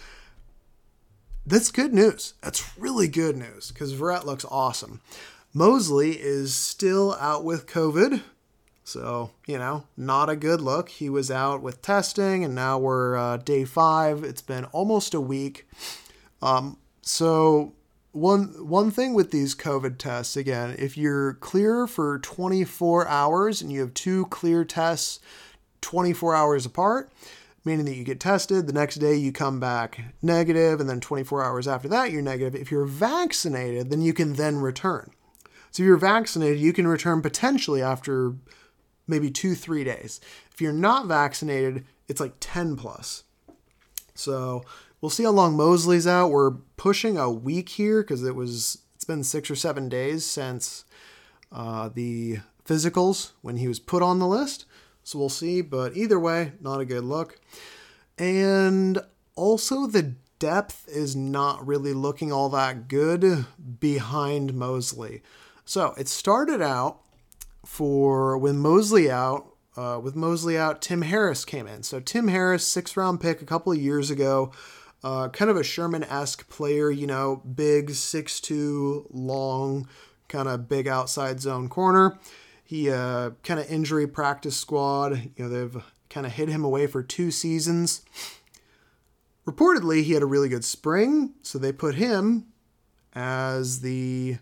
that's 1.46 1.70
good 1.70 1.92
news. 1.92 2.34
That's 2.42 2.78
really 2.78 3.08
good 3.08 3.36
news 3.36 3.70
because 3.70 3.94
Verrett 3.94 4.24
looks 4.24 4.44
awesome. 4.50 5.00
Moseley 5.52 6.12
is 6.12 6.54
still 6.54 7.14
out 7.14 7.44
with 7.44 7.66
COVID. 7.66 8.22
So, 8.84 9.30
you 9.46 9.58
know, 9.58 9.84
not 9.96 10.30
a 10.30 10.36
good 10.36 10.60
look. 10.60 10.88
He 10.88 11.08
was 11.08 11.30
out 11.30 11.62
with 11.62 11.82
testing, 11.82 12.44
and 12.44 12.54
now 12.54 12.78
we're 12.78 13.16
uh, 13.16 13.36
day 13.36 13.64
five. 13.64 14.24
It's 14.24 14.42
been 14.42 14.64
almost 14.66 15.14
a 15.14 15.20
week. 15.20 15.68
Um, 16.42 16.78
so, 17.02 17.72
one 18.12 18.66
one 18.66 18.90
thing 18.90 19.14
with 19.14 19.30
these 19.30 19.54
COVID 19.54 19.98
tests, 19.98 20.36
again, 20.36 20.74
if 20.78 20.96
you're 20.96 21.34
clear 21.34 21.86
for 21.86 22.18
24 22.18 23.06
hours 23.06 23.62
and 23.62 23.70
you 23.70 23.80
have 23.80 23.94
two 23.94 24.26
clear 24.26 24.64
tests 24.64 25.20
24 25.80 26.34
hours 26.34 26.66
apart, 26.66 27.10
meaning 27.64 27.84
that 27.86 27.94
you 27.94 28.04
get 28.04 28.20
tested, 28.20 28.66
the 28.66 28.72
next 28.72 28.96
day 28.96 29.14
you 29.14 29.32
come 29.32 29.60
back 29.60 30.02
negative, 30.22 30.80
and 30.80 30.88
then 30.88 31.00
24 31.00 31.44
hours 31.44 31.68
after 31.68 31.88
that 31.88 32.10
you're 32.10 32.22
negative. 32.22 32.60
If 32.60 32.70
you're 32.70 32.86
vaccinated, 32.86 33.90
then 33.90 34.02
you 34.02 34.12
can 34.12 34.34
then 34.34 34.56
return. 34.56 35.10
So 35.70 35.82
if 35.82 35.86
you're 35.86 35.96
vaccinated, 35.96 36.58
you 36.58 36.72
can 36.72 36.88
return 36.88 37.22
potentially 37.22 37.80
after 37.80 38.34
maybe 39.06 39.30
two, 39.30 39.54
three 39.54 39.84
days. 39.84 40.20
If 40.52 40.60
you're 40.60 40.72
not 40.72 41.06
vaccinated, 41.06 41.84
it's 42.08 42.20
like 42.20 42.34
10 42.40 42.76
plus. 42.76 43.24
So 44.14 44.64
we'll 45.00 45.10
see 45.10 45.24
how 45.24 45.30
long 45.30 45.56
Moseley's 45.56 46.06
out. 46.06 46.30
We're 46.30 46.52
pushing 46.76 47.16
a 47.16 47.30
week 47.30 47.70
here 47.70 48.02
because 48.02 48.24
it 48.24 48.34
was 48.34 48.78
it's 48.94 49.04
been 49.04 49.24
six 49.24 49.50
or 49.50 49.56
seven 49.56 49.88
days 49.88 50.24
since 50.24 50.84
uh, 51.52 51.88
the 51.88 52.38
physicals 52.64 53.32
when 53.42 53.56
he 53.56 53.68
was 53.68 53.80
put 53.80 54.02
on 54.02 54.18
the 54.18 54.26
list. 54.26 54.66
So 55.02 55.18
we'll 55.18 55.28
see, 55.28 55.62
but 55.62 55.96
either 55.96 56.20
way, 56.20 56.52
not 56.60 56.80
a 56.80 56.84
good 56.84 57.04
look. 57.04 57.40
And 58.18 58.98
also, 59.34 59.86
the 59.86 60.14
depth 60.38 60.86
is 60.88 61.16
not 61.16 61.66
really 61.66 61.94
looking 61.94 62.30
all 62.30 62.48
that 62.50 62.88
good 62.88 63.46
behind 63.80 64.52
Moseley. 64.52 65.22
So 65.64 65.94
it 65.96 66.08
started 66.08 66.60
out 66.60 67.00
for 67.64 68.36
when 68.36 68.58
Moseley 68.58 69.10
out. 69.10 69.46
Uh, 69.76 69.98
with 70.02 70.16
Moseley 70.16 70.58
out, 70.58 70.82
Tim 70.82 71.02
Harris 71.02 71.44
came 71.44 71.66
in. 71.66 71.84
So 71.84 72.00
Tim 72.00 72.28
Harris, 72.28 72.66
six 72.66 72.96
round 72.96 73.20
pick 73.20 73.40
a 73.40 73.46
couple 73.46 73.72
of 73.72 73.78
years 73.78 74.10
ago, 74.10 74.52
uh, 75.02 75.28
kind 75.28 75.50
of 75.50 75.56
a 75.56 75.62
Sherman 75.62 76.04
esque 76.04 76.48
player, 76.48 76.90
you 76.90 77.06
know, 77.06 77.36
big, 77.36 77.90
six-two, 77.90 79.06
long, 79.10 79.88
kind 80.28 80.48
of 80.48 80.68
big 80.68 80.86
outside 80.86 81.40
zone 81.40 81.68
corner. 81.68 82.18
He 82.64 82.90
uh, 82.90 83.30
kind 83.42 83.58
of 83.58 83.70
injury 83.70 84.06
practice 84.06 84.56
squad. 84.56 85.30
You 85.36 85.44
know, 85.44 85.48
they've 85.48 85.82
kind 86.08 86.26
of 86.26 86.32
hid 86.32 86.48
him 86.48 86.64
away 86.64 86.86
for 86.86 87.02
two 87.02 87.30
seasons. 87.30 88.02
Reportedly, 89.46 90.04
he 90.04 90.12
had 90.12 90.22
a 90.22 90.26
really 90.26 90.48
good 90.48 90.64
spring, 90.64 91.32
so 91.42 91.58
they 91.58 91.72
put 91.72 91.96
him 91.96 92.46
as 93.14 93.80
the 93.80 94.36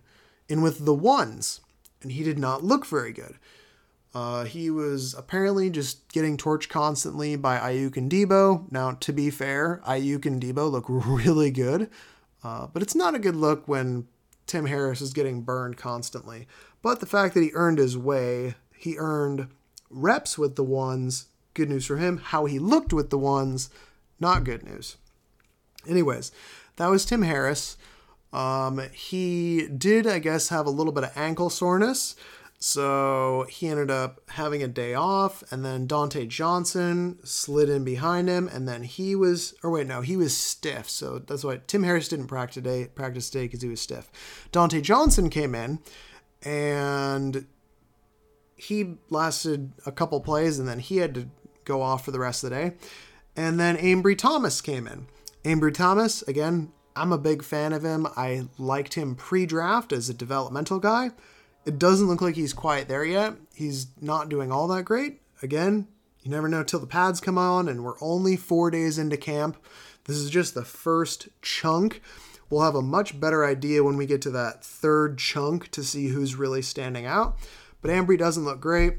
in 0.48 0.60
with 0.60 0.84
the 0.84 0.94
ones, 0.94 1.60
and 2.02 2.12
he 2.12 2.22
did 2.22 2.38
not 2.38 2.64
look 2.64 2.84
very 2.86 3.12
good. 3.12 3.36
Uh, 4.18 4.42
he 4.42 4.68
was 4.68 5.14
apparently 5.14 5.70
just 5.70 6.12
getting 6.12 6.36
torched 6.36 6.68
constantly 6.68 7.36
by 7.36 7.56
Aiyuk 7.56 7.96
and 7.96 8.10
Deebo. 8.10 8.64
Now, 8.72 8.90
to 8.94 9.12
be 9.12 9.30
fair, 9.30 9.80
Aiyuk 9.86 10.26
and 10.26 10.42
Deebo 10.42 10.68
look 10.68 10.86
really 10.88 11.52
good, 11.52 11.88
uh, 12.42 12.66
but 12.66 12.82
it's 12.82 12.96
not 12.96 13.14
a 13.14 13.20
good 13.20 13.36
look 13.36 13.68
when 13.68 14.08
Tim 14.48 14.66
Harris 14.66 15.00
is 15.00 15.12
getting 15.12 15.42
burned 15.42 15.76
constantly. 15.76 16.48
But 16.82 16.98
the 16.98 17.06
fact 17.06 17.34
that 17.34 17.44
he 17.44 17.52
earned 17.54 17.78
his 17.78 17.96
way, 17.96 18.56
he 18.76 18.96
earned 18.98 19.50
reps 19.88 20.36
with 20.36 20.56
the 20.56 20.64
ones, 20.64 21.26
good 21.54 21.68
news 21.68 21.86
for 21.86 21.98
him. 21.98 22.16
How 22.16 22.46
he 22.46 22.58
looked 22.58 22.92
with 22.92 23.10
the 23.10 23.18
ones, 23.18 23.70
not 24.18 24.42
good 24.42 24.64
news. 24.64 24.96
Anyways, 25.86 26.32
that 26.74 26.90
was 26.90 27.04
Tim 27.04 27.22
Harris. 27.22 27.76
Um, 28.32 28.80
he 28.92 29.68
did, 29.68 30.08
I 30.08 30.18
guess, 30.18 30.48
have 30.48 30.66
a 30.66 30.70
little 30.70 30.92
bit 30.92 31.04
of 31.04 31.12
ankle 31.14 31.50
soreness. 31.50 32.16
So 32.60 33.46
he 33.48 33.68
ended 33.68 33.88
up 33.88 34.20
having 34.30 34.64
a 34.64 34.68
day 34.68 34.92
off, 34.92 35.44
and 35.52 35.64
then 35.64 35.86
Dontae 35.86 36.26
Johnson 36.26 37.20
slid 37.22 37.68
in 37.68 37.84
behind 37.84 38.28
him, 38.28 38.48
and 38.48 38.66
then 38.66 38.82
he 38.82 39.14
was, 39.14 39.54
or 39.62 39.70
wait, 39.70 39.86
no, 39.86 40.00
he 40.00 40.16
was 40.16 40.36
stiff. 40.36 40.90
So 40.90 41.20
that's 41.20 41.44
why 41.44 41.60
Tim 41.68 41.84
Harris 41.84 42.08
didn't 42.08 42.26
practice 42.26 42.54
today, 42.54 42.88
practice 42.92 43.30
today 43.30 43.44
because 43.44 43.62
he 43.62 43.68
was 43.68 43.80
stiff. 43.80 44.10
Dontae 44.50 44.82
Johnson 44.82 45.30
came 45.30 45.54
in, 45.54 45.78
and 46.42 47.46
he 48.56 48.96
lasted 49.08 49.72
a 49.86 49.92
couple 49.92 50.20
plays, 50.20 50.58
and 50.58 50.66
then 50.66 50.80
he 50.80 50.96
had 50.96 51.14
to 51.14 51.28
go 51.64 51.80
off 51.80 52.04
for 52.04 52.10
the 52.10 52.18
rest 52.18 52.42
of 52.42 52.50
the 52.50 52.56
day. 52.56 52.72
And 53.36 53.60
then 53.60 53.76
Ambry 53.76 54.18
Thomas 54.18 54.60
came 54.60 54.88
in. 54.88 55.06
Ambry 55.44 55.72
Thomas, 55.72 56.22
again, 56.22 56.72
I'm 56.96 57.12
a 57.12 57.18
big 57.18 57.44
fan 57.44 57.72
of 57.72 57.84
him. 57.84 58.08
I 58.16 58.48
liked 58.58 58.94
him 58.94 59.14
pre-draft 59.14 59.92
as 59.92 60.08
a 60.08 60.14
developmental 60.14 60.80
guy. 60.80 61.12
It 61.68 61.78
doesn't 61.78 62.06
look 62.06 62.22
like 62.22 62.34
he's 62.34 62.54
quite 62.54 62.88
there 62.88 63.04
yet. 63.04 63.34
He's 63.54 63.88
not 64.00 64.30
doing 64.30 64.50
all 64.50 64.68
that 64.68 64.84
great. 64.84 65.20
Again, 65.42 65.86
you 66.22 66.30
never 66.30 66.48
know 66.48 66.64
till 66.64 66.80
the 66.80 66.86
pads 66.86 67.20
come 67.20 67.36
on, 67.36 67.68
and 67.68 67.84
we're 67.84 68.00
only 68.00 68.38
four 68.38 68.70
days 68.70 68.96
into 68.98 69.18
camp. 69.18 69.62
This 70.04 70.16
is 70.16 70.30
just 70.30 70.54
the 70.54 70.64
first 70.64 71.28
chunk. 71.42 72.00
We'll 72.48 72.62
have 72.62 72.74
a 72.74 72.80
much 72.80 73.20
better 73.20 73.44
idea 73.44 73.84
when 73.84 73.98
we 73.98 74.06
get 74.06 74.22
to 74.22 74.30
that 74.30 74.64
third 74.64 75.18
chunk 75.18 75.70
to 75.72 75.84
see 75.84 76.08
who's 76.08 76.36
really 76.36 76.62
standing 76.62 77.04
out. 77.04 77.36
But 77.82 77.90
Ambry 77.90 78.16
doesn't 78.16 78.46
look 78.46 78.60
great. 78.60 78.94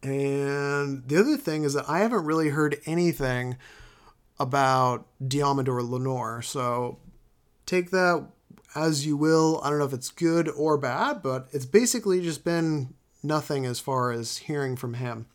And 0.00 1.08
the 1.08 1.16
other 1.16 1.36
thing 1.36 1.64
is 1.64 1.72
that 1.72 1.90
I 1.90 1.98
haven't 1.98 2.24
really 2.24 2.50
heard 2.50 2.80
anything 2.86 3.56
about 4.38 5.08
Deommodore 5.20 5.90
Lenoir. 5.90 6.40
So 6.40 7.00
take 7.66 7.90
that 7.90 8.28
as 8.74 9.06
you 9.06 9.16
will. 9.16 9.60
I 9.62 9.70
don't 9.70 9.78
know 9.78 9.84
if 9.84 9.92
it's 9.92 10.10
good 10.10 10.48
or 10.48 10.76
bad, 10.78 11.22
but 11.22 11.48
it's 11.52 11.66
basically 11.66 12.20
just 12.20 12.44
been 12.44 12.94
nothing 13.22 13.66
as 13.66 13.80
far 13.80 14.12
as 14.12 14.38
hearing 14.38 14.76
from 14.76 14.94
him. 14.94 15.26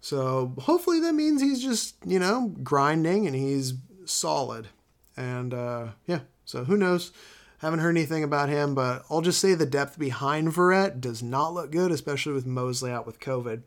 So 0.00 0.54
hopefully 0.58 1.00
that 1.00 1.14
means 1.14 1.40
he's 1.40 1.62
just, 1.62 1.94
you 2.04 2.18
know, 2.18 2.52
grinding 2.62 3.26
and 3.26 3.36
he's 3.36 3.74
solid. 4.04 4.68
And 5.16 5.54
uh, 5.54 5.88
yeah, 6.06 6.20
so 6.44 6.64
who 6.64 6.76
knows? 6.76 7.12
Haven't 7.58 7.78
heard 7.78 7.96
anything 7.96 8.24
about 8.24 8.48
him, 8.48 8.74
but 8.74 9.04
I'll 9.08 9.20
just 9.20 9.40
say 9.40 9.54
the 9.54 9.64
depth 9.64 9.96
behind 9.96 10.48
Verrett 10.48 11.00
does 11.00 11.22
not 11.22 11.54
look 11.54 11.70
good, 11.70 11.92
especially 11.92 12.32
with 12.32 12.44
Moseley 12.44 12.90
out 12.90 13.06
with 13.06 13.20
COVID. 13.20 13.62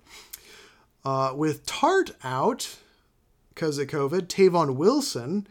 Uh, 1.05 1.31
with 1.33 1.65
Tartt 1.65 2.11
out 2.21 2.75
because 3.53 3.77
of 3.77 3.87
COVID, 3.87 4.23
Tavon 4.23 4.75
Wilson 4.75 5.47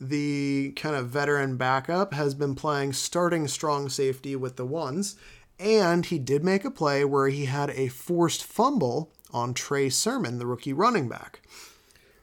the 0.00 0.72
kind 0.76 0.94
of 0.94 1.08
veteran 1.08 1.56
backup, 1.56 2.14
has 2.14 2.34
been 2.34 2.54
playing 2.54 2.92
starting 2.92 3.48
strong 3.48 3.88
safety 3.88 4.36
with 4.36 4.56
the 4.56 4.64
ones. 4.66 5.16
And 5.58 6.06
he 6.06 6.18
did 6.18 6.44
make 6.44 6.64
a 6.64 6.70
play 6.70 7.04
where 7.04 7.28
he 7.28 7.46
had 7.46 7.70
a 7.70 7.88
forced 7.88 8.44
fumble 8.44 9.12
on 9.32 9.54
Trey 9.54 9.88
Sermon, 9.88 10.38
the 10.38 10.46
rookie 10.46 10.72
running 10.72 11.08
back. 11.08 11.40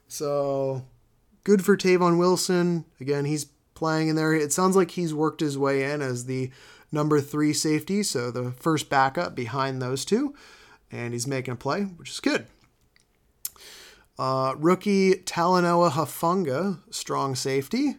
So 0.08 0.86
good 1.44 1.64
for 1.64 1.76
Tavon 1.76 2.18
Wilson. 2.18 2.86
Again, 3.00 3.26
he's 3.26 3.46
playing 3.74 4.08
in 4.08 4.16
there. 4.16 4.32
It 4.32 4.52
sounds 4.52 4.74
like 4.74 4.92
he's 4.92 5.12
worked 5.12 5.40
his 5.40 5.58
way 5.58 5.84
in 5.84 6.00
as 6.00 6.24
the 6.24 6.50
number 6.90 7.20
three 7.20 7.52
safety, 7.52 8.02
so 8.02 8.30
the 8.30 8.52
first 8.52 8.88
backup 8.88 9.34
behind 9.34 9.82
those 9.82 10.04
two. 10.04 10.34
And 10.90 11.12
he's 11.12 11.26
making 11.26 11.52
a 11.52 11.56
play, 11.56 11.82
which 11.82 12.10
is 12.10 12.20
good. 12.20 12.46
Uh, 14.18 14.54
rookie 14.56 15.14
Talanoa 15.14 15.90
Hufanga, 15.90 16.80
strong 16.90 17.34
safety. 17.34 17.96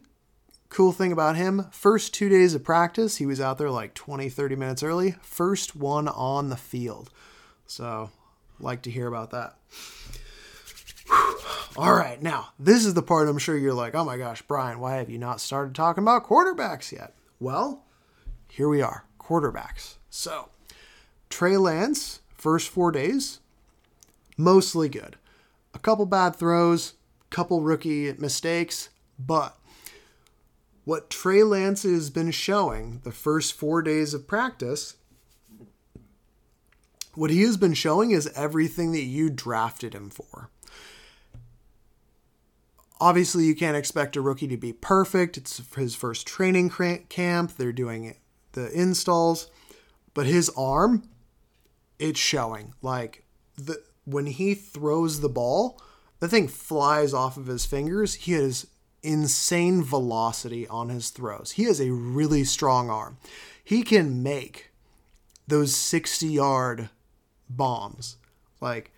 Cool 0.70 0.92
thing 0.92 1.12
about 1.12 1.36
him, 1.36 1.68
first 1.72 2.14
two 2.14 2.28
days 2.28 2.54
of 2.54 2.64
practice, 2.64 3.18
he 3.18 3.26
was 3.26 3.40
out 3.40 3.58
there 3.58 3.70
like 3.70 3.94
20, 3.94 4.28
30 4.28 4.56
minutes 4.56 4.84
early. 4.84 5.16
First 5.22 5.76
one 5.76 6.08
on 6.08 6.50
the 6.50 6.58
field. 6.58 7.10
So, 7.68 8.10
like 8.60 8.82
to 8.82 8.92
hear 8.92 9.08
about 9.08 9.32
that. 9.32 9.56
All 11.78 11.94
right, 11.94 12.22
now, 12.22 12.50
this 12.60 12.84
is 12.84 12.96
the 12.96 13.04
part 13.04 13.30
I'm 13.30 13.38
sure 13.38 13.56
you're 13.56 13.74
like, 13.74 13.94
oh 13.96 14.04
my 14.04 14.18
gosh, 14.18 14.42
Brian, 14.42 14.80
why 14.80 14.96
have 14.96 15.10
you 15.10 15.20
not 15.20 15.40
started 15.40 15.76
talking 15.76 16.04
about 16.04 16.26
quarterbacks 16.26 16.92
yet? 16.92 17.14
Well, 17.40 17.86
here 18.50 18.68
we 18.68 18.82
are, 18.82 19.06
quarterbacks. 19.20 19.96
So, 20.10 20.50
Trey 21.30 21.56
Lance, 21.56 22.22
first 22.36 22.70
four 22.70 22.92
days, 22.92 23.40
mostly 24.38 24.90
good 24.90 25.18
a 25.78 25.80
couple 25.80 26.08
bad 26.08 26.36
throws, 26.36 26.94
couple 27.30 27.62
rookie 27.62 28.12
mistakes, 28.14 28.90
but 29.20 29.56
what 30.86 31.12
Trey 31.12 31.44
Lance 31.44 31.84
has 31.84 32.10
been 32.10 32.32
showing 32.32 33.02
the 33.04 33.12
first 33.12 33.54
four 33.54 33.84
days 33.84 34.16
of 34.16 34.28
practice, 34.28 34.96
what 37.14 37.30
he 37.30 37.42
has 37.42 37.58
been 37.58 37.76
showing 37.76 38.10
is 38.10 38.28
everything 38.36 38.92
that 38.94 39.04
you 39.04 39.30
drafted 39.30 39.94
him 39.94 40.10
for. 40.10 40.50
Obviously, 43.00 43.44
you 43.44 43.56
can't 43.56 43.78
expect 43.78 44.16
a 44.16 44.22
rookie 44.22 44.48
to 44.48 44.58
be 44.58 44.74
perfect. 44.74 45.38
It's 45.38 45.62
his 45.76 45.94
first 45.94 46.26
training 46.26 46.72
camp. 47.10 47.56
They're 47.56 47.72
doing 47.72 48.16
the 48.54 48.72
installs, 48.72 49.52
but 50.16 50.26
his 50.26 50.50
arm, 50.58 51.08
it's 52.00 52.20
showing. 52.20 52.74
Like 52.82 53.24
the 53.56 53.84
when 54.08 54.26
he 54.26 54.56
throws 54.56 55.20
the 55.20 55.30
ball, 55.30 55.82
the 56.20 56.30
thing 56.30 56.48
flies 56.48 57.14
off 57.14 57.36
of 57.36 57.48
his 57.48 57.66
fingers. 57.66 58.16
He 58.16 58.32
has 58.32 58.66
insane 59.04 59.84
velocity 59.84 60.68
on 60.68 60.90
his 60.90 61.10
throws. 61.10 61.52
He 61.52 61.66
has 61.66 61.82
a 61.82 61.92
really 61.92 62.46
strong 62.46 62.90
arm. 62.90 63.18
He 63.64 63.84
can 63.84 64.24
make 64.24 64.72
those 65.46 65.76
60 65.76 66.26
yard 66.28 66.90
bombs. 67.50 68.16
Like 68.62 68.92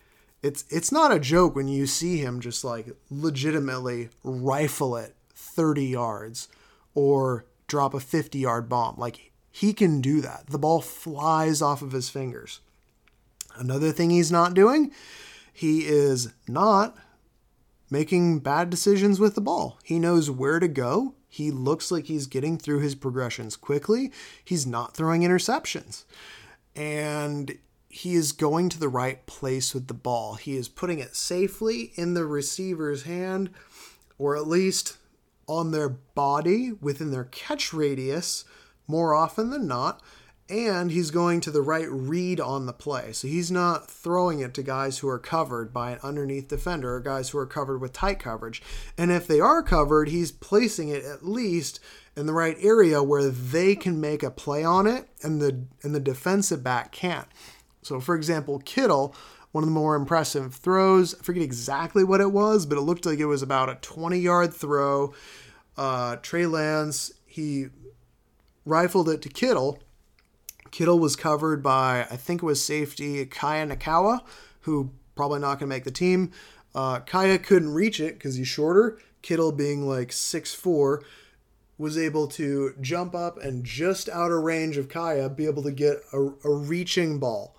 it's 0.44 0.64
it's 0.70 0.92
not 0.92 1.12
a 1.12 1.20
joke 1.20 1.56
when 1.56 1.68
you 1.68 1.88
see 1.88 2.18
him 2.18 2.40
just 2.40 2.64
like 2.64 2.96
legitimately 3.10 4.10
rifle 4.24 4.96
it 4.96 5.16
30 5.34 5.86
yards 5.86 6.48
or 6.94 7.46
drop 7.68 7.94
a 7.94 8.00
50 8.00 8.38
yard 8.38 8.70
bomb. 8.70 8.96
Like 8.98 9.32
he 9.52 9.74
can 9.74 10.02
do 10.02 10.22
that. 10.22 10.46
The 10.48 10.60
ball 10.60 10.82
flies 10.82 11.62
off 11.64 11.82
of 11.82 11.94
his 11.94 12.10
fingers. 12.10 12.62
Another 13.60 13.92
thing 13.92 14.10
he's 14.10 14.32
not 14.32 14.54
doing, 14.54 14.92
he 15.52 15.86
is 15.86 16.34
not 16.48 16.98
making 17.90 18.40
bad 18.40 18.70
decisions 18.70 19.20
with 19.20 19.36
the 19.36 19.42
ball. 19.42 19.78
He 19.84 20.00
knows 20.00 20.32
where 20.32 20.60
to 20.60 20.68
go. 20.68 21.16
He 21.28 21.52
looks 21.52 21.92
like 21.92 22.06
he's 22.06 22.26
getting 22.26 22.58
through 22.58 22.80
his 22.80 22.96
progressions 22.96 23.56
quickly. 23.56 24.12
He's 24.44 24.66
not 24.66 24.96
throwing 24.96 25.22
interceptions. 25.22 26.06
And 26.76 27.58
he 27.90 28.14
is 28.14 28.32
going 28.32 28.70
to 28.70 28.80
the 28.80 28.88
right 28.88 29.26
place 29.26 29.74
with 29.74 29.88
the 29.88 29.94
ball. 29.94 30.36
He 30.36 30.56
is 30.56 30.70
putting 30.70 31.00
it 31.00 31.16
safely 31.16 31.92
in 31.96 32.14
the 32.14 32.26
receiver's 32.26 33.04
hand, 33.04 33.50
or 34.18 34.38
at 34.38 34.48
least 34.48 34.98
on 35.48 35.72
their 35.72 35.90
body 35.90 36.72
within 36.80 37.12
their 37.12 37.26
catch 37.26 37.74
radius 37.74 38.46
more 38.88 39.14
often 39.14 39.50
than 39.50 39.68
not 39.68 40.02
and 40.50 40.92
he's 40.92 41.12
going 41.12 41.42
to 41.42 41.52
the 41.52 41.62
right 41.62 41.90
read 41.90 42.40
on 42.40 42.66
the 42.66 42.74
play. 42.74 43.12
So 43.14 43.28
he's 43.28 43.52
not 43.52 43.90
throwing 43.90 44.40
it 44.40 44.54
to 44.56 44.64
guys 44.64 44.98
who 44.98 45.08
are 45.08 45.20
covered 45.20 45.72
by 45.72 45.92
an 45.92 46.00
underneath 46.02 46.48
defender 46.48 46.96
or 46.96 47.00
guys 47.00 47.30
who 47.30 47.38
are 47.38 47.46
covered 47.46 47.80
with 47.80 47.94
tight 47.94 48.20
coverage. 48.20 48.62
And 48.98 49.12
if 49.12 49.28
they 49.28 49.40
are 49.40 49.62
covered, 49.62 50.10
he's 50.10 50.32
placing 50.32 50.90
it 50.90 51.06
at 51.06 51.26
least 51.26 51.80
in 52.16 52.26
the 52.26 52.34
right 52.34 52.58
area 52.62 53.04
where 53.04 53.30
they 53.30 53.76
can 53.76 54.02
make 54.02 54.24
a 54.24 54.32
play 54.32 54.64
on 54.64 54.88
it 54.88 55.08
and 55.22 55.42
the 55.42 55.66
and 55.84 55.94
the 55.94 56.00
defensive 56.00 56.64
back 56.64 56.92
can't. 56.92 57.28
So 57.84 58.00
for 58.00 58.16
example, 58.16 58.60
Kittle, 58.60 59.16
one 59.52 59.64
of 59.64 59.68
the 59.68 59.74
more 59.74 59.96
impressive 59.96 60.56
throws, 60.56 61.14
I 61.14 61.24
forget 61.24 61.44
exactly 61.44 62.04
what 62.04 62.22
it 62.22 62.32
was, 62.32 62.66
but 62.66 62.78
it 62.78 62.82
looked 62.82 63.06
like 63.06 63.20
it 63.20 63.26
was 63.26 63.42
about 63.42 63.70
a 63.70 63.76
20-yard 63.76 64.54
throw. 64.54 65.14
Uh, 65.78 66.18
Trey 66.18 66.46
Lance, 66.46 67.12
he 67.26 67.68
rifled 68.66 69.10
it 69.10 69.22
to 69.22 69.30
Kittle 69.30 69.82
Kittle 70.72 71.00
was 71.00 71.16
covered 71.16 71.64
by, 71.64 72.08
I 72.10 72.16
think 72.16 72.42
it 72.42 72.46
was 72.46 72.64
safety 72.64 73.26
Kai 73.26 73.66
Nacua, 73.66 74.22
who 74.62 74.92
probably 75.16 75.40
not 75.40 75.60
going 75.60 75.70
to 75.70 75.76
make 75.76 75.84
the 75.84 75.92
team. 75.92 76.32
Uh, 76.74 77.00
Kaya 77.00 77.40
couldn't 77.40 77.74
reach 77.74 78.00
it 78.00 78.16
because 78.16 78.36
he's 78.36 78.48
shorter. 78.48 79.00
Kittle, 79.22 79.52
being 79.52 79.88
like 79.88 80.12
six 80.12 80.54
four, 80.54 81.04
was 81.78 81.98
able 81.98 82.28
to 82.28 82.74
jump 82.80 83.16
up 83.16 83.38
and 83.38 83.66
just 83.66 84.08
out 84.10 84.32
of 84.32 84.44
range 84.44 84.78
of 84.78 84.90
Kaya, 84.90 85.30
be 85.30 85.46
able 85.46 85.64
to 85.64 85.72
get 85.72 85.98
a, 86.14 86.20
a 86.44 86.54
reaching 86.54 87.20
ball. 87.20 87.56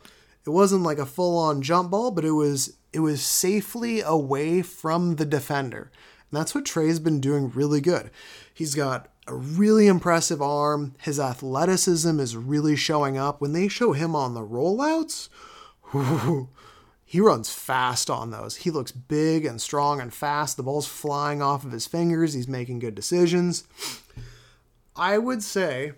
It 0.47 0.51
wasn't 0.51 0.83
like 0.83 0.99
a 0.99 1.07
full 1.07 1.37
on 1.39 1.63
jump 1.63 1.91
ball, 1.91 2.11
but 2.11 2.25
it 2.25 2.33
was 2.33 2.77
it 2.93 3.01
was 3.01 3.23
safely 3.23 4.01
away 4.01 4.63
from 4.63 5.17
the 5.17 5.27
defender. 5.27 5.91
And 6.31 6.41
that's 6.41 6.55
what 6.55 6.65
Trey's 6.65 7.01
been 7.01 7.21
doing 7.21 7.51
really 7.51 7.81
good. 7.81 8.11
He's 8.53 8.75
got 8.75 9.09
a 9.31 9.35
really 9.35 9.87
impressive 9.87 10.43
arm. 10.43 10.95
His 11.01 11.21
athleticism 11.21 12.19
is 12.19 12.37
really 12.37 12.77
showing 12.77 13.17
up. 13.17 13.41
When 13.41 13.53
they 13.53 13.69
show 13.69 13.93
him 13.93 14.17
on 14.17 14.35
the 14.35 14.45
rollouts, 14.45 15.29
he 17.05 17.21
runs 17.21 17.51
fast 17.51 18.11
on 18.11 18.31
those. 18.31 18.57
He 18.57 18.71
looks 18.71 18.93
big 18.93 19.45
and 19.45 19.61
strong 19.61 20.01
and 20.01 20.13
fast. 20.13 20.57
The 20.57 20.63
ball's 20.63 20.87
flying 20.87 21.43
off 21.43 21.65
of 21.65 21.73
his 21.73 21.87
fingers. 21.87 22.35
He's 22.35 22.49
making 22.49 22.81
good 22.81 22.95
decisions. 22.95 23.65
I 24.97 25.19
would 25.19 25.43
say 25.43 25.93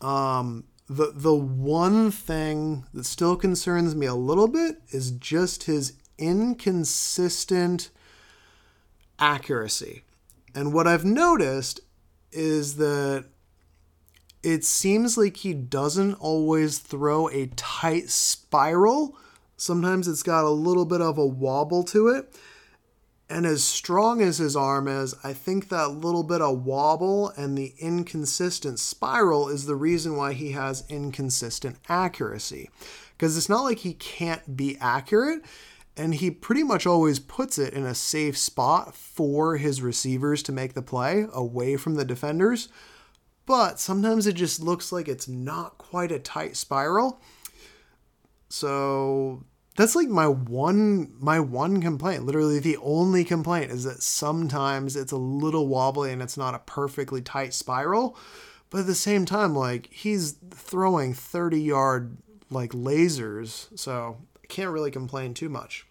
um, 0.00 0.64
the 0.88 1.12
the 1.14 1.34
one 1.34 2.10
thing 2.10 2.84
that 2.94 3.04
still 3.04 3.36
concerns 3.36 3.94
me 3.94 4.06
a 4.06 4.14
little 4.14 4.48
bit 4.48 4.80
is 4.90 5.10
just 5.10 5.64
his 5.64 5.94
inconsistent 6.16 7.90
accuracy. 9.18 10.04
And 10.54 10.72
what 10.72 10.86
I've 10.86 11.04
noticed 11.04 11.80
is 12.32 12.76
that 12.76 13.26
it 14.42 14.64
seems 14.64 15.18
like 15.18 15.38
he 15.38 15.52
doesn't 15.52 16.14
always 16.14 16.78
throw 16.78 17.28
a 17.28 17.46
tight 17.56 18.08
spiral. 18.10 19.16
Sometimes 19.56 20.06
it's 20.06 20.22
got 20.22 20.44
a 20.44 20.50
little 20.50 20.84
bit 20.84 21.00
of 21.00 21.18
a 21.18 21.26
wobble 21.26 21.82
to 21.84 22.08
it. 22.08 22.34
And 23.30 23.44
as 23.44 23.62
strong 23.62 24.22
as 24.22 24.38
his 24.38 24.56
arm 24.56 24.88
is, 24.88 25.14
I 25.22 25.34
think 25.34 25.68
that 25.68 25.88
little 25.88 26.22
bit 26.22 26.40
of 26.40 26.64
wobble 26.64 27.28
and 27.30 27.58
the 27.58 27.74
inconsistent 27.78 28.78
spiral 28.78 29.48
is 29.48 29.66
the 29.66 29.76
reason 29.76 30.16
why 30.16 30.32
he 30.32 30.52
has 30.52 30.84
inconsistent 30.88 31.76
accuracy. 31.88 32.70
Because 33.16 33.36
it's 33.36 33.48
not 33.48 33.64
like 33.64 33.78
he 33.78 33.94
can't 33.94 34.56
be 34.56 34.78
accurate, 34.80 35.42
and 35.98 36.14
he 36.14 36.30
pretty 36.30 36.62
much 36.62 36.86
always 36.86 37.18
puts 37.18 37.58
it 37.58 37.74
in 37.74 37.84
a 37.84 37.94
safe 37.94 38.38
spot 38.38 38.94
for 38.94 39.56
his 39.56 39.82
receivers 39.82 40.42
to 40.44 40.52
make 40.52 40.74
the 40.74 40.82
play 40.82 41.26
away 41.32 41.76
from 41.76 41.96
the 41.96 42.04
defenders. 42.04 42.68
But 43.46 43.80
sometimes 43.80 44.26
it 44.26 44.34
just 44.34 44.60
looks 44.60 44.92
like 44.92 45.08
it's 45.08 45.26
not 45.28 45.78
quite 45.78 46.12
a 46.12 46.18
tight 46.18 46.56
spiral. 46.56 47.20
So 48.48 49.44
that's 49.78 49.94
like 49.94 50.08
my 50.08 50.26
one 50.26 51.14
my 51.20 51.38
one 51.38 51.80
complaint 51.80 52.26
literally 52.26 52.58
the 52.58 52.76
only 52.78 53.24
complaint 53.24 53.70
is 53.70 53.84
that 53.84 54.02
sometimes 54.02 54.96
it's 54.96 55.12
a 55.12 55.16
little 55.16 55.68
wobbly 55.68 56.12
and 56.12 56.20
it's 56.20 56.36
not 56.36 56.54
a 56.54 56.58
perfectly 56.58 57.22
tight 57.22 57.54
spiral 57.54 58.18
but 58.70 58.80
at 58.80 58.86
the 58.86 58.94
same 58.94 59.24
time 59.24 59.54
like 59.54 59.88
he's 59.92 60.32
throwing 60.50 61.14
30 61.14 61.60
yard 61.60 62.18
like 62.50 62.72
lasers 62.72 63.68
so 63.78 64.16
i 64.42 64.46
can't 64.48 64.72
really 64.72 64.90
complain 64.90 65.32
too 65.32 65.48
much 65.48 65.86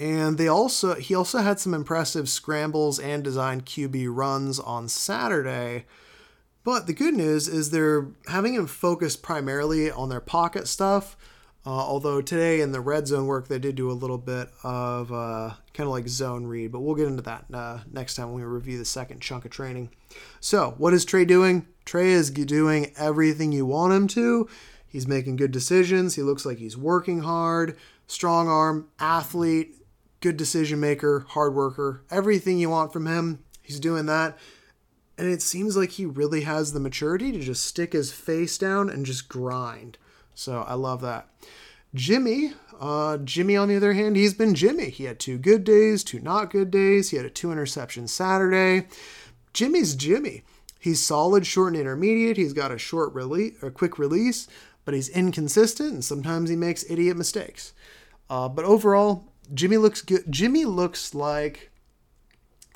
and 0.00 0.38
they 0.38 0.48
also 0.48 0.94
he 0.94 1.14
also 1.14 1.38
had 1.38 1.60
some 1.60 1.74
impressive 1.74 2.28
scrambles 2.28 2.98
and 2.98 3.22
designed 3.22 3.66
qb 3.66 4.06
runs 4.10 4.58
on 4.58 4.88
saturday 4.88 5.84
but 6.64 6.86
the 6.86 6.92
good 6.92 7.14
news 7.14 7.46
is 7.46 7.70
they're 7.70 8.08
having 8.26 8.54
him 8.54 8.66
focus 8.66 9.16
primarily 9.16 9.90
on 9.90 10.08
their 10.08 10.20
pocket 10.20 10.66
stuff 10.66 11.16
uh, 11.66 11.70
although 11.70 12.22
today 12.22 12.62
in 12.62 12.72
the 12.72 12.80
red 12.80 13.06
zone 13.06 13.26
work, 13.26 13.48
they 13.48 13.58
did 13.58 13.74
do 13.74 13.90
a 13.90 13.92
little 13.92 14.16
bit 14.16 14.48
of 14.62 15.12
uh, 15.12 15.50
kind 15.74 15.86
of 15.86 15.92
like 15.92 16.08
zone 16.08 16.46
read, 16.46 16.72
but 16.72 16.80
we'll 16.80 16.94
get 16.94 17.06
into 17.06 17.22
that 17.22 17.44
uh, 17.52 17.80
next 17.92 18.14
time 18.14 18.32
when 18.32 18.36
we 18.36 18.42
review 18.42 18.78
the 18.78 18.84
second 18.84 19.20
chunk 19.20 19.44
of 19.44 19.50
training. 19.50 19.90
So, 20.40 20.74
what 20.78 20.94
is 20.94 21.04
Trey 21.04 21.26
doing? 21.26 21.66
Trey 21.84 22.12
is 22.12 22.30
doing 22.30 22.92
everything 22.96 23.52
you 23.52 23.66
want 23.66 23.92
him 23.92 24.08
to. 24.08 24.48
He's 24.88 25.06
making 25.06 25.36
good 25.36 25.52
decisions. 25.52 26.14
He 26.14 26.22
looks 26.22 26.46
like 26.46 26.56
he's 26.56 26.78
working 26.78 27.20
hard, 27.20 27.76
strong 28.06 28.48
arm, 28.48 28.88
athlete, 28.98 29.76
good 30.20 30.36
decision 30.36 30.80
maker, 30.80 31.26
hard 31.30 31.54
worker. 31.54 32.02
Everything 32.10 32.58
you 32.58 32.70
want 32.70 32.92
from 32.92 33.06
him, 33.06 33.40
he's 33.62 33.80
doing 33.80 34.06
that. 34.06 34.38
And 35.18 35.28
it 35.28 35.42
seems 35.42 35.76
like 35.76 35.90
he 35.90 36.06
really 36.06 36.42
has 36.42 36.72
the 36.72 36.80
maturity 36.80 37.32
to 37.32 37.40
just 37.40 37.64
stick 37.64 37.92
his 37.92 38.12
face 38.12 38.56
down 38.56 38.88
and 38.88 39.04
just 39.04 39.28
grind. 39.28 39.98
So 40.34 40.64
I 40.66 40.74
love 40.74 41.02
that. 41.02 41.28
Jimmy, 41.94 42.52
uh, 42.80 43.18
Jimmy, 43.18 43.56
on 43.56 43.68
the 43.68 43.76
other 43.76 43.92
hand, 43.92 44.16
he's 44.16 44.32
been 44.32 44.54
Jimmy. 44.54 44.90
He 44.90 45.04
had 45.04 45.18
two 45.18 45.36
good 45.36 45.64
days, 45.64 46.02
two 46.02 46.20
not 46.20 46.50
good 46.50 46.70
days. 46.70 47.10
He 47.10 47.16
had 47.16 47.26
a 47.26 47.30
two 47.30 47.52
interception 47.52 48.08
Saturday. 48.08 48.86
Jimmy's 49.52 49.94
Jimmy. 49.94 50.42
He's 50.78 51.04
solid, 51.04 51.46
short 51.46 51.74
and 51.74 51.80
intermediate. 51.80 52.38
He's 52.38 52.54
got 52.54 52.72
a 52.72 52.78
short 52.78 53.12
release, 53.12 53.62
a 53.62 53.70
quick 53.70 53.98
release, 53.98 54.48
but 54.86 54.94
he's 54.94 55.10
inconsistent 55.10 55.92
and 55.92 56.04
sometimes 56.04 56.48
he 56.48 56.56
makes 56.56 56.88
idiot 56.88 57.18
mistakes. 57.18 57.74
Uh, 58.30 58.48
but 58.48 58.64
overall, 58.64 59.29
Jimmy 59.52 59.76
looks 59.76 60.02
good. 60.02 60.24
Jimmy 60.30 60.64
looks 60.64 61.14
like 61.14 61.70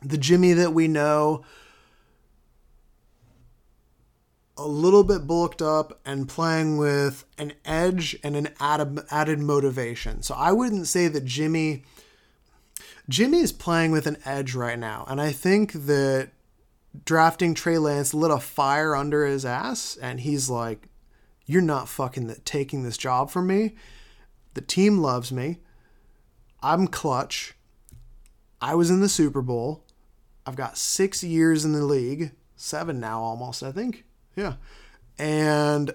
the 0.02 0.18
Jimmy 0.18 0.52
that 0.52 0.72
we 0.72 0.88
know 0.88 1.44
a 4.56 4.66
little 4.66 5.02
bit 5.02 5.26
bulked 5.26 5.60
up 5.60 6.00
and 6.04 6.28
playing 6.28 6.76
with 6.76 7.24
an 7.38 7.52
edge 7.64 8.16
and 8.22 8.36
an 8.36 8.48
added, 8.60 9.00
added 9.10 9.40
motivation. 9.40 10.22
So 10.22 10.34
I 10.34 10.52
wouldn't 10.52 10.86
say 10.86 11.08
that 11.08 11.24
Jimmy 11.24 11.84
Jimmy 13.08 13.40
is 13.40 13.52
playing 13.52 13.90
with 13.90 14.06
an 14.06 14.16
edge 14.24 14.54
right 14.54 14.78
now, 14.78 15.04
and 15.08 15.20
I 15.20 15.30
think 15.30 15.72
that 15.72 16.30
drafting 17.04 17.54
Trey 17.54 17.76
Lance 17.76 18.14
lit 18.14 18.30
a 18.30 18.40
fire 18.40 18.96
under 18.96 19.26
his 19.26 19.44
ass, 19.44 19.98
and 20.00 20.20
he's 20.20 20.48
like, 20.48 20.88
"You're 21.44 21.60
not 21.60 21.88
fucking 21.88 22.34
taking 22.46 22.82
this 22.82 22.96
job 22.96 23.30
from 23.30 23.46
me. 23.46 23.74
The 24.54 24.62
team 24.62 24.98
loves 24.98 25.30
me. 25.30 25.58
I'm 26.64 26.88
clutch. 26.88 27.54
I 28.58 28.74
was 28.74 28.88
in 28.88 29.00
the 29.00 29.08
Super 29.08 29.42
Bowl. 29.42 29.84
I've 30.46 30.56
got 30.56 30.78
six 30.78 31.22
years 31.22 31.64
in 31.64 31.72
the 31.72 31.84
league, 31.84 32.32
seven 32.56 32.98
now 32.98 33.20
almost, 33.20 33.62
I 33.62 33.70
think." 33.70 34.04
Yeah. 34.34 34.54
And 35.18 35.92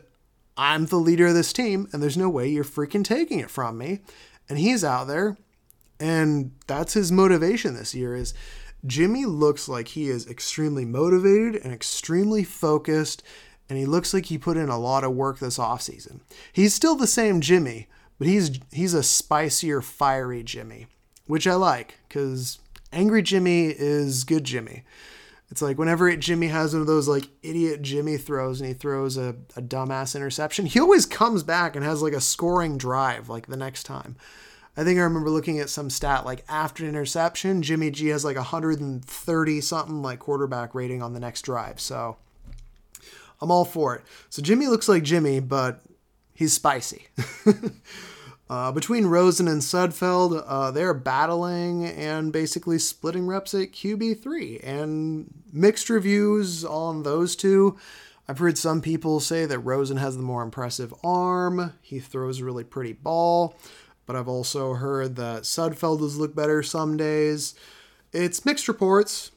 I'm 0.55 0.86
the 0.86 0.97
leader 0.97 1.27
of 1.27 1.34
this 1.34 1.51
team, 1.53 1.89
and 1.91 2.03
there's 2.03 2.17
no 2.17 2.29
way 2.29 2.47
you're 2.47 2.63
freaking 2.63 3.03
taking 3.03 3.39
it 3.39 3.49
from 3.49 3.79
me. 3.79 4.01
And 4.47 4.60
he's 4.60 4.84
out 4.84 5.08
there, 5.08 5.38
and 5.99 6.51
that's 6.67 6.93
his 6.93 7.12
motivation 7.12 7.73
this 7.73 7.95
year 7.95 8.15
is 8.15 8.36
Jimmy 8.86 9.25
looks 9.25 9.67
like 9.67 9.89
he 9.89 10.08
is 10.08 10.27
extremely 10.27 10.86
motivated 10.86 11.55
and 11.55 11.73
extremely 11.73 12.43
focused, 12.43 13.23
and 13.67 13.77
he 13.77 13.86
looks 13.86 14.13
like 14.13 14.27
he 14.27 14.38
put 14.38 14.58
in 14.58 14.69
a 14.69 14.79
lot 14.79 15.03
of 15.03 15.13
work 15.15 15.39
this 15.39 15.58
offseason. 15.58 16.19
He's 16.53 16.75
still 16.75 16.95
the 16.95 17.08
same 17.08 17.41
Jimmy, 17.41 17.88
but 18.19 18.27
he's 18.27 18.60
he's 18.71 18.93
a 18.93 19.01
spicier, 19.01 19.82
fiery 19.82 20.43
Jimmy, 20.43 20.86
which 21.25 21.47
I 21.47 21.55
like, 21.55 21.97
because 22.08 22.60
angry 22.93 23.23
Jimmy 23.23 23.67
is 23.69 24.23
good 24.23 24.43
Jimmy. 24.43 24.84
It's 25.51 25.63
like 25.63 25.79
whenever 25.79 26.15
Jimmy 26.15 26.47
has 26.47 26.73
one 26.73 26.82
of 26.82 26.88
those 26.88 27.08
like 27.08 27.27
idiot 27.41 27.82
Jimmy 27.82 28.17
throws 28.17 28.62
and 28.62 28.67
he 28.67 28.73
throws 28.73 29.17
a, 29.17 29.36
a 29.55 29.62
dumbass 29.62 30.15
interception, 30.15 30.67
he 30.67 30.79
always 30.79 31.08
comes 31.08 31.41
back 31.41 31.75
and 31.75 31.84
has 31.84 32.03
like 32.03 32.13
a 32.13 32.21
scoring 32.21 32.77
drive 32.77 33.29
like 33.29 33.47
the 33.47 33.58
next 33.58 33.84
time. 33.84 34.15
I 34.77 34.84
think 34.84 34.99
I 34.99 35.03
remember 35.03 35.29
looking 35.29 35.60
at 35.60 35.69
some 35.69 35.89
stat 35.89 36.23
like 36.25 36.45
after 36.47 36.84
an 36.84 36.89
interception, 36.89 37.63
Jimmy 37.63 37.89
G 37.89 38.08
has 38.10 38.23
like 38.23 38.36
130 38.36 39.62
something 39.62 40.01
like 40.03 40.19
quarterback 40.19 40.75
rating 40.75 41.01
on 41.01 41.13
the 41.13 41.19
next 41.19 41.41
drive. 41.41 41.79
So 41.79 42.17
I'm 43.41 43.49
all 43.49 43.65
for 43.65 43.95
it. 43.95 44.03
So 44.29 44.41
Jimmy 44.41 44.67
looks 44.67 44.88
like 44.88 45.03
Jimmy, 45.03 45.39
but 45.39 45.82
he's 46.34 46.53
spicy. 46.53 47.08
Uh, 48.49 48.71
between 48.71 49.05
Rosen 49.05 49.47
and 49.47 49.62
Sudfeld, 49.62 50.43
uh, 50.47 50.71
they're 50.71 50.95
battling 50.95 51.85
and 51.85 52.33
basically 52.33 52.79
splitting 52.79 53.27
reps 53.27 53.53
at 53.53 53.71
QB3. 53.71 54.62
And 54.63 55.31
mixed 55.53 55.89
reviews 55.89 56.65
on 56.65 57.03
those 57.03 57.35
two. 57.35 57.77
I've 58.27 58.39
heard 58.39 58.57
some 58.57 58.81
people 58.81 59.19
say 59.19 59.45
that 59.45 59.59
Rosen 59.59 59.97
has 59.97 60.17
the 60.17 60.23
more 60.23 60.41
impressive 60.41 60.93
arm. 61.03 61.73
He 61.81 61.99
throws 61.99 62.39
a 62.39 62.45
really 62.45 62.63
pretty 62.63 62.93
ball. 62.93 63.55
But 64.07 64.15
I've 64.15 64.27
also 64.27 64.73
heard 64.73 65.15
that 65.17 65.43
Sudfeld 65.43 65.99
does 65.99 66.17
look 66.17 66.33
better 66.33 66.63
some 66.63 66.97
days. 66.97 67.53
It's 68.12 68.45
mixed 68.45 68.67
reports. 68.67 69.29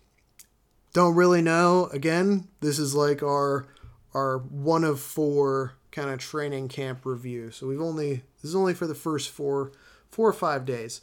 Don't 0.94 1.14
really 1.14 1.42
know. 1.42 1.90
Again, 1.92 2.48
this 2.60 2.78
is 2.78 2.94
like 2.94 3.22
our 3.22 3.66
our 4.14 4.38
one 4.38 4.84
of 4.84 5.00
four 5.00 5.74
kind 5.90 6.10
of 6.10 6.18
training 6.18 6.68
camp 6.68 7.04
review. 7.04 7.50
So 7.50 7.66
we've 7.66 7.80
only 7.80 8.22
this 8.42 8.50
is 8.50 8.56
only 8.56 8.74
for 8.74 8.86
the 8.86 8.94
first 8.94 9.30
four 9.30 9.72
four 10.10 10.28
or 10.28 10.34
five 10.34 10.66
days. 10.66 11.00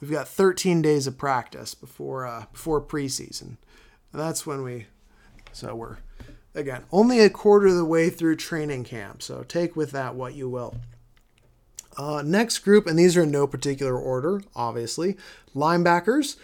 We've 0.00 0.10
got 0.10 0.28
13 0.28 0.82
days 0.82 1.06
of 1.06 1.18
practice 1.18 1.74
before 1.74 2.26
uh, 2.26 2.44
before 2.52 2.80
preseason. 2.80 3.56
And 4.12 4.20
that's 4.20 4.46
when 4.46 4.62
we 4.62 4.86
so 5.52 5.74
we're 5.74 5.98
again 6.54 6.84
only 6.92 7.20
a 7.20 7.30
quarter 7.30 7.68
of 7.68 7.76
the 7.76 7.84
way 7.84 8.08
through 8.08 8.36
training 8.36 8.84
camp. 8.84 9.22
So 9.22 9.42
take 9.42 9.74
with 9.74 9.90
that 9.90 10.14
what 10.14 10.34
you 10.34 10.48
will. 10.48 10.76
Uh, 11.96 12.22
next 12.24 12.60
group, 12.60 12.86
and 12.86 12.98
these 12.98 13.16
are 13.18 13.24
in 13.24 13.30
no 13.30 13.46
particular 13.46 13.98
order, 13.98 14.42
obviously. 14.56 15.16
Linebackers. 15.54 16.36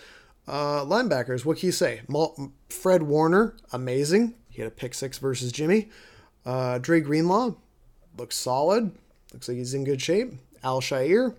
Uh, 0.46 0.84
linebackers, 0.84 1.44
what 1.44 1.59
can 1.59 1.66
you 1.66 1.72
say? 1.72 2.01
Fred 2.70 3.03
Warner, 3.03 3.55
amazing. 3.72 4.34
He 4.49 4.62
had 4.62 4.68
a 4.68 4.74
pick 4.74 4.94
six 4.94 5.18
versus 5.18 5.53
Jimmy. 5.53 5.90
Uh, 6.44 6.78
Dre 6.78 7.01
Greenlaw, 7.01 7.55
looks 8.16 8.36
solid. 8.36 8.92
Looks 9.33 9.49
like 9.49 9.59
he's 9.59 9.74
in 9.74 9.85
good 9.85 10.01
shape. 10.01 10.33
Al-Shaair 10.62 11.35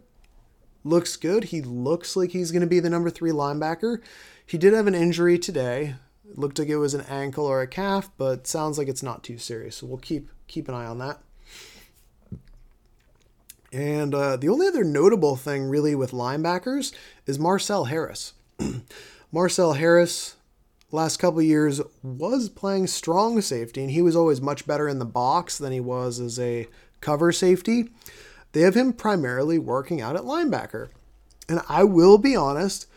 looks 0.83 1.15
good. 1.15 1.45
He 1.45 1.61
looks 1.61 2.15
like 2.15 2.31
he's 2.31 2.51
going 2.51 2.61
to 2.61 2.67
be 2.67 2.79
the 2.79 2.89
number 2.89 3.09
three 3.09 3.31
linebacker. 3.31 4.01
He 4.45 4.57
did 4.57 4.73
have 4.73 4.87
an 4.87 4.95
injury 4.95 5.37
today. 5.37 5.95
It 6.29 6.37
looked 6.37 6.59
like 6.59 6.69
it 6.69 6.77
was 6.77 6.93
an 6.93 7.05
ankle 7.09 7.45
or 7.45 7.61
a 7.61 7.67
calf, 7.67 8.09
but 8.17 8.47
sounds 8.47 8.77
like 8.77 8.87
it's 8.87 9.03
not 9.03 9.23
too 9.23 9.37
serious. 9.37 9.77
So 9.77 9.87
we'll 9.87 9.97
keep 9.97 10.29
keep 10.47 10.67
an 10.67 10.75
eye 10.75 10.85
on 10.85 10.99
that. 10.99 11.19
And 13.71 14.15
uh, 14.15 14.35
the 14.37 14.49
only 14.49 14.67
other 14.67 14.83
notable 14.83 15.35
thing 15.35 15.65
really 15.65 15.93
with 15.93 16.11
linebackers 16.11 16.93
is 17.27 17.37
Marcel 17.37 17.85
Harris. 17.85 18.33
Marcel 19.31 19.73
Harris, 19.73 20.35
last 20.91 21.17
couple 21.17 21.41
years 21.41 21.79
was 22.01 22.49
playing 22.49 22.87
strong 22.87 23.41
safety, 23.41 23.81
and 23.81 23.91
he 23.91 24.01
was 24.01 24.15
always 24.15 24.41
much 24.41 24.65
better 24.65 24.87
in 24.87 24.97
the 24.97 25.05
box 25.05 25.57
than 25.57 25.71
he 25.71 25.79
was 25.79 26.19
as 26.19 26.39
a 26.39 26.67
cover 27.01 27.31
safety. 27.31 27.89
They 28.51 28.61
have 28.61 28.75
him 28.75 28.93
primarily 28.93 29.59
working 29.59 30.01
out 30.01 30.15
at 30.15 30.23
linebacker. 30.23 30.89
And 31.47 31.61
I 31.67 31.83
will 31.83 32.17
be 32.17 32.35
honest, 32.35 32.87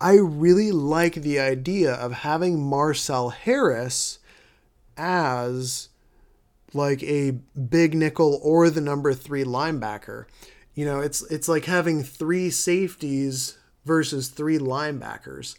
I 0.00 0.14
really 0.14 0.72
like 0.72 1.14
the 1.14 1.40
idea 1.40 1.92
of 1.94 2.12
having 2.12 2.60
Marcel 2.62 3.30
Harris 3.30 4.18
as 4.96 5.88
like 6.74 7.02
a 7.02 7.30
big 7.30 7.94
nickel 7.94 8.40
or 8.42 8.68
the 8.70 8.80
number 8.80 9.14
3 9.14 9.44
linebacker. 9.44 10.26
You 10.74 10.84
know, 10.84 11.00
it's 11.00 11.22
it's 11.30 11.48
like 11.48 11.64
having 11.64 12.02
three 12.02 12.50
safeties 12.50 13.56
versus 13.86 14.28
three 14.28 14.58
linebackers. 14.58 15.56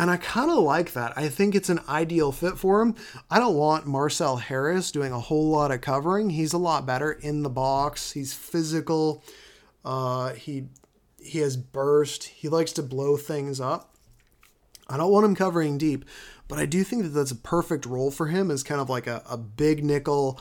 And 0.00 0.10
I 0.10 0.16
kind 0.16 0.50
of 0.50 0.60
like 0.60 0.94
that. 0.94 1.12
I 1.14 1.28
think 1.28 1.54
it's 1.54 1.68
an 1.68 1.80
ideal 1.86 2.32
fit 2.32 2.56
for 2.56 2.80
him. 2.80 2.94
I 3.30 3.38
don't 3.38 3.54
want 3.54 3.86
Marcel 3.86 4.38
Harris 4.38 4.90
doing 4.90 5.12
a 5.12 5.20
whole 5.20 5.50
lot 5.50 5.70
of 5.70 5.82
covering. 5.82 6.30
He's 6.30 6.54
a 6.54 6.58
lot 6.58 6.86
better 6.86 7.12
in 7.12 7.42
the 7.42 7.50
box. 7.50 8.12
He's 8.12 8.32
physical. 8.32 9.22
Uh, 9.84 10.32
he 10.32 10.68
he 11.22 11.40
has 11.40 11.58
burst. 11.58 12.24
He 12.24 12.48
likes 12.48 12.72
to 12.72 12.82
blow 12.82 13.18
things 13.18 13.60
up. 13.60 13.94
I 14.88 14.96
don't 14.96 15.12
want 15.12 15.26
him 15.26 15.34
covering 15.34 15.76
deep, 15.76 16.06
but 16.48 16.58
I 16.58 16.64
do 16.64 16.82
think 16.82 17.02
that 17.02 17.10
that's 17.10 17.30
a 17.30 17.36
perfect 17.36 17.84
role 17.84 18.10
for 18.10 18.28
him 18.28 18.50
as 18.50 18.62
kind 18.62 18.80
of 18.80 18.88
like 18.88 19.06
a, 19.06 19.22
a 19.28 19.36
big 19.36 19.84
nickel 19.84 20.40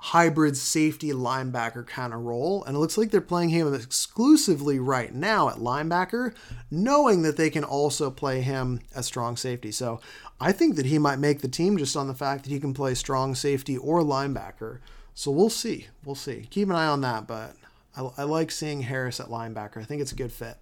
hybrid 0.00 0.56
safety 0.56 1.10
linebacker 1.10 1.86
kind 1.86 2.14
of 2.14 2.20
role. 2.20 2.62
And 2.64 2.76
it 2.76 2.78
looks 2.78 2.96
like 2.96 3.10
they're 3.10 3.20
playing 3.20 3.50
him 3.50 3.72
exclusively 3.74 4.78
right 4.78 5.12
now 5.12 5.48
at 5.48 5.56
linebacker, 5.56 6.34
knowing 6.70 7.22
that 7.22 7.36
they 7.36 7.50
can 7.50 7.64
also 7.64 8.10
play 8.10 8.40
him 8.40 8.80
as 8.94 9.06
strong 9.06 9.36
safety. 9.36 9.72
So 9.72 10.00
I 10.40 10.52
think 10.52 10.76
that 10.76 10.86
he 10.86 10.98
might 10.98 11.18
make 11.18 11.40
the 11.40 11.48
team 11.48 11.76
just 11.76 11.96
on 11.96 12.06
the 12.06 12.14
fact 12.14 12.44
that 12.44 12.50
he 12.50 12.60
can 12.60 12.74
play 12.74 12.94
strong 12.94 13.34
safety 13.34 13.76
or 13.76 14.02
linebacker. 14.02 14.78
So 15.14 15.32
we'll 15.32 15.50
see. 15.50 15.88
We'll 16.04 16.14
see. 16.14 16.46
Keep 16.48 16.68
an 16.70 16.76
eye 16.76 16.86
on 16.86 17.00
that, 17.00 17.26
but 17.26 17.56
I, 17.96 18.08
I 18.18 18.22
like 18.22 18.52
seeing 18.52 18.82
Harris 18.82 19.18
at 19.18 19.26
linebacker. 19.26 19.78
I 19.78 19.84
think 19.84 20.00
it's 20.00 20.12
a 20.12 20.16
good 20.16 20.32
fit. 20.32 20.58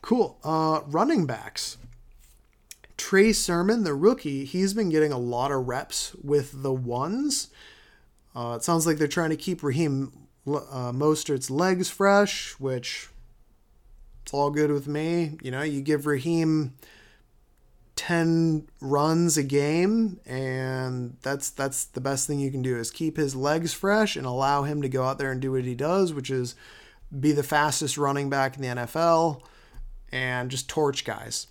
Cool. 0.00 0.38
Uh, 0.42 0.80
running 0.86 1.26
backs. 1.26 1.76
Trey 2.96 3.32
Sermon, 3.32 3.84
the 3.84 3.94
rookie, 3.94 4.44
he's 4.44 4.74
been 4.74 4.88
getting 4.88 5.12
a 5.12 5.18
lot 5.18 5.50
of 5.50 5.66
reps 5.66 6.14
with 6.22 6.62
the 6.62 6.72
ones. 6.72 7.48
Uh, 8.34 8.54
it 8.56 8.64
sounds 8.64 8.86
like 8.86 8.96
they're 8.96 9.08
trying 9.08 9.30
to 9.30 9.36
keep 9.36 9.62
Raheem 9.62 10.12
uh, 10.46 10.92
Mostert's 10.92 11.50
legs 11.50 11.90
fresh, 11.90 12.52
which 12.58 13.08
it's 14.22 14.32
all 14.32 14.50
good 14.50 14.70
with 14.70 14.86
me. 14.88 15.38
You 15.42 15.50
know, 15.50 15.62
you 15.62 15.80
give 15.80 16.06
Raheem 16.06 16.74
10 17.96 18.66
runs 18.80 19.36
a 19.36 19.42
game 19.42 20.18
and 20.26 21.16
that's 21.22 21.50
that's 21.50 21.84
the 21.84 22.00
best 22.00 22.26
thing 22.26 22.40
you 22.40 22.50
can 22.50 22.62
do 22.62 22.76
is 22.76 22.90
keep 22.90 23.16
his 23.16 23.36
legs 23.36 23.72
fresh 23.72 24.16
and 24.16 24.26
allow 24.26 24.64
him 24.64 24.82
to 24.82 24.88
go 24.88 25.04
out 25.04 25.18
there 25.18 25.30
and 25.30 25.40
do 25.40 25.52
what 25.52 25.64
he 25.64 25.74
does 25.74 26.12
which 26.12 26.28
is 26.28 26.56
be 27.20 27.32
the 27.32 27.42
fastest 27.42 27.98
running 27.98 28.30
back 28.30 28.56
in 28.56 28.62
the 28.62 28.68
NFL 28.68 29.42
and 30.10 30.50
just 30.50 30.68
torch 30.68 31.04
guys. 31.04 31.46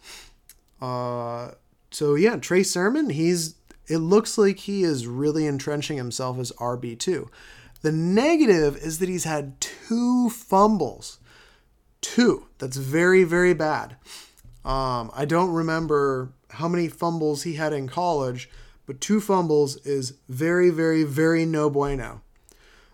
Uh, 0.81 1.51
so 1.91 2.15
yeah, 2.15 2.35
Trey 2.37 2.63
Sermon, 2.63 3.09
he's 3.09 3.55
it 3.91 3.99
looks 3.99 4.37
like 4.37 4.59
he 4.59 4.83
is 4.83 5.05
really 5.05 5.45
entrenching 5.45 5.97
himself 5.97 6.39
as 6.39 6.53
RB2. 6.53 7.27
The 7.81 7.91
negative 7.91 8.77
is 8.77 8.99
that 8.99 9.09
he's 9.09 9.25
had 9.25 9.59
two 9.59 10.29
fumbles. 10.29 11.19
Two. 11.99 12.47
That's 12.57 12.77
very, 12.77 13.25
very 13.25 13.53
bad. 13.53 13.97
Um, 14.63 15.11
I 15.13 15.25
don't 15.25 15.51
remember 15.51 16.31
how 16.51 16.69
many 16.69 16.87
fumbles 16.87 17.43
he 17.43 17.55
had 17.55 17.73
in 17.73 17.89
college, 17.89 18.49
but 18.85 19.01
two 19.01 19.19
fumbles 19.19 19.75
is 19.85 20.13
very, 20.29 20.69
very, 20.69 21.03
very 21.03 21.45
no 21.45 21.69
bueno. 21.69 22.21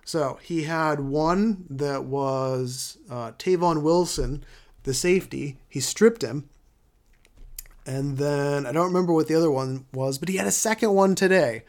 So 0.03 0.39
he 0.41 0.63
had 0.63 1.01
one 1.01 1.65
that 1.69 2.05
was 2.05 2.97
uh, 3.09 3.33
Tavon 3.33 3.83
Wilson, 3.83 4.43
the 4.83 4.93
safety. 4.93 5.57
He 5.69 5.79
stripped 5.79 6.23
him. 6.23 6.49
And 7.87 8.17
then 8.17 8.65
I 8.65 8.73
don't 8.73 8.87
remember 8.87 9.13
what 9.13 9.27
the 9.27 9.35
other 9.35 9.49
one 9.49 9.85
was, 9.93 10.17
but 10.17 10.27
he 10.27 10.35
had 10.35 10.45
a 10.45 10.51
second 10.51 10.93
one 10.93 11.15
today. 11.15 11.63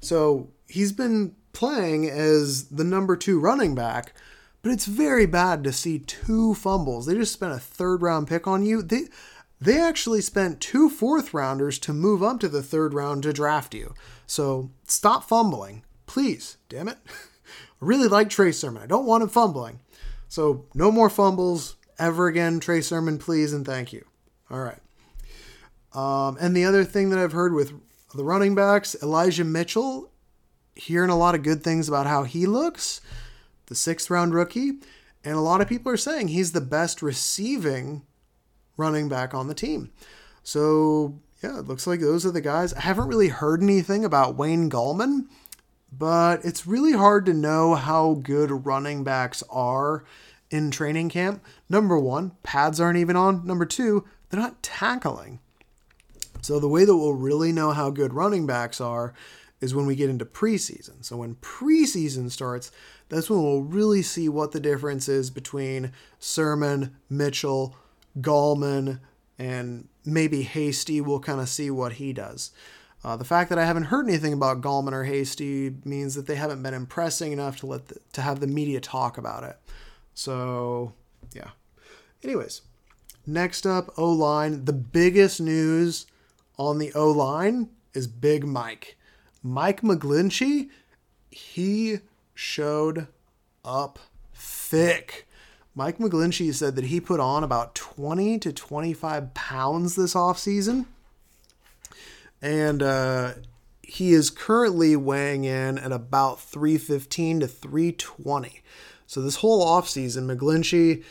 So 0.00 0.48
he's 0.68 0.92
been 0.92 1.34
playing 1.52 2.08
as 2.08 2.68
the 2.68 2.84
number 2.84 3.16
two 3.16 3.40
running 3.40 3.74
back, 3.74 4.14
but 4.62 4.70
it's 4.70 4.86
very 4.86 5.26
bad 5.26 5.64
to 5.64 5.72
see 5.72 5.98
two 5.98 6.54
fumbles. 6.54 7.06
They 7.06 7.14
just 7.14 7.32
spent 7.32 7.52
a 7.52 7.58
third 7.58 8.02
round 8.02 8.28
pick 8.28 8.46
on 8.46 8.64
you. 8.64 8.82
They 8.82 9.08
they 9.60 9.80
actually 9.80 10.20
spent 10.20 10.60
two 10.60 10.88
fourth 10.90 11.34
rounders 11.34 11.78
to 11.80 11.92
move 11.92 12.22
up 12.22 12.38
to 12.40 12.48
the 12.48 12.62
third 12.62 12.94
round 12.94 13.22
to 13.24 13.32
draft 13.32 13.74
you. 13.74 13.94
So 14.26 14.70
stop 14.86 15.24
fumbling. 15.24 15.84
Please, 16.06 16.58
damn 16.68 16.88
it. 16.88 16.98
I 17.06 17.10
really 17.80 18.08
like 18.08 18.28
Trey 18.28 18.52
Sermon. 18.52 18.82
I 18.82 18.86
don't 18.86 19.06
want 19.06 19.22
him 19.22 19.28
fumbling. 19.28 19.80
So 20.28 20.66
no 20.74 20.92
more 20.92 21.10
fumbles 21.10 21.76
ever 21.98 22.26
again, 22.26 22.60
Trey 22.60 22.80
Sermon, 22.80 23.18
please 23.18 23.52
and 23.52 23.64
thank 23.64 23.92
you. 23.92 24.04
All 24.50 24.60
right. 24.60 24.78
Um, 25.94 26.36
and 26.40 26.56
the 26.56 26.64
other 26.64 26.84
thing 26.84 27.10
that 27.10 27.18
I've 27.18 27.32
heard 27.32 27.54
with 27.54 27.72
the 28.14 28.24
running 28.24 28.54
backs, 28.54 28.96
Elijah 29.02 29.44
Mitchell, 29.44 30.10
hearing 30.74 31.10
a 31.10 31.16
lot 31.16 31.34
of 31.34 31.42
good 31.42 31.62
things 31.62 31.88
about 31.88 32.06
how 32.06 32.24
he 32.24 32.46
looks, 32.46 33.00
the 33.66 33.74
sixth 33.74 34.10
round 34.10 34.34
rookie. 34.34 34.72
And 35.24 35.36
a 35.36 35.40
lot 35.40 35.60
of 35.60 35.68
people 35.68 35.90
are 35.90 35.96
saying 35.96 36.28
he's 36.28 36.52
the 36.52 36.60
best 36.60 37.00
receiving 37.00 38.02
running 38.76 39.08
back 39.08 39.32
on 39.32 39.46
the 39.46 39.54
team. 39.54 39.92
So, 40.42 41.20
yeah, 41.42 41.58
it 41.58 41.66
looks 41.66 41.86
like 41.86 42.00
those 42.00 42.26
are 42.26 42.30
the 42.30 42.40
guys. 42.40 42.74
I 42.74 42.80
haven't 42.80 43.08
really 43.08 43.28
heard 43.28 43.62
anything 43.62 44.04
about 44.04 44.36
Wayne 44.36 44.68
Gallman, 44.68 45.28
but 45.90 46.44
it's 46.44 46.66
really 46.66 46.92
hard 46.92 47.24
to 47.26 47.32
know 47.32 47.74
how 47.74 48.14
good 48.14 48.66
running 48.66 49.04
backs 49.04 49.42
are 49.48 50.04
in 50.50 50.70
training 50.70 51.08
camp. 51.08 51.42
Number 51.68 51.98
one, 51.98 52.32
pads 52.42 52.80
aren't 52.80 52.98
even 52.98 53.16
on. 53.16 53.46
Number 53.46 53.64
two, 53.64 54.04
they're 54.28 54.40
not 54.40 54.62
tackling. 54.62 55.40
So 56.44 56.60
the 56.60 56.68
way 56.68 56.84
that 56.84 56.94
we'll 56.94 57.14
really 57.14 57.52
know 57.52 57.70
how 57.72 57.88
good 57.88 58.12
running 58.12 58.46
backs 58.46 58.78
are 58.78 59.14
is 59.62 59.74
when 59.74 59.86
we 59.86 59.96
get 59.96 60.10
into 60.10 60.26
preseason. 60.26 61.02
So 61.02 61.16
when 61.16 61.36
preseason 61.36 62.30
starts, 62.30 62.70
that's 63.08 63.30
when 63.30 63.42
we'll 63.42 63.62
really 63.62 64.02
see 64.02 64.28
what 64.28 64.52
the 64.52 64.60
difference 64.60 65.08
is 65.08 65.30
between 65.30 65.92
Sermon, 66.18 66.96
Mitchell, 67.08 67.74
Gallman, 68.20 69.00
and 69.38 69.88
maybe 70.04 70.42
Hasty. 70.42 71.00
We'll 71.00 71.18
kind 71.20 71.40
of 71.40 71.48
see 71.48 71.70
what 71.70 71.94
he 71.94 72.12
does. 72.12 72.50
Uh, 73.02 73.16
the 73.16 73.24
fact 73.24 73.48
that 73.48 73.58
I 73.58 73.64
haven't 73.64 73.84
heard 73.84 74.06
anything 74.06 74.34
about 74.34 74.60
Gallman 74.60 74.92
or 74.92 75.04
Hasty 75.04 75.74
means 75.82 76.14
that 76.14 76.26
they 76.26 76.36
haven't 76.36 76.62
been 76.62 76.74
impressing 76.74 77.32
enough 77.32 77.56
to 77.60 77.66
let 77.66 77.88
the, 77.88 77.96
to 78.12 78.20
have 78.20 78.40
the 78.40 78.46
media 78.46 78.80
talk 78.80 79.16
about 79.16 79.44
it. 79.44 79.56
So, 80.12 80.92
yeah. 81.34 81.50
Anyways, 82.22 82.60
next 83.26 83.66
up, 83.66 83.98
O 83.98 84.12
line. 84.12 84.66
The 84.66 84.74
biggest 84.74 85.40
news 85.40 86.06
on 86.58 86.78
the 86.78 86.92
O 86.94 87.10
line 87.10 87.70
is 87.92 88.06
Big 88.06 88.46
Mike. 88.46 88.96
Mike 89.42 89.82
McGlinchey, 89.82 90.70
he 91.30 91.98
showed 92.34 93.08
up 93.64 93.98
thick. 94.32 95.26
Mike 95.74 95.98
McGlinchey 95.98 96.54
said 96.54 96.76
that 96.76 96.86
he 96.86 97.00
put 97.00 97.20
on 97.20 97.42
about 97.42 97.74
20 97.74 98.38
to 98.38 98.52
25 98.52 99.34
pounds 99.34 99.96
this 99.96 100.14
offseason. 100.14 100.86
And 102.40 102.82
uh, 102.82 103.34
he 103.82 104.12
is 104.12 104.30
currently 104.30 104.96
weighing 104.96 105.44
in 105.44 105.78
at 105.78 105.92
about 105.92 106.40
315 106.40 107.40
to 107.40 107.48
320. 107.48 108.62
So 109.06 109.20
this 109.20 109.36
whole 109.36 109.64
offseason, 109.64 110.34
McGlinchey 110.34 111.04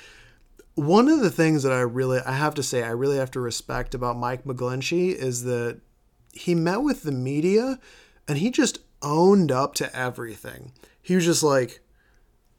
one 0.76 1.08
of 1.08 1.20
the 1.20 1.30
things 1.30 1.64
that 1.64 1.72
I 1.72 1.82
really 1.82 2.20
I 2.20 2.34
have 2.34 2.56
to 2.56 2.64
say 2.64 2.84
I 2.84 2.90
really 2.90 3.18
have 3.18 3.32
to 3.32 3.40
respect 3.40 3.94
about 3.94 4.18
Mike 4.18 4.44
McGlinchey 4.44 5.14
is 5.14 5.44
that 5.44 5.80
he 6.34 6.56
met 6.56 6.82
with 6.82 7.04
the 7.04 7.12
media 7.12 7.80
and 8.28 8.38
he 8.38 8.50
just 8.50 8.80
owned 9.02 9.52
up 9.52 9.76
to 9.76 9.96
everything. 9.96 10.72
He 11.02 11.16
was 11.16 11.26
just 11.26 11.44
like 11.44 11.82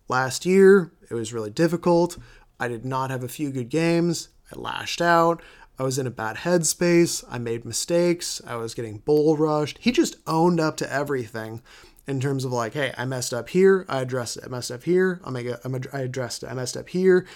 last 0.08 0.46
year 0.46 0.92
it 1.10 1.14
was 1.14 1.32
really 1.32 1.50
difficult. 1.50 2.18
I 2.60 2.68
did 2.68 2.84
not 2.84 3.10
have 3.10 3.24
a 3.24 3.28
few 3.28 3.50
good 3.50 3.68
games. 3.68 4.28
I 4.52 4.58
lashed 4.58 5.02
out. 5.02 5.42
I 5.78 5.82
was 5.82 5.98
in 5.98 6.06
a 6.06 6.10
bad 6.10 6.36
headspace. 6.36 7.24
I 7.28 7.38
made 7.38 7.64
mistakes. 7.64 8.40
I 8.46 8.54
was 8.56 8.74
getting 8.74 8.98
bull 8.98 9.36
rushed. 9.36 9.78
He 9.80 9.90
just 9.90 10.16
owned 10.26 10.60
up 10.60 10.76
to 10.76 10.92
everything 10.92 11.62
in 12.06 12.20
terms 12.20 12.44
of 12.44 12.52
like, 12.52 12.74
hey, 12.74 12.92
I 12.96 13.06
messed 13.06 13.34
up 13.34 13.48
here. 13.48 13.84
I 13.88 14.02
addressed 14.02 14.36
it. 14.36 14.44
I 14.44 14.48
messed 14.48 14.70
up 14.70 14.84
here. 14.84 15.20
I 15.24 15.30
make 15.30 15.46
it. 15.46 15.58
I 15.92 16.00
addressed 16.00 16.44
it. 16.44 16.50
I 16.50 16.54
messed 16.54 16.76
up 16.76 16.88
here. 16.88 17.26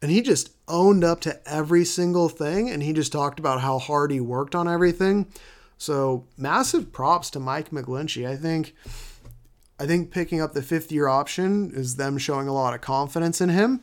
And 0.00 0.10
he 0.10 0.22
just 0.22 0.50
owned 0.68 1.02
up 1.02 1.20
to 1.22 1.40
every 1.48 1.84
single 1.84 2.28
thing 2.28 2.70
and 2.70 2.82
he 2.82 2.92
just 2.92 3.10
talked 3.10 3.40
about 3.40 3.60
how 3.60 3.78
hard 3.78 4.10
he 4.10 4.20
worked 4.20 4.54
on 4.54 4.68
everything. 4.68 5.26
So 5.76 6.24
massive 6.36 6.92
props 6.92 7.30
to 7.30 7.40
Mike 7.40 7.70
McGlinchey. 7.70 8.28
I 8.28 8.36
think 8.36 8.74
I 9.80 9.86
think 9.86 10.10
picking 10.10 10.40
up 10.40 10.52
the 10.52 10.62
fifth 10.62 10.90
year 10.90 11.08
option 11.08 11.70
is 11.72 11.96
them 11.96 12.18
showing 12.18 12.48
a 12.48 12.52
lot 12.52 12.74
of 12.74 12.80
confidence 12.80 13.40
in 13.40 13.48
him. 13.48 13.80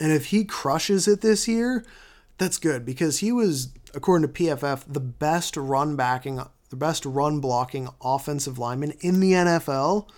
And 0.00 0.12
if 0.12 0.26
he 0.26 0.44
crushes 0.44 1.06
it 1.06 1.20
this 1.20 1.46
year, 1.46 1.84
That's 2.38 2.56
good 2.56 2.86
because 2.86 3.18
he 3.18 3.32
was, 3.32 3.68
according 3.94 4.26
to 4.26 4.32
PFF, 4.32 4.84
the 4.90 4.98
best 4.98 5.58
run 5.58 5.94
backing, 5.94 6.40
the 6.70 6.76
best 6.76 7.04
run 7.04 7.38
blocking 7.38 7.90
offensive 8.00 8.58
lineman 8.58 8.94
in 9.00 9.20
the 9.20 9.32
NFL. 9.32 10.08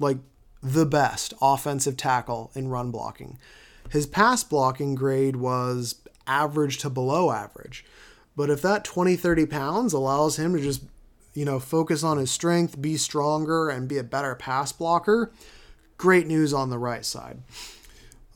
Like 0.00 0.18
the 0.60 0.84
best 0.84 1.32
offensive 1.40 1.96
tackle 1.96 2.50
in 2.56 2.68
run 2.68 2.90
blocking. 2.90 3.38
His 3.90 4.06
pass 4.06 4.42
blocking 4.42 4.94
grade 4.94 5.36
was 5.36 5.96
average 6.26 6.78
to 6.78 6.90
below 6.90 7.30
average. 7.30 7.84
But 8.36 8.50
if 8.50 8.62
that 8.62 8.84
20, 8.84 9.16
30 9.16 9.46
pounds 9.46 9.92
allows 9.92 10.38
him 10.38 10.54
to 10.54 10.60
just, 10.60 10.82
you 11.34 11.44
know, 11.44 11.60
focus 11.60 12.02
on 12.02 12.18
his 12.18 12.30
strength, 12.30 12.80
be 12.80 12.96
stronger, 12.96 13.68
and 13.68 13.88
be 13.88 13.98
a 13.98 14.02
better 14.04 14.34
pass 14.34 14.72
blocker, 14.72 15.32
great 15.96 16.26
news 16.26 16.52
on 16.52 16.70
the 16.70 16.78
right 16.78 17.04
side. 17.04 17.42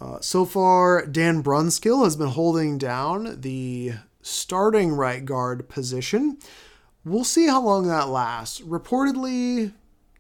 Uh, 0.01 0.20
so 0.20 0.44
far, 0.44 1.05
Dan 1.05 1.42
Brunskill 1.42 2.05
has 2.05 2.14
been 2.14 2.28
holding 2.28 2.78
down 2.78 3.40
the 3.40 3.94
starting 4.22 4.92
right 4.92 5.24
guard 5.24 5.68
position. 5.68 6.38
We'll 7.05 7.24
see 7.24 7.49
how 7.49 7.62
long 7.62 7.88
that 7.88 8.09
lasts. 8.09 8.61
Reportedly, 8.61 9.72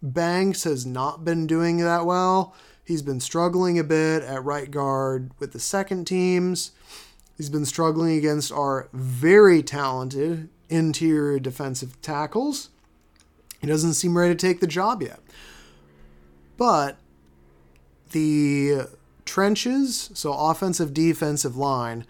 Banks 0.02 0.64
has 0.64 0.86
not 0.86 1.24
been 1.24 1.46
doing 1.46 1.78
that 1.78 2.06
well. 2.06 2.54
He's 2.88 3.02
been 3.02 3.20
struggling 3.20 3.78
a 3.78 3.84
bit 3.84 4.22
at 4.22 4.42
right 4.42 4.70
guard 4.70 5.30
with 5.38 5.52
the 5.52 5.60
second 5.60 6.06
teams. 6.06 6.70
He's 7.36 7.50
been 7.50 7.66
struggling 7.66 8.16
against 8.16 8.50
our 8.50 8.88
very 8.94 9.62
talented 9.62 10.48
interior 10.70 11.38
defensive 11.38 12.00
tackles. 12.00 12.70
He 13.60 13.66
doesn't 13.66 13.92
seem 13.92 14.16
ready 14.16 14.34
to 14.34 14.46
take 14.46 14.60
the 14.60 14.66
job 14.66 15.02
yet. 15.02 15.20
But 16.56 16.96
the 18.12 18.86
trenches, 19.26 20.08
so 20.14 20.32
offensive, 20.32 20.94
defensive 20.94 21.58
line, 21.58 22.06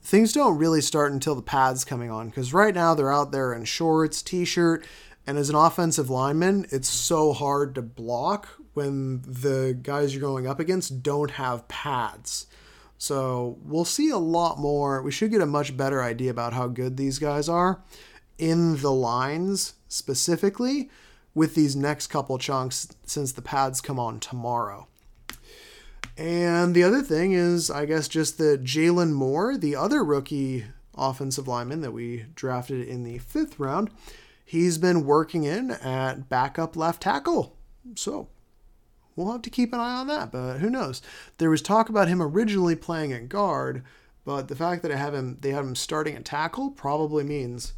things 0.00 0.32
don't 0.32 0.56
really 0.56 0.80
start 0.80 1.12
until 1.12 1.34
the 1.34 1.42
pads 1.42 1.84
coming 1.84 2.10
on 2.10 2.30
because 2.30 2.54
right 2.54 2.74
now 2.74 2.94
they're 2.94 3.12
out 3.12 3.32
there 3.32 3.52
in 3.52 3.66
shorts, 3.66 4.22
t-shirt, 4.22 4.82
and 5.26 5.36
as 5.36 5.50
an 5.50 5.56
offensive 5.56 6.08
lineman, 6.08 6.64
it's 6.72 6.88
so 6.88 7.34
hard 7.34 7.74
to 7.74 7.82
block 7.82 8.48
when 8.76 9.22
the 9.22 9.76
guys 9.82 10.14
you're 10.14 10.20
going 10.20 10.46
up 10.46 10.60
against 10.60 11.02
don't 11.02 11.32
have 11.32 11.66
pads. 11.68 12.46
So 12.98 13.58
we'll 13.62 13.84
see 13.84 14.10
a 14.10 14.18
lot 14.18 14.58
more. 14.58 15.02
We 15.02 15.10
should 15.10 15.30
get 15.30 15.40
a 15.40 15.46
much 15.46 15.76
better 15.76 16.02
idea 16.02 16.30
about 16.30 16.52
how 16.52 16.68
good 16.68 16.96
these 16.96 17.18
guys 17.18 17.48
are 17.48 17.82
in 18.38 18.76
the 18.76 18.92
lines 18.92 19.74
specifically 19.88 20.90
with 21.34 21.54
these 21.54 21.76
next 21.76 22.06
couple 22.08 22.38
chunks 22.38 22.88
since 23.04 23.32
the 23.32 23.42
pads 23.42 23.80
come 23.80 23.98
on 23.98 24.20
tomorrow. 24.20 24.86
And 26.16 26.74
the 26.74 26.82
other 26.82 27.02
thing 27.02 27.32
is, 27.32 27.70
I 27.70 27.84
guess, 27.84 28.08
just 28.08 28.38
that 28.38 28.64
Jaylon 28.64 29.12
Moore, 29.12 29.58
the 29.58 29.76
other 29.76 30.02
rookie 30.02 30.64
offensive 30.94 31.46
lineman 31.46 31.82
that 31.82 31.92
we 31.92 32.24
drafted 32.34 32.88
in 32.88 33.04
the 33.04 33.18
fifth 33.18 33.58
round, 33.58 33.90
he's 34.44 34.78
been 34.78 35.04
working 35.04 35.44
in 35.44 35.72
at 35.72 36.30
backup 36.30 36.74
left 36.74 37.02
tackle. 37.02 37.54
So 37.96 38.28
we'll 39.16 39.32
have 39.32 39.42
to 39.42 39.50
keep 39.50 39.72
an 39.72 39.80
eye 39.80 39.96
on 39.96 40.06
that, 40.06 40.30
but 40.30 40.58
who 40.58 40.70
knows? 40.70 41.02
There 41.38 41.50
was 41.50 41.62
talk 41.62 41.88
about 41.88 42.08
him 42.08 42.22
originally 42.22 42.76
playing 42.76 43.12
at 43.12 43.28
guard, 43.28 43.82
but 44.24 44.48
the 44.48 44.56
fact 44.56 44.82
that 44.82 44.92
I 44.92 44.96
have 44.96 45.14
him, 45.14 45.38
they 45.40 45.50
have 45.50 45.64
him 45.64 45.74
starting 45.74 46.14
at 46.14 46.24
tackle 46.24 46.70
probably 46.70 47.24
means 47.24 47.72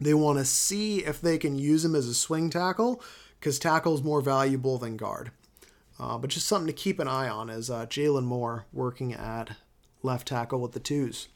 they 0.00 0.14
want 0.14 0.38
to 0.38 0.44
see 0.44 1.04
if 1.04 1.20
they 1.20 1.38
can 1.38 1.58
use 1.58 1.84
him 1.84 1.94
as 1.94 2.06
a 2.06 2.14
swing 2.14 2.50
tackle 2.50 3.02
because 3.38 3.58
tackle 3.58 3.94
is 3.94 4.02
more 4.02 4.20
valuable 4.20 4.78
than 4.78 4.96
guard. 4.96 5.30
Uh, 6.00 6.16
but 6.18 6.30
just 6.30 6.46
something 6.46 6.66
to 6.66 6.72
keep 6.72 7.00
an 7.00 7.08
eye 7.08 7.28
on 7.28 7.50
is 7.50 7.70
uh, 7.70 7.86
Jaylon 7.86 8.24
Moore 8.24 8.66
working 8.72 9.12
at 9.12 9.56
left 10.02 10.28
tackle 10.28 10.60
with 10.60 10.72
the 10.72 10.80
twos. 10.80 11.28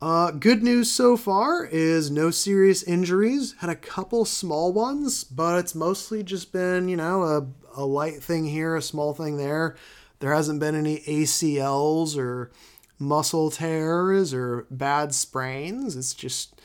Uh, 0.00 0.30
good 0.30 0.62
news 0.62 0.90
so 0.90 1.16
far 1.16 1.64
is 1.64 2.10
no 2.10 2.30
serious 2.30 2.84
injuries. 2.84 3.56
Had 3.58 3.70
a 3.70 3.74
couple 3.74 4.24
small 4.24 4.72
ones, 4.72 5.24
but 5.24 5.58
it's 5.58 5.74
mostly 5.74 6.22
just 6.22 6.52
been, 6.52 6.88
you 6.88 6.96
know, 6.96 7.24
a, 7.24 7.46
a 7.80 7.84
light 7.84 8.22
thing 8.22 8.46
here, 8.46 8.76
a 8.76 8.82
small 8.82 9.12
thing 9.12 9.38
there. 9.38 9.76
There 10.20 10.32
hasn't 10.32 10.60
been 10.60 10.76
any 10.76 11.00
ACLs 11.00 12.16
or 12.16 12.52
muscle 12.98 13.50
tears 13.50 14.32
or 14.32 14.66
bad 14.70 15.14
sprains. 15.14 15.96
It's 15.96 16.14
just, 16.14 16.60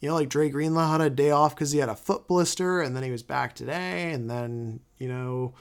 you 0.00 0.08
know, 0.08 0.14
like 0.14 0.30
Dre 0.30 0.48
Greenlaw 0.48 0.92
had 0.92 1.00
a 1.02 1.10
day 1.10 1.30
off 1.30 1.54
because 1.54 1.72
he 1.72 1.80
had 1.80 1.88
a 1.90 1.94
foot 1.94 2.26
blister 2.26 2.80
and 2.80 2.96
then 2.96 3.02
he 3.02 3.10
was 3.10 3.22
back 3.22 3.54
today. 3.54 4.12
And 4.12 4.30
then, 4.30 4.80
you 4.96 5.08
know, 5.08 5.52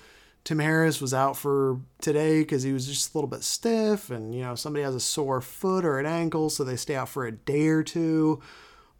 Tim 0.48 0.60
Harris 0.60 1.02
was 1.02 1.14
out 1.14 1.36
for 1.36 1.82
today 2.00 2.40
because 2.40 2.64
he 2.64 2.72
was 2.72 2.88
just 2.88 3.14
a 3.14 3.18
little 3.18 3.28
bit 3.28 3.44
stiff, 3.44 4.10
and 4.10 4.34
you 4.34 4.44
know 4.44 4.56
somebody 4.56 4.82
has 4.82 4.96
a 4.96 5.00
sore 5.02 5.42
foot 5.42 5.84
or 5.84 6.00
an 6.00 6.06
ankle, 6.06 6.50
so 6.50 6.64
they 6.64 6.78
stay 6.78 6.96
out 6.96 7.10
for 7.10 7.26
a 7.26 7.34
day 7.34 7.68
or 7.68 7.84
two. 7.84 8.42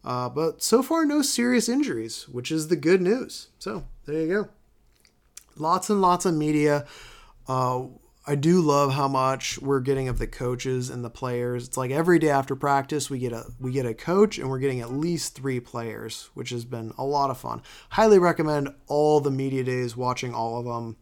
Uh, 0.04 0.28
but 0.28 0.62
so 0.62 0.84
far, 0.84 1.06
no 1.06 1.22
serious 1.22 1.70
injuries, 1.70 2.28
which 2.28 2.52
is 2.52 2.68
the 2.68 2.76
good 2.76 3.02
news. 3.02 3.48
So 3.60 3.86
there 4.06 4.20
you 4.20 4.28
go. 4.28 4.50
Lots 5.56 5.90
and 5.90 6.02
lots 6.02 6.26
of 6.26 6.34
media. 6.34 6.86
Uh, 7.48 7.84
I 8.28 8.36
do 8.36 8.60
love 8.60 8.92
how 8.92 9.08
much 9.08 9.58
we're 9.58 9.80
getting 9.80 10.10
of 10.10 10.20
the 10.20 10.28
coaches 10.28 10.90
and 10.90 11.02
the 11.02 11.10
players. 11.10 11.66
It's 11.66 11.78
like 11.78 11.92
every 11.92 12.20
day 12.20 12.30
after 12.30 12.58
practice, 12.58 13.10
we 13.10 13.20
get 13.20 13.32
a 13.32 13.46
we 13.58 13.72
get 13.72 13.86
a 13.86 13.94
coach, 13.94 14.38
and 14.38 14.50
we're 14.50 14.60
getting 14.60 14.82
at 14.82 14.92
least 14.92 15.34
three 15.34 15.62
players, 15.62 16.30
which 16.34 16.50
has 16.50 16.66
been 16.66 16.92
a 16.98 17.06
lot 17.06 17.30
of 17.30 17.38
fun. 17.38 17.62
Highly 17.92 18.20
recommend 18.20 18.76
all 18.88 19.22
the 19.22 19.32
media 19.32 19.64
days, 19.64 19.96
watching 19.96 20.34
all 20.34 20.60
of 20.60 20.66
them 20.66 20.98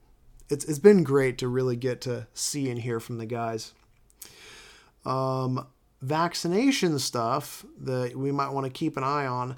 it's 0.49 0.65
it's 0.65 0.79
been 0.79 1.03
great 1.03 1.37
to 1.39 1.47
really 1.47 1.75
get 1.75 2.01
to 2.01 2.27
see 2.33 2.69
and 2.69 2.79
hear 2.79 2.99
from 2.99 3.17
the 3.17 3.25
guys. 3.25 3.73
Um, 5.05 5.67
vaccination 6.01 6.99
stuff 6.99 7.65
that 7.79 8.15
we 8.15 8.31
might 8.31 8.49
want 8.49 8.65
to 8.65 8.71
keep 8.71 8.97
an 8.97 9.03
eye 9.03 9.25
on. 9.25 9.55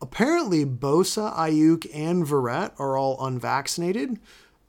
Apparently, 0.00 0.64
Bosa, 0.64 1.34
Aiyuk, 1.34 1.86
and 1.94 2.24
Verrett 2.24 2.72
are 2.78 2.96
all 2.96 3.24
unvaccinated. 3.24 4.18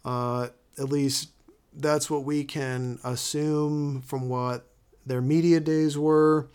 Uh, 0.03 0.49
at 0.77 0.89
least 0.89 1.29
that's 1.73 2.09
what 2.09 2.23
we 2.23 2.43
can 2.43 2.99
assume 3.03 4.01
from 4.01 4.29
what 4.29 4.67
their 5.05 5.21
media 5.21 5.59
days 5.59 5.97
were 5.97 6.49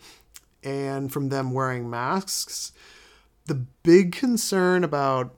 and 0.63 1.11
from 1.11 1.29
them 1.29 1.51
wearing 1.51 1.89
masks. 1.89 2.71
The 3.45 3.65
big 3.83 4.13
concern 4.13 4.83
about 4.83 5.35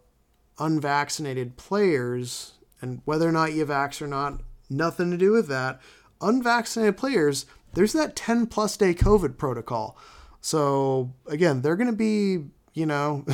unvaccinated 0.60 1.58
players 1.58 2.54
and 2.84 3.02
whether 3.06 3.28
or 3.28 3.32
not 3.32 3.54
you 3.54 3.66
vax 3.66 4.02
or 4.02 4.08
not, 4.08 4.42
nothing 4.70 5.10
to 5.10 5.18
do 5.18 5.32
with 5.32 5.48
that. 5.48 5.82
Unvaccinated 6.22 6.98
players, 6.98 7.46
there's 7.74 7.94
that 7.94 8.16
10 8.16 8.46
plus 8.48 8.78
day 8.78 8.94
COVID 8.94 9.38
protocol. 9.38 9.98
So 10.42 11.14
again, 11.26 11.62
they're 11.62 11.78
going 11.78 11.90
to 11.90 11.96
be, 11.96 12.50
you 12.74 12.86
know, 12.86 13.26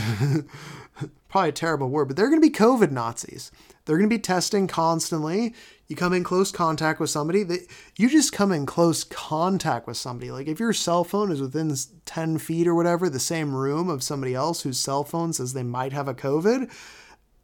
probably 1.30 1.50
a 1.50 1.54
terrible 1.54 1.90
word, 1.90 2.06
but 2.06 2.16
they're 2.16 2.30
going 2.30 2.42
to 2.42 2.48
be 2.48 2.54
COVID 2.54 2.92
Nazis. 2.92 3.52
They're 3.86 3.98
going 3.98 4.10
to 4.10 4.16
be 4.16 4.22
testing 4.22 4.68
constantly. 4.68 5.56
You 5.88 5.96
come 5.96 6.14
in 6.14 6.24
close 6.24 6.52
contact 6.52 7.00
with 7.00 7.10
somebody 7.10 7.42
that 7.44 7.66
you 7.98 8.08
just 8.08 8.32
come 8.32 8.52
in 8.52 8.68
close 8.68 9.04
contact 9.04 9.88
with 9.88 9.98
somebody. 9.98 10.30
Like 10.30 10.48
if 10.48 10.60
your 10.60 10.74
cell 10.74 11.04
phone 11.04 11.32
is 11.32 11.42
within 11.42 11.76
10 12.06 12.38
feet 12.38 12.68
or 12.68 12.76
whatever, 12.76 13.10
the 13.10 13.20
same 13.20 13.56
room 13.56 13.90
of 13.90 14.04
somebody 14.04 14.36
else 14.36 14.62
whose 14.62 14.80
cell 14.80 15.04
phone 15.04 15.34
says 15.34 15.54
they 15.54 15.64
might 15.64 15.92
have 15.92 16.08
a 16.08 16.14
COVID, 16.14 16.72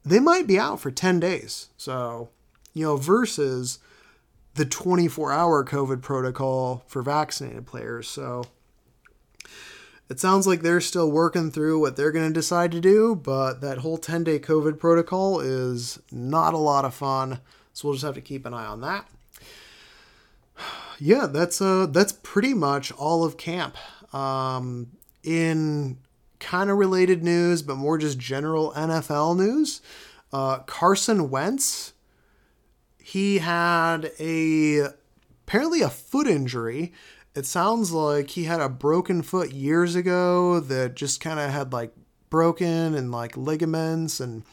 they 0.05 0.19
might 0.19 0.47
be 0.47 0.59
out 0.59 0.79
for 0.79 0.91
10 0.91 1.19
days. 1.19 1.69
So, 1.77 2.29
you 2.73 2.85
know, 2.85 2.97
versus 2.97 3.79
the 4.53 4.65
24 4.65 5.31
hour 5.31 5.65
COVID 5.65 6.01
protocol 6.01 6.83
for 6.87 7.01
vaccinated 7.01 7.65
players. 7.65 8.07
So 8.07 8.45
it 10.07 10.19
sounds 10.19 10.45
like 10.45 10.61
they're 10.61 10.81
still 10.81 11.11
working 11.11 11.51
through 11.51 11.79
what 11.79 11.95
they're 11.95 12.11
going 12.11 12.27
to 12.27 12.33
decide 12.33 12.71
to 12.73 12.79
do, 12.79 13.15
but 13.15 13.61
that 13.61 13.79
whole 13.79 13.97
10 13.97 14.23
day 14.23 14.39
COVID 14.39 14.79
protocol 14.79 15.39
is 15.39 15.99
not 16.11 16.53
a 16.53 16.59
lot 16.59 16.85
of 16.85 16.93
fun. 16.93 17.39
So 17.73 17.87
we'll 17.87 17.95
just 17.95 18.05
have 18.05 18.15
to 18.15 18.21
keep 18.21 18.45
an 18.45 18.53
eye 18.53 18.65
on 18.65 18.81
that. 18.81 19.07
Yeah, 20.97 21.27
that's 21.27 21.59
uh 21.59 21.87
that's 21.87 22.13
pretty 22.13 22.53
much 22.53 22.89
all 22.93 23.25
of 23.25 23.35
camp. 23.35 23.75
Um, 24.13 24.91
in 25.23 25.97
kind 26.45 26.69
of 26.69 26.77
related 26.77 27.23
news, 27.23 27.63
but 27.63 27.75
more 27.75 27.97
just 27.97 28.19
general 28.19 28.71
NFL 28.73 29.35
news. 29.35 29.81
Uh, 30.31 30.59
Carson 30.59 31.31
Wentz, 31.31 31.93
he 32.99 33.39
had 33.39 34.11
a 34.19 34.89
apparently 35.43 35.81
a 35.81 35.89
foot 35.89 36.27
injury. 36.27 36.93
It 37.33 37.47
sounds 37.47 37.91
like 37.91 38.29
he 38.29 38.43
had 38.43 38.61
a 38.61 38.69
broken 38.69 39.23
foot 39.23 39.53
years 39.53 39.95
ago 39.95 40.59
that 40.59 40.95
just 40.95 41.19
kind 41.19 41.39
of 41.39 41.49
had 41.49 41.73
like 41.73 41.93
broken 42.29 42.93
and 42.93 43.11
like 43.11 43.35
ligaments 43.35 44.19
and 44.19 44.43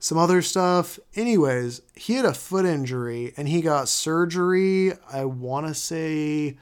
some 0.00 0.18
other 0.18 0.42
stuff. 0.42 0.98
Anyways, 1.14 1.80
he 1.94 2.14
had 2.14 2.24
a 2.24 2.34
foot 2.34 2.64
injury 2.64 3.34
and 3.36 3.46
he 3.46 3.62
got 3.62 3.88
surgery. 3.88 4.94
I 5.12 5.26
want 5.26 5.68
to 5.68 5.74
say 5.74 6.58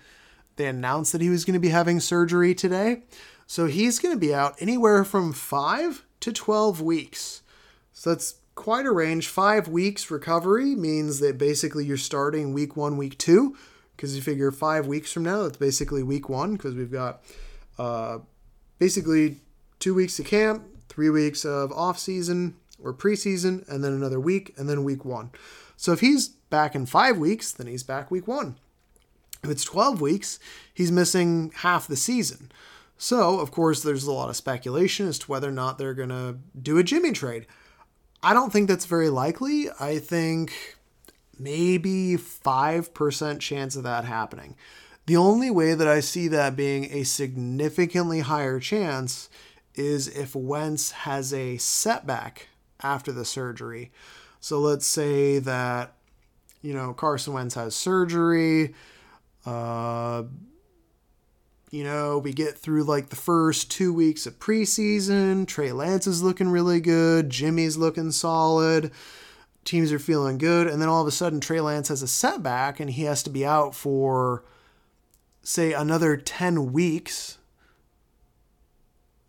they 0.57 0.67
announced 0.67 1.13
that 1.13 1.23
he 1.23 1.31
was 1.31 1.47
going 1.47 1.55
to 1.55 1.61
be 1.61 1.71
having 1.71 2.01
surgery 2.01 2.55
today. 2.55 3.05
So 3.51 3.65
he's 3.65 3.99
going 3.99 4.15
to 4.15 4.21
be 4.21 4.35
out 4.35 4.61
anywhere 4.61 5.05
from 5.05 5.33
five 5.33 6.05
to 6.21 6.33
12 6.33 6.83
weeks. 6.83 7.41
So 7.95 8.11
that's 8.11 8.35
quite 8.55 8.85
a 8.85 8.93
range. 8.93 9.27
Five 9.27 9.69
weeks 9.69 10.11
recovery 10.11 10.75
means 10.75 11.19
that 11.21 11.39
basically 11.39 11.87
you're 11.87 11.97
starting 11.97 12.53
week 12.53 12.77
one, 12.77 12.99
week 12.99 13.17
two. 13.17 13.57
because 13.97 14.15
you 14.15 14.21
figure 14.21 14.53
five 14.53 14.87
weeks 14.87 15.11
from 15.11 15.23
now, 15.23 15.45
that's 15.45 15.57
basically 15.57 16.03
week 16.03 16.29
one 16.29 16.57
because 16.57 16.75
we've 16.75 16.93
got 16.93 17.23
uh, 17.79 18.19
basically 18.79 19.41
two 19.81 19.95
weeks 19.95 20.19
of 20.19 20.27
camp, 20.27 20.63
three 20.91 21.09
weeks 21.09 21.47
of 21.47 21.73
off 21.73 21.99
season 21.99 22.55
or 22.79 22.93
preseason, 22.93 23.67
and 23.67 23.83
then 23.83 23.95
another 23.95 24.21
week, 24.21 24.53
and 24.59 24.69
then 24.69 24.85
week 24.85 25.07
one. 25.07 25.31
So 25.79 25.93
if 25.93 26.01
he's 26.01 26.29
back 26.29 26.75
in 26.75 26.85
five 26.85 27.17
weeks, 27.17 27.51
then 27.51 27.67
he's 27.67 27.83
back 27.83 28.11
week 28.11 28.29
one. 28.29 28.57
If 29.43 29.51
it's 29.51 29.65
12 29.65 30.01
weeks, 30.01 30.39
he's 30.75 30.93
missing 30.93 31.51
half 31.57 31.87
the 31.87 31.97
season. 31.97 32.51
So, 32.99 33.39
of 33.39 33.53
course, 33.53 33.83
there's 33.83 34.05
a 34.05 34.13
lot 34.13 34.29
of 34.29 34.37
speculation 34.37 35.07
as 35.07 35.21
to 35.21 35.27
whether 35.31 35.49
or 35.49 35.53
not 35.53 35.79
they're 35.79 35.95
going 35.95 36.09
to 36.09 36.39
do 36.61 36.79
a 36.79 36.83
Jimmy 36.83 37.13
trade. 37.13 37.47
I 38.25 38.35
don't 38.35 38.53
think 38.53 38.67
that's 38.69 38.87
very 38.87 39.09
likely. 39.09 39.69
I 39.79 40.01
think 40.01 40.77
maybe 41.39 42.17
5% 42.17 43.41
chance 43.41 43.77
of 43.77 43.85
that 43.85 44.05
happening. 44.05 44.57
The 45.07 45.17
only 45.17 45.49
way 45.49 45.75
that 45.75 45.87
I 45.87 46.01
see 46.01 46.27
that 46.29 46.57
being 46.57 46.93
a 46.93 47.05
significantly 47.05 48.21
higher 48.21 48.59
chance 48.59 49.31
is 49.77 50.09
if 50.09 50.35
Wentz 50.35 50.91
has 50.91 51.33
a 51.33 51.57
setback 51.59 52.49
after 52.83 53.13
the 53.13 53.25
surgery. 53.25 53.93
So 54.41 54.59
let's 54.59 54.87
say 54.87 55.39
that, 55.39 55.95
you 56.63 56.75
know, 56.75 56.93
Carson 56.93 57.33
Wentz 57.33 57.55
has 57.55 57.77
surgery. 57.77 58.75
Uh, 59.47 60.25
you 61.71 61.85
know, 61.85 62.19
we 62.19 62.33
get 62.33 62.57
through 62.57 62.85
like 62.85 63.11
the 63.11 63.17
first 63.17 63.71
two 63.71 63.93
weeks 63.93 64.27
of 64.27 64.39
preseason. 64.39 65.47
Trey 65.47 65.73
Lance 65.73 66.07
is 66.07 66.23
looking 66.23 66.49
really 66.49 66.81
good. 66.81 67.29
Jimmy's 67.31 67.77
looking 67.77 68.11
solid. 68.11 68.91
Teams 69.65 69.93
are 69.93 69.99
feeling 69.99 70.39
good. 70.39 70.67
And 70.67 70.81
then 70.81 70.89
all 70.89 71.03
of 71.03 71.09
a 71.09 71.13
sudden, 71.13 71.41
Trey 71.41 71.61
Lance 71.61 71.89
has 71.89 72.03
a 72.03 72.09
setback 72.09 72.81
and 72.81 72.91
he 72.91 73.03
has 73.03 73.23
to 73.25 73.31
be 73.31 73.45
out 73.45 73.75
for, 73.75 74.45
say, 75.43 75.75
another 75.75 76.17
10 76.17 76.73
weeks 76.73 77.37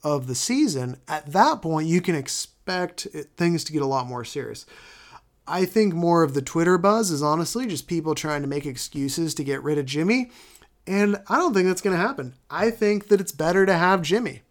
of 0.02 0.28
the 0.28 0.36
season. 0.36 0.96
At 1.10 1.34
that 1.34 1.62
point, 1.62 1.90
you 1.90 2.00
can 2.00 2.16
expect 2.16 3.08
things 3.36 3.66
to 3.66 3.74
get 3.74 3.82
a 3.82 3.88
lot 3.88 4.08
more 4.08 4.24
serious. 4.24 4.66
I 5.46 5.66
think 5.66 5.94
more 5.94 6.24
of 6.24 6.36
the 6.36 6.42
Twitter 6.42 6.78
buzz 6.78 7.12
is 7.12 7.24
honestly 7.24 7.66
just 7.66 7.88
people 7.88 8.16
trying 8.16 8.44
to 8.44 8.48
make 8.48 8.66
excuses 8.66 9.34
to 9.34 9.44
get 9.44 9.64
rid 9.64 9.78
of 9.78 9.86
Jimmy 9.86 10.32
and 10.90 11.18
I 11.28 11.36
don't 11.36 11.54
think 11.54 11.68
that's 11.68 11.82
going 11.82 11.96
to 11.96 12.02
happen. 12.02 12.34
I 12.50 12.72
think 12.72 13.10
that 13.10 13.22
it's 13.22 13.32
better 13.32 13.64
to 13.68 13.78
have 13.78 14.02
Jimmy. 14.02 14.42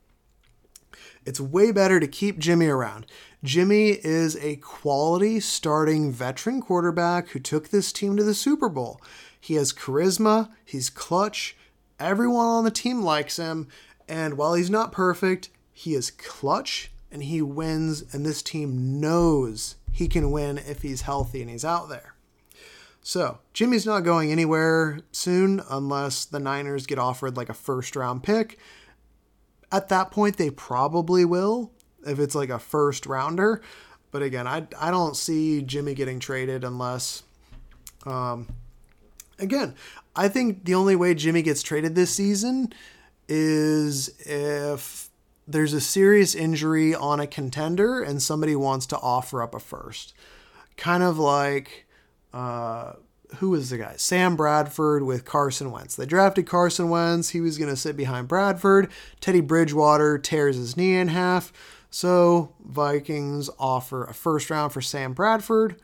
It's 1.27 1.41
way 1.41 1.73
better 1.73 1.99
to 1.99 2.07
keep 2.07 2.39
Jimmy 2.39 2.69
around. 2.69 3.07
Jimmy 3.43 3.89
is 3.91 4.37
a 4.37 4.57
quality 4.57 5.41
starting 5.41 6.13
veteran 6.13 6.63
quarterback 6.63 7.31
who 7.31 7.41
took 7.41 7.69
this 7.69 7.93
team 7.93 8.17
to 8.17 8.23
the 8.23 8.35
Super 8.35 8.69
Bowl. 8.69 9.01
He 9.41 9.55
has 9.55 9.73
charisma, 9.73 10.51
he's 10.65 10.91
clutch, 10.91 11.57
everyone 11.99 12.47
on 12.47 12.65
the 12.65 12.71
team 12.71 13.03
likes 13.03 13.37
him, 13.37 13.67
and 14.09 14.39
while 14.39 14.55
he's 14.55 14.71
not 14.71 14.93
perfect, 14.93 15.51
he 15.73 15.95
is 15.95 16.13
clutch 16.13 16.93
and 17.11 17.25
he 17.25 17.43
wins, 17.43 18.05
and 18.13 18.25
this 18.25 18.43
team 18.43 19.01
knows 19.01 19.75
he 19.91 20.07
can 20.07 20.31
win 20.31 20.59
if 20.59 20.83
he's 20.83 21.03
healthy 21.03 21.41
and 21.41 21.51
he's 21.51 21.65
out 21.65 21.89
there. 21.89 22.15
So, 23.09 23.39
Jimmy's 23.55 23.87
not 23.87 24.01
going 24.01 24.31
anywhere 24.31 25.01
soon 25.13 25.63
unless 25.71 26.27
the 26.27 26.39
Niners 26.39 26.85
get 26.85 26.99
offered 26.99 27.39
like 27.39 27.49
a 27.49 27.55
first 27.55 27.97
round 27.97 28.23
pick. 28.23 28.59
At 29.73 29.89
that 29.89 30.11
point, 30.11 30.37
they 30.37 30.51
probably 30.51 31.25
will 31.25 31.73
if 32.07 32.19
it's 32.19 32.35
like 32.35 32.51
a 32.51 32.59
first 32.59 33.07
rounder. 33.07 33.63
But 34.11 34.23
again, 34.23 34.47
I, 34.47 34.67
I 34.79 34.91
don't 34.91 35.17
see 35.17 35.63
Jimmy 35.63 35.95
getting 35.95 36.21
traded 36.21 36.65
unless. 36.65 37.23
Um, 38.05 38.47
again, 39.39 39.75
I 40.15 40.29
think 40.29 40.67
the 40.67 40.75
only 40.75 40.95
way 40.95 41.15
Jimmy 41.15 41.41
gets 41.41 41.63
traded 41.63 41.95
this 41.95 42.15
season 42.15 42.75
is 43.27 44.11
if 44.27 45.09
there's 45.47 45.73
a 45.73 45.81
serious 45.81 46.35
injury 46.35 46.95
on 46.95 47.21
a 47.21 47.27
contender 47.27 48.03
and 48.03 48.21
somebody 48.21 48.55
wants 48.55 48.85
to 48.89 48.99
offer 48.99 49.43
up 49.43 49.55
a 49.55 49.61
first. 49.61 50.13
Kind 50.77 51.03
of 51.03 51.19
like 51.19 51.87
who 53.37 53.51
was 53.51 53.71
the 53.71 53.79
guy? 53.79 53.95
Sam 53.97 54.37
Bradford 54.37 55.03
with 55.03 55.25
Carson 55.25 55.71
Wentz. 55.71 55.97
They 55.97 56.07
drafted 56.07 56.47
Carson 56.47 56.89
Wentz. 56.89 57.31
He 57.31 57.41
was 57.41 57.59
going 57.59 57.71
to 57.71 57.77
sit 57.77 57.97
behind 57.97 58.29
Bradford. 58.29 58.91
Teddy 59.21 59.41
Bridgewater 59.41 60.19
tears 60.19 60.57
his 60.57 60.77
knee 60.77 60.97
in 60.97 61.09
half. 61.09 61.53
So 61.91 62.55
Vikings 62.65 63.51
offer 63.59 64.05
a 64.05 64.15
first 64.15 64.51
round 64.51 64.73
for 64.73 64.81
Sam 64.81 65.13
Bradford. 65.13 65.77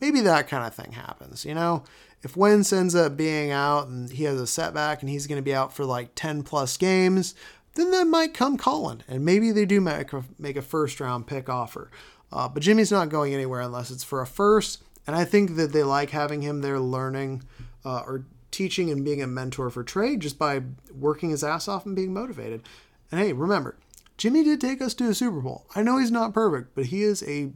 Maybe 0.00 0.20
that 0.20 0.48
kind 0.48 0.66
of 0.66 0.74
thing 0.74 0.92
happens, 0.92 1.44
you 1.44 1.54
know? 1.54 1.84
If 2.22 2.36
Wentz 2.36 2.72
ends 2.72 2.94
up 2.94 3.16
being 3.16 3.50
out 3.50 3.88
and 3.88 4.10
he 4.10 4.24
has 4.24 4.40
a 4.40 4.46
setback 4.46 5.02
and 5.02 5.10
he's 5.10 5.26
going 5.26 5.38
to 5.38 5.42
be 5.42 5.54
out 5.54 5.74
for 5.74 5.84
like 5.84 6.14
10 6.14 6.42
plus 6.42 6.76
games, 6.78 7.34
then 7.74 7.90
that 7.90 8.06
might 8.06 8.32
come 8.32 8.56
calling. 8.56 9.02
And 9.06 9.24
maybe 9.24 9.50
they 9.50 9.66
do 9.66 9.80
make 9.80 10.12
a, 10.12 10.24
make 10.38 10.56
a 10.56 10.62
first 10.62 11.00
round 11.00 11.26
pick 11.26 11.48
offer. 11.48 11.90
Uh, 12.32 12.48
but 12.48 12.62
Jimmy's 12.62 12.90
not 12.90 13.10
going 13.10 13.34
anywhere 13.34 13.60
unless 13.60 13.90
it's 13.90 14.04
for 14.04 14.22
a 14.22 14.26
first 14.26 14.82
and 15.06 15.14
I 15.16 15.24
think 15.24 15.56
that 15.56 15.72
they 15.72 15.82
like 15.82 16.10
having 16.10 16.42
him 16.42 16.60
there 16.60 16.80
learning 16.80 17.42
uh, 17.84 18.02
or 18.06 18.24
teaching 18.50 18.90
and 18.90 19.04
being 19.04 19.20
a 19.20 19.26
mentor 19.26 19.68
for 19.68 19.82
Trey 19.82 20.16
just 20.16 20.38
by 20.38 20.62
working 20.92 21.30
his 21.30 21.42
ass 21.44 21.68
off 21.68 21.86
and 21.86 21.96
being 21.96 22.14
motivated. 22.14 22.62
And 23.10 23.20
hey, 23.20 23.32
remember, 23.32 23.76
Jimmy 24.16 24.44
did 24.44 24.60
take 24.60 24.80
us 24.80 24.94
to 24.94 25.08
a 25.08 25.14
Super 25.14 25.40
Bowl. 25.40 25.66
I 25.74 25.82
know 25.82 25.98
he's 25.98 26.10
not 26.10 26.32
perfect, 26.32 26.74
but 26.74 26.86
he 26.86 27.02
is 27.02 27.22
a 27.24 27.50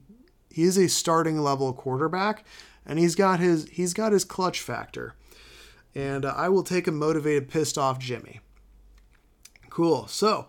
he 0.50 0.64
is 0.64 0.76
a 0.76 0.88
starting 0.88 1.38
level 1.38 1.72
quarterback, 1.72 2.44
and 2.84 2.98
he's 2.98 3.14
got 3.14 3.38
his 3.40 3.68
he's 3.68 3.94
got 3.94 4.12
his 4.12 4.24
clutch 4.24 4.60
factor. 4.60 5.14
And 5.94 6.24
uh, 6.24 6.34
I 6.36 6.48
will 6.48 6.62
take 6.62 6.86
a 6.86 6.92
motivated, 6.92 7.48
pissed 7.48 7.78
off 7.78 7.98
Jimmy. 7.98 8.40
Cool. 9.70 10.06
So, 10.08 10.46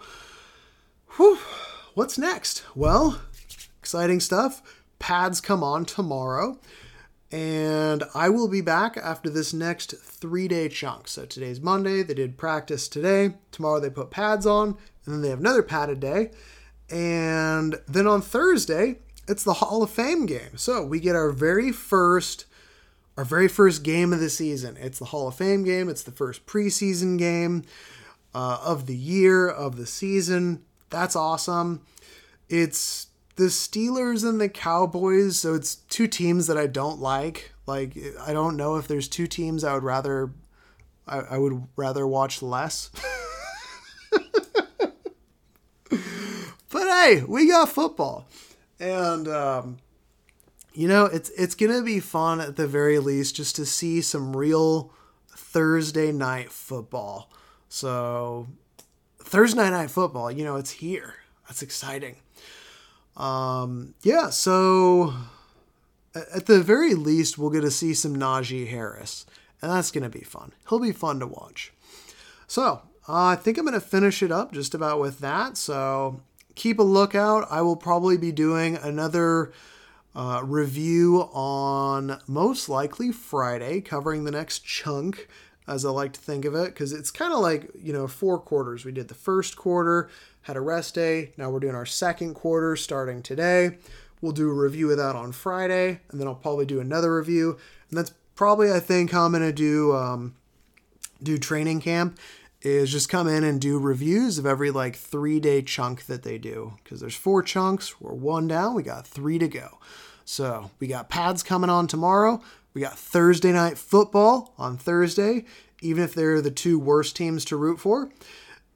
whew, 1.15 1.37
what's 1.93 2.17
next? 2.17 2.63
Well, 2.75 3.21
exciting 3.79 4.19
stuff. 4.19 4.61
Pads 4.97 5.39
come 5.41 5.63
on 5.63 5.85
tomorrow. 5.85 6.59
And 7.31 8.03
I 8.15 8.29
will 8.29 8.47
be 8.47 8.61
back 8.61 8.97
after 8.97 9.29
this 9.29 9.53
next 9.53 9.93
three 9.99 10.47
day 10.47 10.67
chunk. 10.67 11.07
So 11.07 11.25
today's 11.25 11.61
Monday, 11.61 12.01
they 12.01 12.15
did 12.15 12.37
practice 12.37 12.87
today. 12.87 13.35
Tomorrow 13.51 13.79
they 13.79 13.89
put 13.89 14.09
pads 14.09 14.45
on, 14.45 14.77
and 15.05 15.13
then 15.13 15.21
they 15.21 15.29
have 15.29 15.39
another 15.39 15.61
padded 15.61 15.99
day. 15.99 16.31
And 16.89 17.79
then 17.87 18.07
on 18.07 18.21
Thursday, 18.21 18.99
it's 19.27 19.43
the 19.43 19.53
Hall 19.53 19.83
of 19.83 19.91
Fame 19.91 20.25
game. 20.25 20.57
So 20.57 20.83
we 20.83 20.99
get 20.99 21.15
our 21.15 21.31
very 21.31 21.71
first 21.71 22.45
our 23.15 23.25
very 23.25 23.49
first 23.49 23.83
game 23.83 24.13
of 24.13 24.21
the 24.21 24.29
season. 24.29 24.77
It's 24.77 24.97
the 24.97 25.05
Hall 25.05 25.27
of 25.27 25.35
Fame 25.35 25.65
game. 25.65 25.89
It's 25.89 26.03
the 26.03 26.11
first 26.11 26.45
preseason 26.45 27.19
game 27.19 27.63
uh, 28.33 28.59
of 28.63 28.85
the 28.85 28.95
year 28.95 29.47
of 29.49 29.75
the 29.75 29.85
season. 29.85 30.63
That's 30.89 31.17
awesome. 31.17 31.81
It's 32.47 33.07
the 33.39 33.45
Steelers 33.45 34.27
and 34.27 34.39
the 34.41 34.49
Cowboys, 34.49 35.39
so 35.39 35.53
it's 35.53 35.75
two 35.75 36.07
teams 36.07 36.47
that 36.47 36.57
I 36.57 36.67
don't 36.67 36.99
like. 36.99 37.53
Like 37.65 37.97
I 38.19 38.33
don't 38.33 38.57
know 38.57 38.75
if 38.75 38.85
there's 38.85 39.07
two 39.07 39.27
teams 39.27 39.63
I 39.63 39.73
would 39.73 39.83
rather 39.83 40.31
I, 41.07 41.19
I 41.19 41.37
would 41.37 41.63
rather 41.77 42.05
watch 42.05 42.41
less. 42.41 42.91
but 45.89 46.01
hey, 46.73 47.23
we 47.25 47.47
got 47.47 47.69
football. 47.69 48.27
And 48.77 49.29
um, 49.29 49.77
you 50.73 50.89
know, 50.89 51.05
it's 51.05 51.29
it's 51.29 51.55
gonna 51.55 51.81
be 51.81 52.01
fun 52.01 52.41
at 52.41 52.57
the 52.57 52.67
very 52.67 52.99
least 52.99 53.37
just 53.37 53.55
to 53.55 53.65
see 53.65 54.01
some 54.01 54.35
real 54.35 54.91
Thursday 55.29 56.11
night 56.11 56.51
football. 56.51 57.31
So 57.69 58.47
Thursday 59.17 59.69
night 59.69 59.91
football, 59.91 60.29
you 60.29 60.43
know, 60.43 60.57
it's 60.57 60.71
here. 60.71 61.15
That's 61.47 61.61
exciting. 61.61 62.17
Um, 63.19 63.93
yeah, 64.01 64.29
so 64.29 65.13
at 66.15 66.45
the 66.45 66.61
very 66.61 66.95
least, 66.95 67.37
we'll 67.37 67.49
get 67.49 67.61
to 67.61 67.71
see 67.71 67.93
some 67.93 68.15
Najee 68.15 68.69
Harris, 68.69 69.25
and 69.61 69.69
that's 69.71 69.91
going 69.91 70.03
to 70.03 70.09
be 70.09 70.23
fun. 70.23 70.53
He'll 70.69 70.79
be 70.79 70.91
fun 70.91 71.19
to 71.19 71.27
watch. 71.27 71.73
So 72.47 72.81
uh, 73.07 73.25
I 73.25 73.35
think 73.35 73.57
I'm 73.57 73.65
going 73.65 73.73
to 73.73 73.85
finish 73.85 74.23
it 74.23 74.31
up 74.31 74.53
just 74.53 74.73
about 74.73 74.99
with 74.99 75.19
that. 75.19 75.57
So 75.57 76.21
keep 76.55 76.79
a 76.79 76.83
lookout. 76.83 77.47
I 77.51 77.61
will 77.61 77.75
probably 77.75 78.17
be 78.17 78.31
doing 78.31 78.77
another 78.77 79.51
uh, 80.15 80.41
review 80.43 81.29
on 81.33 82.19
most 82.27 82.69
likely 82.69 83.11
Friday, 83.11 83.81
covering 83.81 84.23
the 84.23 84.31
next 84.31 84.65
chunk, 84.65 85.27
as 85.69 85.85
I 85.85 85.89
like 85.89 86.13
to 86.13 86.19
think 86.19 86.45
of 86.45 86.55
it, 86.55 86.65
because 86.65 86.91
it's 86.91 87.11
kind 87.11 87.31
of 87.31 87.39
like, 87.39 87.69
you 87.79 87.93
know, 87.93 88.07
four 88.07 88.39
quarters. 88.39 88.83
We 88.83 88.91
did 88.91 89.07
the 89.07 89.13
first 89.13 89.55
quarter, 89.55 90.09
had 90.41 90.57
a 90.57 90.61
rest 90.61 90.95
day. 90.95 91.31
Now 91.37 91.49
we're 91.49 91.59
doing 91.59 91.75
our 91.75 91.85
second 91.85 92.33
quarter 92.33 92.75
starting 92.75 93.21
today. 93.21 93.77
We'll 94.21 94.31
do 94.31 94.49
a 94.49 94.53
review 94.53 94.91
of 94.91 94.97
that 94.97 95.15
on 95.15 95.31
Friday, 95.31 96.01
and 96.09 96.19
then 96.19 96.27
I'll 96.27 96.35
probably 96.35 96.65
do 96.65 96.79
another 96.79 97.15
review. 97.15 97.57
And 97.89 97.97
that's 97.97 98.13
probably, 98.35 98.71
I 98.71 98.79
think, 98.79 99.11
how 99.11 99.25
I'm 99.25 99.31
going 99.31 99.43
to 99.43 99.53
do 99.53 99.93
um, 99.93 100.35
do 101.21 101.37
training 101.37 101.81
camp 101.81 102.17
is 102.61 102.91
just 102.91 103.07
come 103.07 103.27
in 103.27 103.43
and 103.43 103.61
do 103.61 103.79
reviews 103.79 104.37
of 104.37 104.45
every 104.45 104.71
like 104.71 104.95
three 104.95 105.39
day 105.39 105.61
chunk 105.61 106.05
that 106.07 106.23
they 106.23 106.37
do 106.37 106.73
because 106.83 106.99
there's 106.99 107.15
four 107.15 107.41
chunks 107.41 108.01
we're 108.01 108.13
one 108.13 108.47
down 108.47 108.75
we 108.75 108.83
got 108.83 109.07
three 109.07 109.39
to 109.39 109.47
go 109.47 109.79
so 110.25 110.69
we 110.79 110.87
got 110.87 111.09
pads 111.09 111.41
coming 111.41 111.69
on 111.69 111.87
tomorrow 111.87 112.41
We 112.73 112.81
got 112.81 112.97
Thursday 112.97 113.51
night 113.51 113.77
football 113.77 114.53
on 114.57 114.77
Thursday, 114.77 115.45
even 115.81 116.03
if 116.03 116.13
they're 116.13 116.41
the 116.41 116.51
two 116.51 116.79
worst 116.79 117.15
teams 117.15 117.45
to 117.45 117.57
root 117.57 117.79
for. 117.79 118.09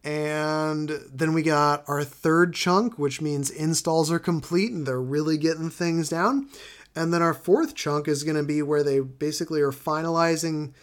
And 0.04 0.90
then 1.12 1.34
we 1.34 1.44
got 1.44 1.84
our 1.88 2.04
third 2.04 2.54
chunk, 2.54 3.00
which 3.00 3.22
means 3.22 3.50
installs 3.50 4.12
are 4.12 4.20
complete 4.20 4.72
and 4.72 4.86
they're 4.86 5.02
really 5.02 5.38
getting 5.38 5.70
things 5.70 6.10
down. 6.10 6.50
And 6.96 7.14
then 7.14 7.22
our 7.22 7.34
fourth 7.34 7.74
chunk 7.74 8.08
is 8.08 8.24
going 8.24 8.36
to 8.36 8.44
be 8.44 8.62
where 8.62 8.84
they 8.84 9.00
basically 9.00 9.62
are 9.62 9.72
finalizing 9.72 10.74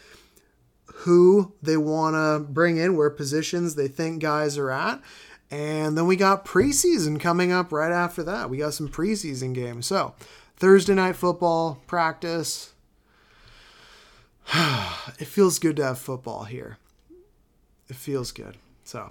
who 0.86 1.52
they 1.62 1.76
want 1.76 2.14
to 2.14 2.44
bring 2.50 2.78
in, 2.78 2.96
where 2.96 3.10
positions 3.10 3.74
they 3.74 3.88
think 3.88 4.22
guys 4.22 4.58
are 4.58 4.70
at. 4.70 5.00
And 5.50 5.98
then 5.98 6.06
we 6.06 6.16
got 6.16 6.44
preseason 6.44 7.18
coming 7.20 7.52
up 7.52 7.72
right 7.72 7.92
after 7.92 8.22
that. 8.24 8.50
We 8.50 8.58
got 8.58 8.74
some 8.74 8.88
preseason 8.88 9.52
games. 9.52 9.86
So, 9.86 10.14
Thursday 10.56 10.94
night 10.94 11.16
football 11.16 11.82
practice. 11.86 12.72
it 15.18 15.26
feels 15.26 15.58
good 15.58 15.76
to 15.76 15.84
have 15.84 15.98
football 15.98 16.44
here. 16.44 16.78
It 17.88 17.96
feels 17.96 18.32
good. 18.32 18.56
So, 18.84 19.10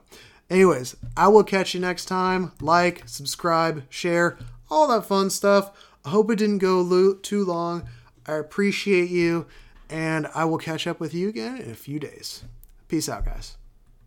anyways, 0.50 0.96
I 1.16 1.28
will 1.28 1.44
catch 1.44 1.74
you 1.74 1.80
next 1.80 2.06
time. 2.06 2.52
Like, 2.62 3.04
subscribe, 3.08 3.84
share, 3.90 4.38
all 4.70 4.88
that 4.88 5.06
fun 5.06 5.30
stuff. 5.30 5.72
I 6.04 6.10
hope 6.10 6.32
it 6.32 6.38
didn't 6.38 6.60
go 6.60 6.82
lo- 6.82 7.16
too 7.16 7.44
long. 7.46 7.88
I 8.26 8.34
appreciate 8.34 9.10
you, 9.10 9.48
and 9.90 10.28
I 10.36 10.46
will 10.46 10.58
catch 10.58 10.88
up 10.88 11.00
with 11.00 11.14
you 11.14 11.30
again 11.30 11.58
in 11.58 11.72
a 11.72 11.76
few 11.76 12.00
days. 12.00 12.44
Peace 12.88 13.10
out, 13.10 13.26
guys. 13.26 13.56